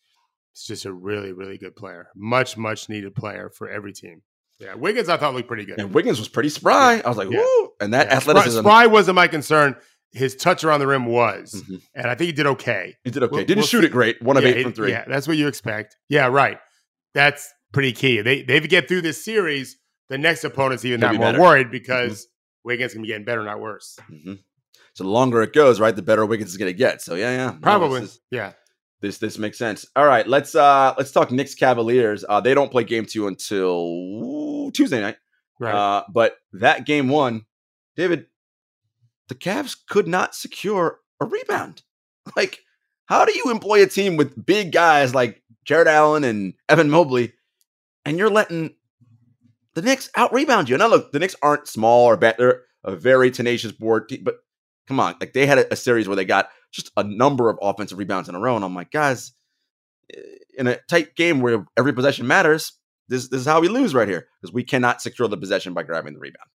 He's 0.53 0.63
just 0.65 0.85
a 0.85 0.93
really 0.93 1.33
really 1.33 1.57
good 1.57 1.75
player, 1.75 2.09
much 2.15 2.55
much 2.55 2.89
needed 2.89 3.15
player 3.15 3.49
for 3.49 3.67
every 3.67 3.91
team. 3.91 4.21
Yeah, 4.59 4.75
Wiggins 4.75 5.09
I 5.09 5.17
thought 5.17 5.33
looked 5.33 5.47
pretty 5.47 5.65
good. 5.65 5.79
And 5.79 5.93
Wiggins 5.93 6.19
was 6.19 6.27
pretty 6.27 6.49
spry. 6.49 7.01
I 7.03 7.09
was 7.09 7.17
like, 7.17 7.29
Yeah. 7.31 7.39
woo! 7.39 7.69
And 7.79 7.93
that 7.93 8.07
Yeah, 8.07 8.19
Spry, 8.19 8.31
athleticism, 8.33 8.59
Spry 8.61 8.85
wasn't 8.87 9.15
my 9.15 9.27
concern. 9.27 9.75
His 10.13 10.35
touch 10.35 10.63
around 10.63 10.79
the 10.79 10.87
rim 10.87 11.05
was, 11.05 11.63
Mhm. 11.69 11.81
and 11.93 12.07
I 12.07 12.15
think 12.15 12.27
he 12.27 12.31
did 12.31 12.47
okay. 12.47 12.95
he 13.03 13.11
did 13.11 13.21
okay. 13.23 13.31
We'll- 13.31 13.45
Didn't 13.45 13.57
we'll 13.59 13.67
shoot 13.67 13.81
see. 13.81 13.87
it 13.87 13.91
great. 13.91 14.21
One 14.21 14.37
of 14.37 14.43
yeah, 14.43 14.49
eight 14.51 14.63
from 14.63 14.73
three. 14.73 14.89
Yeah, 14.91 15.03
that's 15.07 15.27
what 15.27 15.37
you 15.37 15.47
expect. 15.47 15.97
Yeah, 16.09 16.27
right. 16.27 16.59
That's 17.13 17.51
pretty 17.73 17.91
key. 17.93 18.21
They 18.21 18.41
they 18.43 18.59
get 18.61 18.87
through 18.87 19.01
this 19.01 19.23
series, 19.23 19.77
the 20.09 20.17
next 20.17 20.43
opponent's 20.43 20.85
even 20.85 20.99
not 20.99 21.11
be 21.11 21.17
more 21.17 21.27
better. 21.27 21.41
worried 21.41 21.71
because 21.71 22.27
Wiggins 22.63 22.93
can 22.93 23.01
be 23.01 23.07
getting 23.09 23.25
better, 23.25 23.43
not 23.43 23.59
worse. 23.59 23.97
Mhm. 24.11 24.39
So 24.93 25.03
the 25.03 25.09
longer 25.09 25.41
it 25.43 25.53
goes, 25.53 25.79
right, 25.79 25.95
the 25.95 26.01
better 26.01 26.25
Wiggins 26.25 26.49
is 26.51 26.57
going 26.57 26.71
to 26.71 26.77
get. 26.77 27.01
So 27.01 27.15
yeah, 27.15 27.31
yeah, 27.31 27.45
No, 27.51 27.59
Probably. 27.61 28.01
this 28.01 28.11
is- 28.15 28.19
yeah. 28.31 28.53
This 28.99 29.19
this 29.19 29.37
makes 29.37 29.59
sense. 29.59 29.85
All 29.95 30.07
right, 30.07 30.27
let's 30.27 30.55
uh 30.55 30.95
let's 30.97 31.11
talk 31.11 31.29
Knicks 31.31 31.53
Cavaliers. 31.53 32.25
Uh 32.27 32.41
they 32.41 32.55
don't 32.55 32.71
play 32.71 32.83
game 32.83 33.05
2 33.05 33.27
until 33.27 34.71
Tuesday 34.73 34.99
night. 35.01 35.17
Right. 35.59 35.73
Uh 35.73 36.03
but 36.11 36.37
that 36.53 36.85
game 36.87 37.07
1, 37.09 37.45
David, 37.95 38.25
the 39.27 39.35
Cavs 39.35 39.75
could 39.87 40.07
not 40.07 40.33
secure 40.35 40.99
a 41.21 41.25
rebound. 41.25 41.83
Like 42.35 42.59
how 43.05 43.23
do 43.23 43.33
you 43.37 43.51
employ 43.51 43.83
a 43.83 43.87
team 43.87 44.17
with 44.17 44.45
big 44.45 44.71
guys 44.71 45.13
like 45.15 45.41
Jarrett 45.63 45.87
Allen 45.87 46.23
and 46.25 46.55
Evan 46.67 46.89
Mobley 46.89 47.33
and 48.03 48.17
you're 48.17 48.29
letting 48.29 48.75
the 49.77 49.83
Knicks 49.83 50.09
out 50.15 50.33
rebound 50.33 50.69
you? 50.69 50.77
Now 50.77 50.87
look, 50.87 51.11
the 51.11 51.19
Knicks 51.19 51.35
aren't 51.43 51.67
small 51.67 52.05
or 52.05 52.17
bad. 52.17 52.37
They're 52.39 52.63
a 52.83 52.95
very 52.95 53.29
tenacious 53.29 53.71
board 53.71 54.09
team, 54.09 54.23
but 54.23 54.37
come 54.87 54.99
on, 54.99 55.13
like 55.21 55.33
they 55.33 55.45
had 55.45 55.59
a, 55.59 55.71
a 55.71 55.75
series 55.75 56.07
where 56.07 56.15
they 56.15 56.25
got 56.25 56.49
just 56.71 56.89
a 56.97 57.03
number 57.03 57.47
of 57.47 57.59
offensive 57.61 57.99
rebounds 57.99 58.27
in 58.27 58.33
a 58.33 58.39
row, 58.39 58.55
and 58.55 58.65
I'm 58.65 58.73
like, 58.73 58.89
guys, 58.89 59.33
eh, 60.11 60.19
in 60.57 60.65
a 60.65 60.77
tight 60.89 61.15
game 61.15 61.41
where 61.41 61.63
every 61.77 61.93
possession 61.93 62.25
matters, 62.25 62.73
this 63.07 63.27
this 63.29 63.41
is 63.41 63.45
how 63.45 63.61
we 63.61 63.67
lose 63.67 63.93
right 63.93 64.07
here 64.07 64.25
because 64.41 64.51
we 64.51 64.63
cannot 64.63 64.99
secure 64.99 65.27
the 65.27 65.37
possession 65.37 65.75
by 65.75 65.83
grabbing 65.83 66.15
the 66.15 66.19
rebound. 66.19 66.49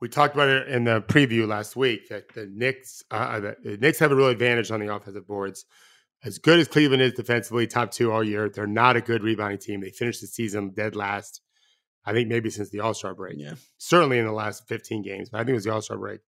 We 0.00 0.08
talked 0.08 0.34
about 0.34 0.48
it 0.48 0.66
in 0.66 0.82
the 0.82 1.00
preview 1.00 1.46
last 1.46 1.76
week 1.76 2.08
that 2.08 2.34
the 2.34 2.50
Knicks, 2.52 3.04
uh, 3.12 3.38
the, 3.38 3.56
the 3.62 3.76
Knicks 3.76 4.00
have 4.00 4.10
a 4.10 4.16
real 4.16 4.26
advantage 4.26 4.72
on 4.72 4.80
the 4.80 4.92
offensive 4.92 5.28
boards. 5.28 5.64
As 6.24 6.38
good 6.38 6.58
as 6.58 6.66
Cleveland 6.66 7.02
is 7.02 7.12
defensively, 7.12 7.68
top 7.68 7.92
two 7.92 8.10
all 8.10 8.24
year, 8.24 8.48
they're 8.48 8.66
not 8.66 8.96
a 8.96 9.00
good 9.00 9.22
rebounding 9.22 9.60
team. 9.60 9.80
They 9.80 9.90
finished 9.90 10.20
the 10.20 10.26
season 10.26 10.70
dead 10.70 10.96
last. 10.96 11.40
I 12.04 12.12
think 12.12 12.28
maybe 12.28 12.50
since 12.50 12.70
the 12.70 12.80
All 12.80 12.94
Star 12.94 13.14
break. 13.14 13.36
Yeah, 13.38 13.54
Certainly 13.78 14.18
in 14.18 14.24
the 14.26 14.32
last 14.32 14.66
15 14.68 15.02
games, 15.02 15.30
but 15.30 15.38
I 15.38 15.40
think 15.40 15.50
it 15.50 15.54
was 15.54 15.64
the 15.64 15.72
All 15.72 15.82
Star 15.82 15.96
break. 15.98 16.20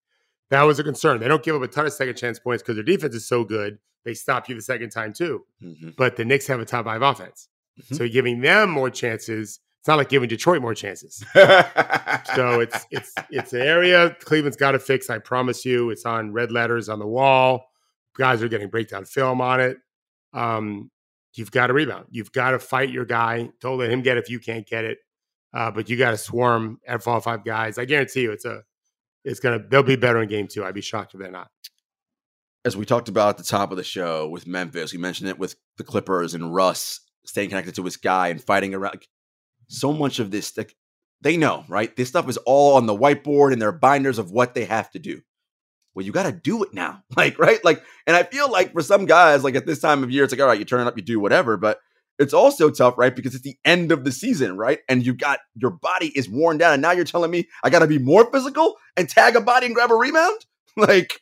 That 0.50 0.62
was 0.62 0.78
a 0.78 0.84
concern. 0.84 1.20
They 1.20 1.28
don't 1.28 1.42
give 1.42 1.56
up 1.56 1.62
a 1.62 1.68
ton 1.68 1.86
of 1.86 1.92
second 1.92 2.16
chance 2.16 2.38
points 2.38 2.62
because 2.62 2.76
their 2.76 2.84
defense 2.84 3.14
is 3.14 3.26
so 3.26 3.44
good. 3.44 3.78
They 4.04 4.14
stop 4.14 4.48
you 4.48 4.54
the 4.54 4.62
second 4.62 4.90
time 4.90 5.12
too. 5.14 5.44
mm-hmm. 5.62 5.90
But 5.96 6.16
the 6.16 6.24
Knicks 6.24 6.46
have 6.46 6.60
a 6.60 6.64
top 6.64 6.84
five 6.84 7.02
offense. 7.02 7.48
Mhm. 7.82 7.96
So 7.96 8.08
giving 8.08 8.40
them 8.40 8.70
more 8.70 8.90
chances, 8.90 9.58
it's 9.80 9.88
not 9.88 9.96
like 9.98 10.08
giving 10.10 10.28
Detroit 10.28 10.60
more 10.62 10.74
chances. 10.74 11.24
So 11.34 11.40
it's 12.60 12.86
it's 12.90 13.14
it's 13.30 13.52
an 13.52 13.62
area 13.62 14.16
Cleveland's 14.20 14.56
got 14.56 14.72
to 14.72 14.78
fix. 14.78 15.10
I 15.10 15.18
promise 15.18 15.64
you. 15.64 15.90
It's 15.90 16.04
on 16.04 16.32
red 16.32 16.52
letters 16.52 16.88
on 16.88 16.98
the 16.98 17.06
wall. 17.06 17.66
Guys 18.16 18.42
are 18.42 18.48
getting 18.48 18.68
breakdown 18.68 19.04
film 19.06 19.40
on 19.40 19.60
it. 19.60 19.78
Um, 20.32 20.90
you've 21.34 21.50
got 21.50 21.66
to 21.68 21.72
rebound. 21.72 22.06
You've 22.10 22.30
got 22.32 22.50
to 22.52 22.58
fight 22.58 22.90
your 22.90 23.04
guy. 23.04 23.50
Don't 23.60 23.78
let 23.78 23.90
him 23.90 24.02
get 24.02 24.16
it 24.18 24.24
if 24.24 24.30
you 24.30 24.38
can't 24.38 24.66
get 24.66 24.84
it. 24.84 24.98
Uh, 25.54 25.70
but 25.70 25.88
you 25.88 25.96
got 25.96 26.10
to 26.10 26.18
swarm 26.18 26.80
at 26.86 27.06
all 27.06 27.20
five 27.20 27.44
guys. 27.44 27.78
I 27.78 27.84
guarantee 27.84 28.22
you, 28.22 28.32
it's 28.32 28.44
a 28.44 28.62
it's 29.24 29.40
gonna 29.40 29.60
they'll 29.68 29.82
be 29.84 29.96
better 29.96 30.20
in 30.22 30.28
game 30.28 30.48
two. 30.48 30.64
I'd 30.64 30.74
be 30.74 30.80
shocked 30.80 31.14
if 31.14 31.20
they're 31.20 31.30
not. 31.30 31.48
as 32.64 32.76
we 32.76 32.84
talked 32.86 33.08
about 33.08 33.30
at 33.30 33.38
the 33.38 33.44
top 33.44 33.70
of 33.70 33.76
the 33.76 33.84
show 33.84 34.28
with 34.28 34.46
Memphis, 34.46 34.92
we 34.92 34.98
mentioned 34.98 35.28
it 35.28 35.38
with 35.38 35.56
the 35.76 35.84
Clippers 35.84 36.34
and 36.34 36.54
Russ 36.54 37.00
staying 37.26 37.50
connected 37.50 37.74
to 37.76 37.84
his 37.84 37.96
guy 37.96 38.28
and 38.28 38.42
fighting 38.42 38.74
around. 38.74 39.06
So 39.68 39.92
much 39.92 40.18
of 40.18 40.30
this, 40.30 40.56
like, 40.56 40.74
they 41.20 41.36
know, 41.36 41.64
right? 41.68 41.94
This 41.96 42.08
stuff 42.08 42.28
is 42.28 42.36
all 42.38 42.76
on 42.76 42.86
the 42.86 42.96
whiteboard 42.96 43.52
and 43.52 43.60
their 43.60 43.72
binders 43.72 44.18
of 44.18 44.30
what 44.30 44.54
they 44.54 44.64
have 44.64 44.90
to 44.92 44.98
do. 44.98 45.20
Well, 45.94 46.04
you 46.04 46.12
got 46.12 46.24
to 46.24 46.32
do 46.32 46.62
it 46.64 46.74
now, 46.74 47.02
like, 47.16 47.38
right? 47.38 47.62
Like, 47.64 47.82
and 48.06 48.16
I 48.16 48.24
feel 48.24 48.50
like 48.50 48.72
for 48.72 48.82
some 48.82 49.06
guys, 49.06 49.44
like 49.44 49.54
at 49.54 49.66
this 49.66 49.80
time 49.80 50.02
of 50.02 50.10
year, 50.10 50.24
it's 50.24 50.32
like, 50.32 50.40
all 50.40 50.46
right, 50.46 50.58
you 50.58 50.64
turn 50.64 50.80
it 50.80 50.86
up, 50.86 50.96
you 50.96 51.02
do 51.02 51.20
whatever, 51.20 51.56
but 51.56 51.78
it's 52.18 52.34
also 52.34 52.70
tough, 52.70 52.94
right? 52.98 53.14
Because 53.14 53.34
it's 53.34 53.44
the 53.44 53.56
end 53.64 53.90
of 53.92 54.04
the 54.04 54.12
season, 54.12 54.56
right? 54.56 54.80
And 54.88 55.04
you 55.04 55.14
got 55.14 55.40
your 55.54 55.70
body 55.70 56.08
is 56.16 56.28
worn 56.28 56.58
down, 56.58 56.72
and 56.74 56.82
now 56.82 56.92
you're 56.92 57.04
telling 57.04 57.30
me 57.30 57.48
I 57.62 57.70
got 57.70 57.80
to 57.80 57.86
be 57.86 57.98
more 57.98 58.30
physical 58.30 58.76
and 58.96 59.08
tag 59.08 59.36
a 59.36 59.40
body 59.40 59.66
and 59.66 59.74
grab 59.74 59.90
a 59.90 59.94
rebound, 59.96 60.44
like. 60.76 61.20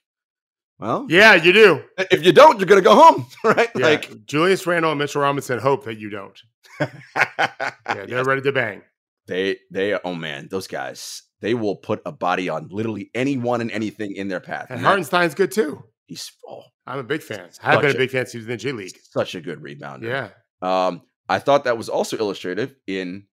Well, 0.79 1.07
Yeah, 1.09 1.35
you 1.35 1.53
do. 1.53 1.83
if 2.11 2.25
you 2.27 2.33
don't, 2.33 2.59
you're 2.59 2.67
gonna 2.67 2.81
go 2.81 2.97
home, 2.97 3.27
right? 3.45 3.71
Yeah. 3.77 3.87
Like, 3.87 4.27
Julius 4.27 4.67
Randle 4.67 4.91
and 4.91 4.99
Mitchell 4.99 5.23
Robinson 5.23 5.61
hope 5.61 5.85
that 5.85 5.99
you 5.99 6.11
don't. 6.11 6.37
Yeah, 7.15 8.07
they're 8.07 8.25
ready 8.25 8.43
to 8.43 8.53
bang. 8.53 8.83
they 9.27 9.59
they 9.71 9.99
oh 10.05 10.15
man, 10.15 10.49
those 10.51 10.67
guys 10.67 11.23
they 11.41 11.55
will 11.55 11.77
put 11.77 12.01
a 12.07 12.13
body 12.13 12.49
on 12.49 12.69
literally 12.71 13.11
anyone 13.15 13.61
and 13.61 13.71
anything 13.71 14.17
in 14.17 14.29
their 14.29 14.41
path. 14.41 14.67
And 14.71 14.79
And 14.79 14.87
Hartenstein's 14.87 15.35
good 15.35 15.53
too. 15.53 15.83
he's 16.07 16.33
oh, 16.49 16.63
I'm 16.87 16.99
a 16.99 17.05
big 17.05 17.23
fan. 17.23 17.51
I've 17.63 17.81
been 17.81 17.91
a 17.91 17.95
a- 17.95 17.99
big 17.99 18.11
fan 18.11 18.23
since 18.27 18.33
he 18.33 18.39
was 18.39 18.47
in 18.47 18.51
the 18.53 18.57
G 18.57 18.73
League. 18.73 18.97
such 19.11 19.35
a 19.35 19.41
good 19.41 19.61
rebounder. 19.61 20.05
Yeah. 20.05 20.29
Um, 20.63 21.03
I 21.29 21.39
thought 21.39 21.65
that 21.65 21.79
was 21.79 21.89
also 21.89 22.17
illustrative 22.17 22.75
in 22.87 23.25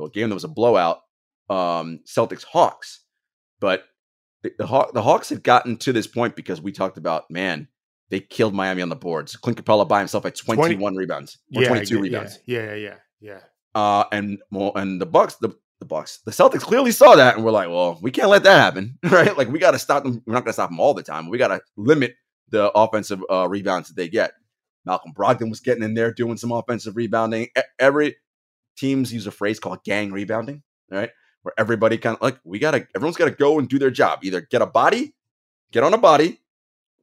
a 0.00 0.08
game 0.08 0.28
that 0.28 0.34
was 0.34 0.44
a 0.44 0.48
blowout, 0.48 1.02
um, 1.50 2.00
Celtics 2.06 2.44
Hawks. 2.44 3.04
But 3.60 3.84
the, 4.42 4.52
the, 4.58 4.66
Haw- 4.66 4.90
the 4.92 5.02
Hawks 5.02 5.28
had 5.28 5.42
gotten 5.42 5.76
to 5.78 5.92
this 5.92 6.06
point 6.06 6.36
because 6.36 6.60
we 6.60 6.72
talked 6.72 6.98
about, 6.98 7.30
man, 7.30 7.68
they 8.10 8.20
killed 8.20 8.54
Miami 8.54 8.82
on 8.82 8.88
the 8.88 8.96
boards. 8.96 9.36
Clint 9.36 9.62
Capela 9.62 9.88
by 9.88 9.98
himself 9.98 10.26
at 10.26 10.36
21 10.36 10.94
rebounds 10.94 11.38
or 11.54 11.62
yeah, 11.62 11.68
22 11.68 11.94
yeah, 11.94 12.00
rebounds. 12.00 12.38
Yeah, 12.46 12.64
yeah, 12.64 12.74
yeah, 12.74 12.94
yeah. 13.20 13.40
Uh, 13.74 14.04
and 14.12 14.38
well, 14.50 14.72
and 14.76 15.00
the 15.00 15.06
Bucks, 15.06 15.36
the 15.36 15.56
the 15.80 15.86
Bucks, 15.86 16.20
the 16.24 16.30
Celtics 16.30 16.60
clearly 16.60 16.92
saw 16.92 17.16
that 17.16 17.34
and 17.36 17.44
we're 17.44 17.50
like, 17.50 17.68
well, 17.68 17.98
we 18.00 18.10
can't 18.10 18.28
let 18.28 18.44
that 18.44 18.60
happen, 18.60 18.98
right? 19.02 19.36
Like 19.36 19.48
we 19.48 19.58
got 19.58 19.72
to 19.72 19.78
stop 19.78 20.04
them. 20.04 20.22
We're 20.26 20.34
not 20.34 20.44
going 20.44 20.50
to 20.50 20.54
stop 20.54 20.70
them 20.70 20.80
all 20.80 20.94
the 20.94 21.02
time. 21.02 21.28
We 21.28 21.38
got 21.38 21.48
to 21.48 21.60
limit 21.76 22.14
the 22.50 22.70
offensive 22.72 23.22
uh, 23.30 23.48
rebounds 23.48 23.88
that 23.88 23.96
they 23.96 24.08
get. 24.08 24.32
Malcolm 24.84 25.12
Brogdon 25.14 25.50
was 25.50 25.60
getting 25.60 25.82
in 25.82 25.94
there 25.94 26.12
doing 26.12 26.36
some 26.36 26.52
offensive 26.52 26.96
rebounding. 26.96 27.48
Every 27.78 28.16
teams 28.76 29.12
use 29.12 29.26
a 29.26 29.30
phrase 29.30 29.58
called 29.60 29.82
gang 29.84 30.12
rebounding, 30.12 30.62
right? 30.90 31.10
Where 31.42 31.54
everybody 31.58 31.98
kind 31.98 32.16
of 32.16 32.22
like 32.22 32.38
we 32.44 32.58
got 32.58 32.72
to, 32.72 32.86
everyone's 32.94 33.16
got 33.16 33.26
to 33.26 33.30
go 33.30 33.58
and 33.58 33.68
do 33.68 33.78
their 33.78 33.90
job. 33.90 34.20
Either 34.22 34.40
get 34.40 34.62
a 34.62 34.66
body, 34.66 35.14
get 35.72 35.82
on 35.82 35.94
a 35.94 35.98
body, 35.98 36.40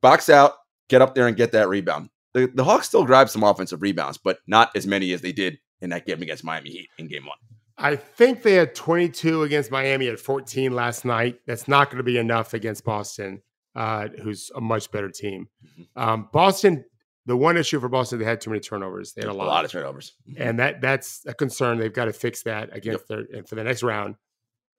box 0.01 0.29
out, 0.29 0.53
get 0.89 1.01
up 1.01 1.15
there 1.15 1.27
and 1.27 1.38
get 1.38 1.51
that 1.53 1.69
rebound. 1.69 2.09
The, 2.34 2.47
the 2.53 2.63
Hawks 2.63 2.88
still 2.88 3.05
grabbed 3.05 3.29
some 3.29 3.43
offensive 3.43 3.82
rebounds, 3.82 4.17
but 4.17 4.39
not 4.47 4.71
as 4.75 4.88
many 4.88 5.11
as 5.13 5.21
they 5.21 5.32
did 5.32 5.59
in 5.82 5.89
that 5.89 6.05
game 6.05 6.21
against 6.21 6.43
Miami 6.43 6.69
Heat 6.69 6.89
in 6.97 7.07
game 7.07 7.25
one. 7.25 7.38
I 7.77 7.95
think 7.95 8.43
they 8.43 8.53
had 8.53 8.75
22 8.75 9.43
against 9.43 9.71
Miami 9.71 10.07
at 10.07 10.19
14 10.19 10.71
last 10.71 11.03
night. 11.03 11.39
That's 11.47 11.67
not 11.67 11.88
going 11.88 11.97
to 11.97 12.03
be 12.03 12.17
enough 12.17 12.53
against 12.53 12.86
Boston, 12.86 13.41
uh, 13.75 14.07
who's 14.21 14.51
a 14.55 14.61
much 14.61 14.91
better 14.91 15.09
team. 15.09 15.49
Mhm. 15.65 15.88
Um, 15.95 16.29
Boston, 16.32 16.86
the 17.26 17.38
one 17.38 17.55
issue 17.57 17.80
for 17.80 17.88
Boston, 17.89 18.19
they 18.19 18.26
had 18.26 18.41
too 18.41 18.49
many 18.49 18.59
turnovers. 18.59 19.13
They 19.13 19.22
had 19.22 19.30
a 19.30 19.34
lot, 19.34 19.63
of 19.65 19.72
turnovers. 19.72 20.13
and 20.38 20.59
that 20.59 20.82
that's 20.82 21.24
a 21.28 21.34
concern. 21.34 21.78
They've 21.78 21.93
got 21.93 22.05
to 22.05 22.13
fix 22.13 22.43
that 22.43 22.69
against 22.76 23.07
their 23.07 23.26
and 23.34 23.47
for 23.47 23.55
the 23.55 23.63
next 23.63 23.84
round 23.84 24.15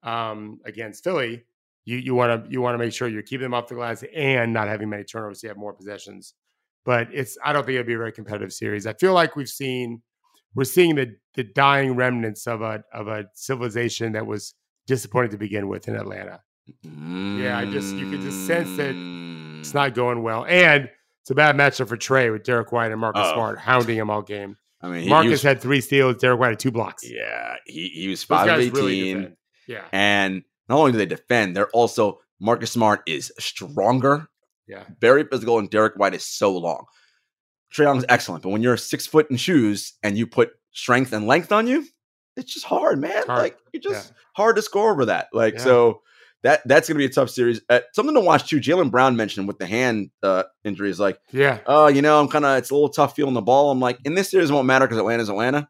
um, 0.02 0.60
against 0.64 1.04
Philly. 1.04 1.44
You 1.84 1.96
you 1.98 2.14
want 2.14 2.44
to 2.44 2.50
you 2.50 2.60
want 2.60 2.74
to 2.74 2.78
make 2.78 2.92
sure 2.92 3.08
you're 3.08 3.22
keeping 3.22 3.42
them 3.44 3.54
off 3.54 3.66
the 3.68 3.74
glass 3.74 4.04
and 4.14 4.52
not 4.52 4.68
having 4.68 4.88
many 4.88 5.04
turnovers. 5.04 5.40
So 5.40 5.46
you 5.46 5.48
have 5.50 5.56
more 5.56 5.72
possessions, 5.72 6.34
but 6.84 7.08
it's 7.12 7.36
I 7.44 7.52
don't 7.52 7.64
think 7.66 7.74
it'll 7.76 7.86
be 7.86 7.94
a 7.94 7.98
very 7.98 8.12
competitive 8.12 8.52
series. 8.52 8.86
I 8.86 8.92
feel 8.94 9.14
like 9.14 9.34
we've 9.36 9.48
seen 9.48 10.02
we're 10.54 10.64
seeing 10.64 10.94
the 10.94 11.16
the 11.34 11.42
dying 11.44 11.96
remnants 11.96 12.46
of 12.46 12.62
a 12.62 12.84
of 12.92 13.08
a 13.08 13.24
civilization 13.34 14.12
that 14.12 14.26
was 14.26 14.54
disappointing 14.86 15.30
to 15.32 15.38
begin 15.38 15.66
with 15.68 15.88
in 15.88 15.96
Atlanta. 15.96 16.40
Yeah, 16.82 17.58
I 17.58 17.64
just- 17.66 17.94
you 17.96 18.08
could 18.10 18.20
just 18.20 18.46
sense 18.46 18.76
that 18.76 18.94
Mm. 18.94 19.60
It's 19.60 19.74
not 19.74 19.94
going 19.94 20.22
well, 20.22 20.44
and 20.46 20.88
it's 21.22 21.30
a 21.30 21.34
bad 21.34 21.56
matchup 21.56 21.88
for 21.88 21.96
Trae 21.96 22.30
with 22.32 22.44
Derrick 22.44 22.72
White 22.72 22.90
and 22.92 23.00
Marcus 23.00 23.22
Oh. 23.24 23.34
Smart 23.34 23.58
hounding 23.58 23.96
him 23.96 24.10
all 24.10 24.22
game. 24.22 24.56
I 24.80 24.88
mean, 24.88 24.98
he, 24.98 25.04
he 25.04 25.08
Marcus 25.10 25.30
was, 25.30 25.42
had 25.42 25.60
three 25.60 25.80
steals. 25.80 26.16
Derrick 26.16 26.40
White 26.40 26.50
had 26.50 26.58
two 26.58 26.70
blocks. 26.72 27.08
yeah, 27.08 27.54
he, 27.66 27.88
he 27.88 28.08
was 28.08 28.22
five 28.24 28.48
of 28.48 28.58
eighteen, 28.60 29.16
really. 29.18 29.36
Yeah, 29.68 29.84
and 29.92 30.42
not 30.68 30.78
only 30.78 30.92
do 30.92 30.98
they 30.98 31.06
defend, 31.06 31.56
they're 31.56 31.68
also 31.70 32.18
Marcus 32.40 32.72
Smart 32.72 33.02
is 33.06 33.32
stronger, 33.38 34.26
yeah. 34.66 34.82
very 35.00 35.22
physical, 35.24 35.58
and 35.60 35.70
Derrick 35.70 35.94
White 35.96 36.14
is 36.14 36.24
so 36.24 36.56
long. 36.56 36.86
Trae 37.72 37.84
Young's 37.84 38.04
excellent, 38.08 38.42
but 38.42 38.50
when 38.50 38.60
you're 38.62 38.76
six 38.76 39.06
foot 39.06 39.30
in 39.30 39.36
shoes 39.36 39.92
and 40.02 40.18
you 40.18 40.26
put 40.26 40.50
strength 40.72 41.12
and 41.12 41.26
length 41.28 41.52
on 41.52 41.66
you, 41.68 41.86
it's 42.36 42.52
just 42.52 42.66
hard, 42.66 42.98
man. 43.00 43.24
hard. 43.26 43.38
Like 43.38 43.58
you're 43.72 43.80
just 43.80 44.12
hard 44.34 44.56
to 44.56 44.62
score 44.62 44.90
over 44.90 45.04
that. 45.06 45.28
Like 45.32 45.54
Yeah. 45.54 45.60
so 45.60 46.02
that 46.42 46.60
that's 46.66 46.88
gonna 46.88 46.98
be 46.98 47.04
a 47.04 47.08
tough 47.08 47.30
series. 47.30 47.60
Uh, 47.68 47.80
something 47.92 48.14
to 48.14 48.20
watch 48.20 48.48
too. 48.48 48.60
Jaylen 48.60 48.90
Brown 48.90 49.16
mentioned 49.16 49.46
with 49.46 49.58
the 49.58 49.66
hand 49.66 50.10
uh, 50.22 50.44
injury 50.64 50.90
is 50.90 50.98
like, 51.00 51.18
Yeah, 51.30 51.58
oh, 51.66 51.86
you 51.88 52.02
know, 52.02 52.20
I'm 52.20 52.28
kind 52.28 52.44
of 52.44 52.58
it's 52.58 52.70
a 52.70 52.74
little 52.74 52.88
tough 52.88 53.14
feeling 53.14 53.34
the 53.34 53.42
ball. 53.42 53.70
I'm 53.70 53.80
like, 53.80 53.98
in 54.04 54.14
this 54.14 54.30
series 54.30 54.50
it 54.50 54.52
won't 54.52 54.66
matter 54.66 54.86
because 54.86 54.98
Atlanta's 54.98 55.28
Atlanta. 55.28 55.68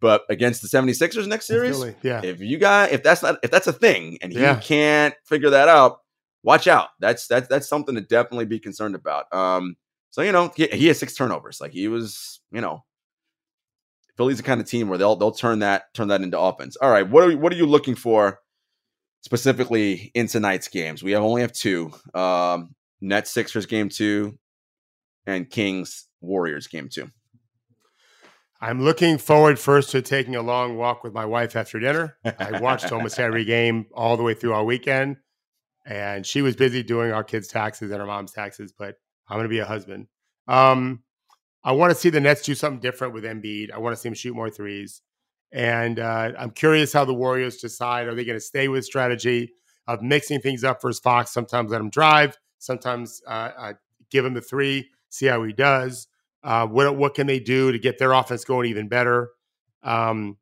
But 0.00 0.22
against 0.28 0.60
the 0.60 0.68
76ers 0.68 1.26
next 1.26 1.46
series, 1.46 1.76
Philly, 1.76 1.94
yeah. 2.02 2.20
if 2.22 2.40
you 2.40 2.58
got 2.58 2.92
if 2.92 3.02
that's 3.02 3.22
not 3.22 3.38
if 3.42 3.50
that's 3.50 3.66
a 3.66 3.72
thing 3.72 4.18
and 4.20 4.32
Yeah. 4.32 4.56
you 4.56 4.60
can't 4.60 5.14
figure 5.24 5.50
that 5.50 5.68
out, 5.68 6.00
watch 6.42 6.66
out. 6.68 6.88
That's 7.00 7.26
that's 7.26 7.48
that's 7.48 7.68
something 7.68 7.94
to 7.94 8.00
definitely 8.02 8.44
be 8.44 8.58
concerned 8.58 8.94
about. 8.96 9.32
Um, 9.32 9.76
so 10.10 10.20
you 10.22 10.30
know, 10.32 10.52
he, 10.54 10.66
he 10.68 10.86
has 10.88 10.98
six 10.98 11.14
turnovers. 11.14 11.60
Like 11.60 11.72
he 11.72 11.88
was, 11.88 12.40
you 12.52 12.60
know, 12.60 12.84
Philly's 14.16 14.36
the 14.36 14.42
kind 14.42 14.60
of 14.60 14.68
team 14.68 14.88
where 14.88 14.98
they'll 14.98 15.16
they'll 15.16 15.32
turn 15.32 15.60
that 15.60 15.92
turn 15.94 16.08
that 16.08 16.20
into 16.20 16.38
offense. 16.38 16.76
All 16.76 16.90
right, 16.90 17.08
what 17.08 17.24
are 17.24 17.36
what 17.36 17.52
are 17.52 17.56
you 17.56 17.66
looking 17.66 17.94
for 17.94 18.40
specifically 19.24 20.12
in 20.14 20.26
tonight's 20.26 20.68
games? 20.68 21.02
We 21.02 21.12
have 21.12 21.22
only 21.22 21.40
have 21.40 21.52
two. 21.52 21.92
Um, 22.14 22.74
Nets 23.00 23.30
Sixers 23.30 23.66
game 23.66 23.88
two, 23.88 24.38
and 25.26 25.48
Kings 25.48 26.06
Warriors 26.20 26.66
game 26.66 26.88
two. 26.88 27.08
I'm 28.60 28.82
looking 28.82 29.18
forward 29.18 29.58
first 29.58 29.90
to 29.90 30.00
taking 30.00 30.36
a 30.36 30.42
long 30.42 30.76
walk 30.76 31.04
with 31.04 31.12
my 31.12 31.26
wife 31.26 31.54
after 31.56 31.78
dinner. 31.78 32.16
I 32.24 32.60
watched 32.62 32.92
almost 32.92 33.18
every 33.18 33.44
game 33.44 33.86
all 33.92 34.16
the 34.16 34.22
way 34.22 34.32
through 34.32 34.54
all 34.54 34.64
weekend, 34.64 35.16
and 35.84 36.24
she 36.24 36.40
was 36.40 36.56
busy 36.56 36.82
doing 36.82 37.12
our 37.12 37.24
kids' 37.24 37.48
taxes 37.48 37.90
and 37.90 38.00
our 38.00 38.06
mom's 38.06 38.32
taxes. 38.32 38.72
But 38.76 38.94
I'm 39.28 39.36
going 39.36 39.44
to 39.44 39.50
be 39.50 39.58
a 39.58 39.66
husband. 39.66 40.06
Um, 40.48 41.02
I 41.62 41.72
want 41.72 41.92
to 41.92 41.98
see 41.98 42.10
the 42.10 42.20
Nets 42.20 42.42
do 42.42 42.54
something 42.54 42.80
different 42.80 43.14
with 43.14 43.24
Embiid. 43.24 43.70
I 43.70 43.78
want 43.78 43.96
to 43.96 44.00
see 44.00 44.08
him 44.08 44.14
shoot 44.14 44.34
more 44.34 44.50
threes. 44.50 45.02
And 45.54 46.00
uh, 46.00 46.32
I'm 46.36 46.50
curious 46.50 46.92
how 46.92 47.04
the 47.04 47.14
Warriors 47.14 47.58
decide. 47.58 48.08
Are 48.08 48.14
they 48.14 48.24
going 48.24 48.36
to 48.36 48.44
stay 48.44 48.66
with 48.66 48.84
strategy 48.84 49.52
of 49.86 50.02
mixing 50.02 50.40
things 50.40 50.64
up 50.64 50.82
versus 50.82 50.98
Fox? 51.00 51.30
Sometimes 51.32 51.70
let 51.70 51.80
him 51.80 51.90
drive, 51.90 52.36
sometimes 52.58 53.22
uh, 53.26 53.50
uh, 53.56 53.72
give 54.10 54.24
him 54.24 54.34
the 54.34 54.40
three, 54.40 54.90
see 55.10 55.26
how 55.26 55.44
he 55.44 55.52
does. 55.52 56.08
Uh, 56.42 56.66
what 56.66 56.96
what 56.96 57.14
can 57.14 57.28
they 57.28 57.38
do 57.38 57.70
to 57.70 57.78
get 57.78 57.98
their 57.98 58.12
offense 58.12 58.44
going 58.44 58.68
even 58.68 58.88
better? 58.88 59.30
Um, 59.84 60.38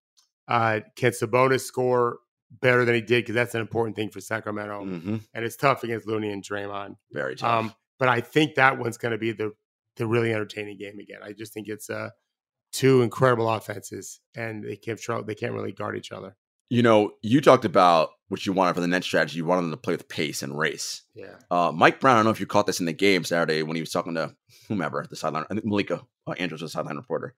uh, 0.49 0.81
can 0.97 1.13
Sabonis 1.13 1.61
score 1.61 2.19
better 2.61 2.85
than 2.87 2.95
he 2.95 3.03
did? 3.03 3.23
Because 3.23 3.35
that's 3.35 3.55
an 3.55 3.61
important 3.61 3.95
thing 3.95 4.09
for 4.11 4.21
Sacramento, 4.21 4.83
Mm-hmm. 4.85 5.17
and 5.35 5.45
it's 5.45 5.57
tough 5.57 5.85
against 5.85 6.07
Looney 6.07 6.33
and 6.33 6.43
Draymond. 6.43 6.97
Very 7.13 7.37
tough. 7.37 7.67
Um, 7.67 7.75
but 7.99 8.09
I 8.09 8.21
think 8.23 8.55
that 8.55 8.79
one's 8.79 8.97
going 8.97 9.13
to 9.13 9.19
be 9.19 9.33
the 9.33 9.53
the 9.97 10.07
really 10.07 10.33
entertaining 10.33 10.79
game 10.79 10.99
again. 10.99 11.19
I 11.23 11.33
just 11.35 11.53
think 11.53 11.69
it's 11.69 11.91
uh, 11.91 12.09
two 12.73 13.03
incredible 13.03 13.49
offenses, 13.51 14.21
and 14.35 14.65
they 14.65 14.77
can't 14.77 15.01
they 15.27 15.35
can't 15.35 15.53
really 15.53 15.73
guard 15.73 15.97
each 15.97 16.13
other. 16.13 16.37
you 16.71 16.83
know, 16.83 17.13
you 17.23 17.41
talked 17.43 17.65
about 17.67 18.11
what 18.29 18.47
you 18.47 18.53
wanted 18.55 18.75
for 18.75 18.81
the 18.81 18.87
net 18.87 19.05
strategy. 19.05 19.37
You 19.37 19.45
wanted 19.45 19.63
them 19.63 19.71
to 19.73 19.77
play 19.77 19.93
with 19.95 20.09
pace 20.09 20.43
and 20.43 20.59
race. 20.59 21.03
Yeah, 21.15 21.35
Uh, 21.51 21.71
Mike 21.75 22.01
Brown, 22.01 22.15
I 22.15 22.19
don't 22.21 22.25
know 22.25 22.31
if 22.31 22.41
you 22.41 22.47
caught 22.47 22.67
this 22.67 22.81
in 22.81 22.87
the 22.87 22.93
game 22.95 23.25
Saturday 23.25 23.63
when 23.63 23.77
he 23.77 23.83
was 23.83 23.91
talking 23.91 24.15
to 24.15 24.35
whomever, 24.69 25.05
the 25.11 25.17
sideline, 25.17 25.45
I 25.51 25.55
think 25.55 25.67
Malika 25.67 26.01
uh, 26.27 26.33
Andrews, 26.39 26.63
was 26.63 26.73
the 26.73 26.79
sideline 26.79 26.97
reporter, 26.97 27.35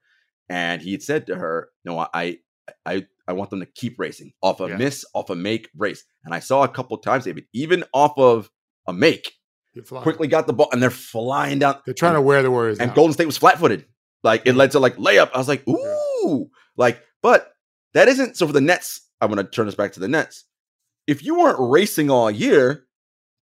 and 0.49 0.80
he 0.80 0.93
had 0.93 1.03
said 1.03 1.26
to 1.26 1.35
her, 1.35 1.70
"No, 1.85 1.99
I, 1.99 2.39
I, 2.87 3.07
I 3.26 3.32
want 3.32 3.51
them 3.51 3.59
to 3.61 3.66
keep 3.66 3.99
racing 3.99 4.32
off 4.41 4.61
a 4.61 4.68
Yeah. 4.68 4.76
miss, 4.76 5.05
off 5.14 5.30
a 5.30 5.35
make, 5.35 5.68
race." 5.76 6.05
And 6.24 6.32
I 6.32 6.39
saw 6.39 6.62
a 6.62 6.68
couple 6.68 6.97
times, 6.99 7.24
David, 7.24 7.47
even 7.53 7.82
off 7.93 8.12
of 8.16 8.51
a 8.87 8.93
make, 8.93 9.32
quickly 10.03 10.28
got 10.28 10.47
the 10.47 10.53
ball, 10.53 10.68
and 10.72 10.80
they're 10.80 10.91
flying 10.91 11.59
down. 11.59 11.80
They're 11.85 11.95
trying 11.95 12.14
to 12.14 12.20
wear 12.22 12.41
the 12.43 12.53
Warriors 12.53 12.78
and 12.78 12.91
out. 12.91 12.95
Golden 12.95 13.14
State 13.14 13.26
was 13.26 13.37
flat 13.37 13.59
footed. 13.59 13.87
Like 14.25 14.43
it 14.47 14.55
led 14.55 14.72
to 14.72 14.81
like 14.81 14.97
layup. 14.97 15.31
I 15.35 15.39
was 15.39 15.47
like, 15.49 15.62
ooh, 15.68 16.51
like, 16.77 17.01
but 17.22 17.53
that 17.93 18.09
isn't 18.09 18.37
so 18.37 18.47
for 18.49 18.53
the 18.53 18.61
Nets. 18.61 19.03
I'm 19.20 19.29
gonna 19.29 19.45
turn 19.45 19.66
this 19.66 19.75
back 19.77 19.93
to 19.93 20.01
the 20.01 20.09
Nets. 20.09 20.45
If 21.07 21.22
you 21.22 21.39
weren't 21.39 21.59
racing 21.61 22.11
all 22.11 22.31
year, 22.31 22.85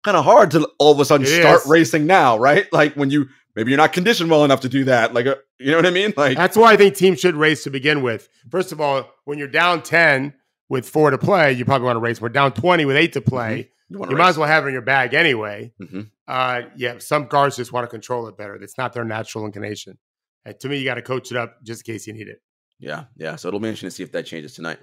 kind 0.03 0.17
of 0.17 0.25
hard 0.25 0.51
to 0.51 0.69
all 0.79 0.91
of 0.91 0.99
a 0.99 1.05
sudden 1.05 1.25
It 1.25 1.39
start 1.41 1.61
is. 1.61 1.67
racing 1.67 2.05
now, 2.05 2.37
right? 2.37 2.71
Like 2.73 2.93
when 2.95 3.09
you 3.09 3.29
maybe 3.55 3.71
you're 3.71 3.77
not 3.77 3.93
conditioned 3.93 4.29
well 4.29 4.43
enough 4.43 4.61
to 4.61 4.69
do 4.69 4.83
that. 4.83 5.13
Like, 5.13 5.25
uh, 5.25 5.35
you 5.59 5.71
know 5.71 5.77
what 5.77 5.85
I 5.85 5.91
mean? 5.91 6.13
Like, 6.17 6.35
That's 6.37 6.57
why 6.57 6.73
I 6.73 6.77
think 6.77 6.95
teams 6.95 7.19
should 7.21 7.35
race 7.35 7.63
to 7.63 7.69
begin 7.69 8.01
with. 8.01 8.27
First 8.51 8.71
of 8.73 8.81
all, 8.81 9.09
when 9.23 9.37
you're 9.39 9.47
down 9.47 9.81
ten 9.81 10.33
with 10.69 10.87
four 10.89 11.09
to 11.11 11.17
play, 11.17 11.53
you 11.53 11.63
probably 11.63 11.85
want 11.85 11.95
to 11.95 12.01
race. 12.01 12.19
We're 12.19 12.29
down 12.29 12.51
twenty 12.51 12.83
with 12.85 12.97
eight 12.97 13.13
to 13.13 13.21
play. 13.21 13.69
you, 13.89 13.99
You 14.09 14.17
might 14.17 14.29
as 14.29 14.37
well 14.37 14.47
have 14.47 14.65
it 14.65 14.67
in 14.67 14.73
your 14.73 14.81
bag 14.81 15.13
anyway. 15.13 15.71
Mhm. 15.81 16.09
Uh, 16.27 16.61
yeah, 16.75 16.97
some 16.99 17.27
guards 17.27 17.55
just 17.57 17.71
want 17.71 17.83
to 17.85 17.89
control 17.89 18.27
it 18.27 18.37
better. 18.37 18.57
That's 18.59 18.77
not 18.77 18.91
their 18.93 19.05
natural 19.05 19.45
inclination. 19.45 19.97
And 20.45 20.59
to 20.59 20.69
me, 20.69 20.77
you 20.77 20.85
got 20.85 20.95
to 20.95 21.01
coach 21.01 21.31
it 21.31 21.37
up 21.37 21.63
just 21.63 21.87
in 21.87 21.93
case 21.93 22.07
you 22.07 22.13
need 22.13 22.27
it. 22.27 22.41
Yeah, 22.79 23.05
yeah. 23.15 23.35
So 23.37 23.47
it'll 23.47 23.59
be 23.59 23.69
interesting 23.69 23.89
to 23.89 23.95
see 23.95 24.03
if 24.03 24.11
that 24.11 24.25
changes 24.25 24.53
tonight. 24.55 24.79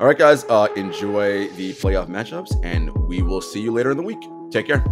All 0.00 0.06
right, 0.06 0.18
guys. 0.18 0.44
Uh, 0.44 0.68
enjoy 0.76 1.48
the 1.50 1.72
playoff 1.74 2.08
matchups, 2.08 2.58
and 2.64 2.90
we 3.06 3.22
will 3.22 3.40
see 3.40 3.60
you 3.60 3.70
later 3.70 3.92
in 3.92 3.96
the 3.96 4.02
week. 4.02 4.22
Take 4.50 4.66
care. 4.66 4.84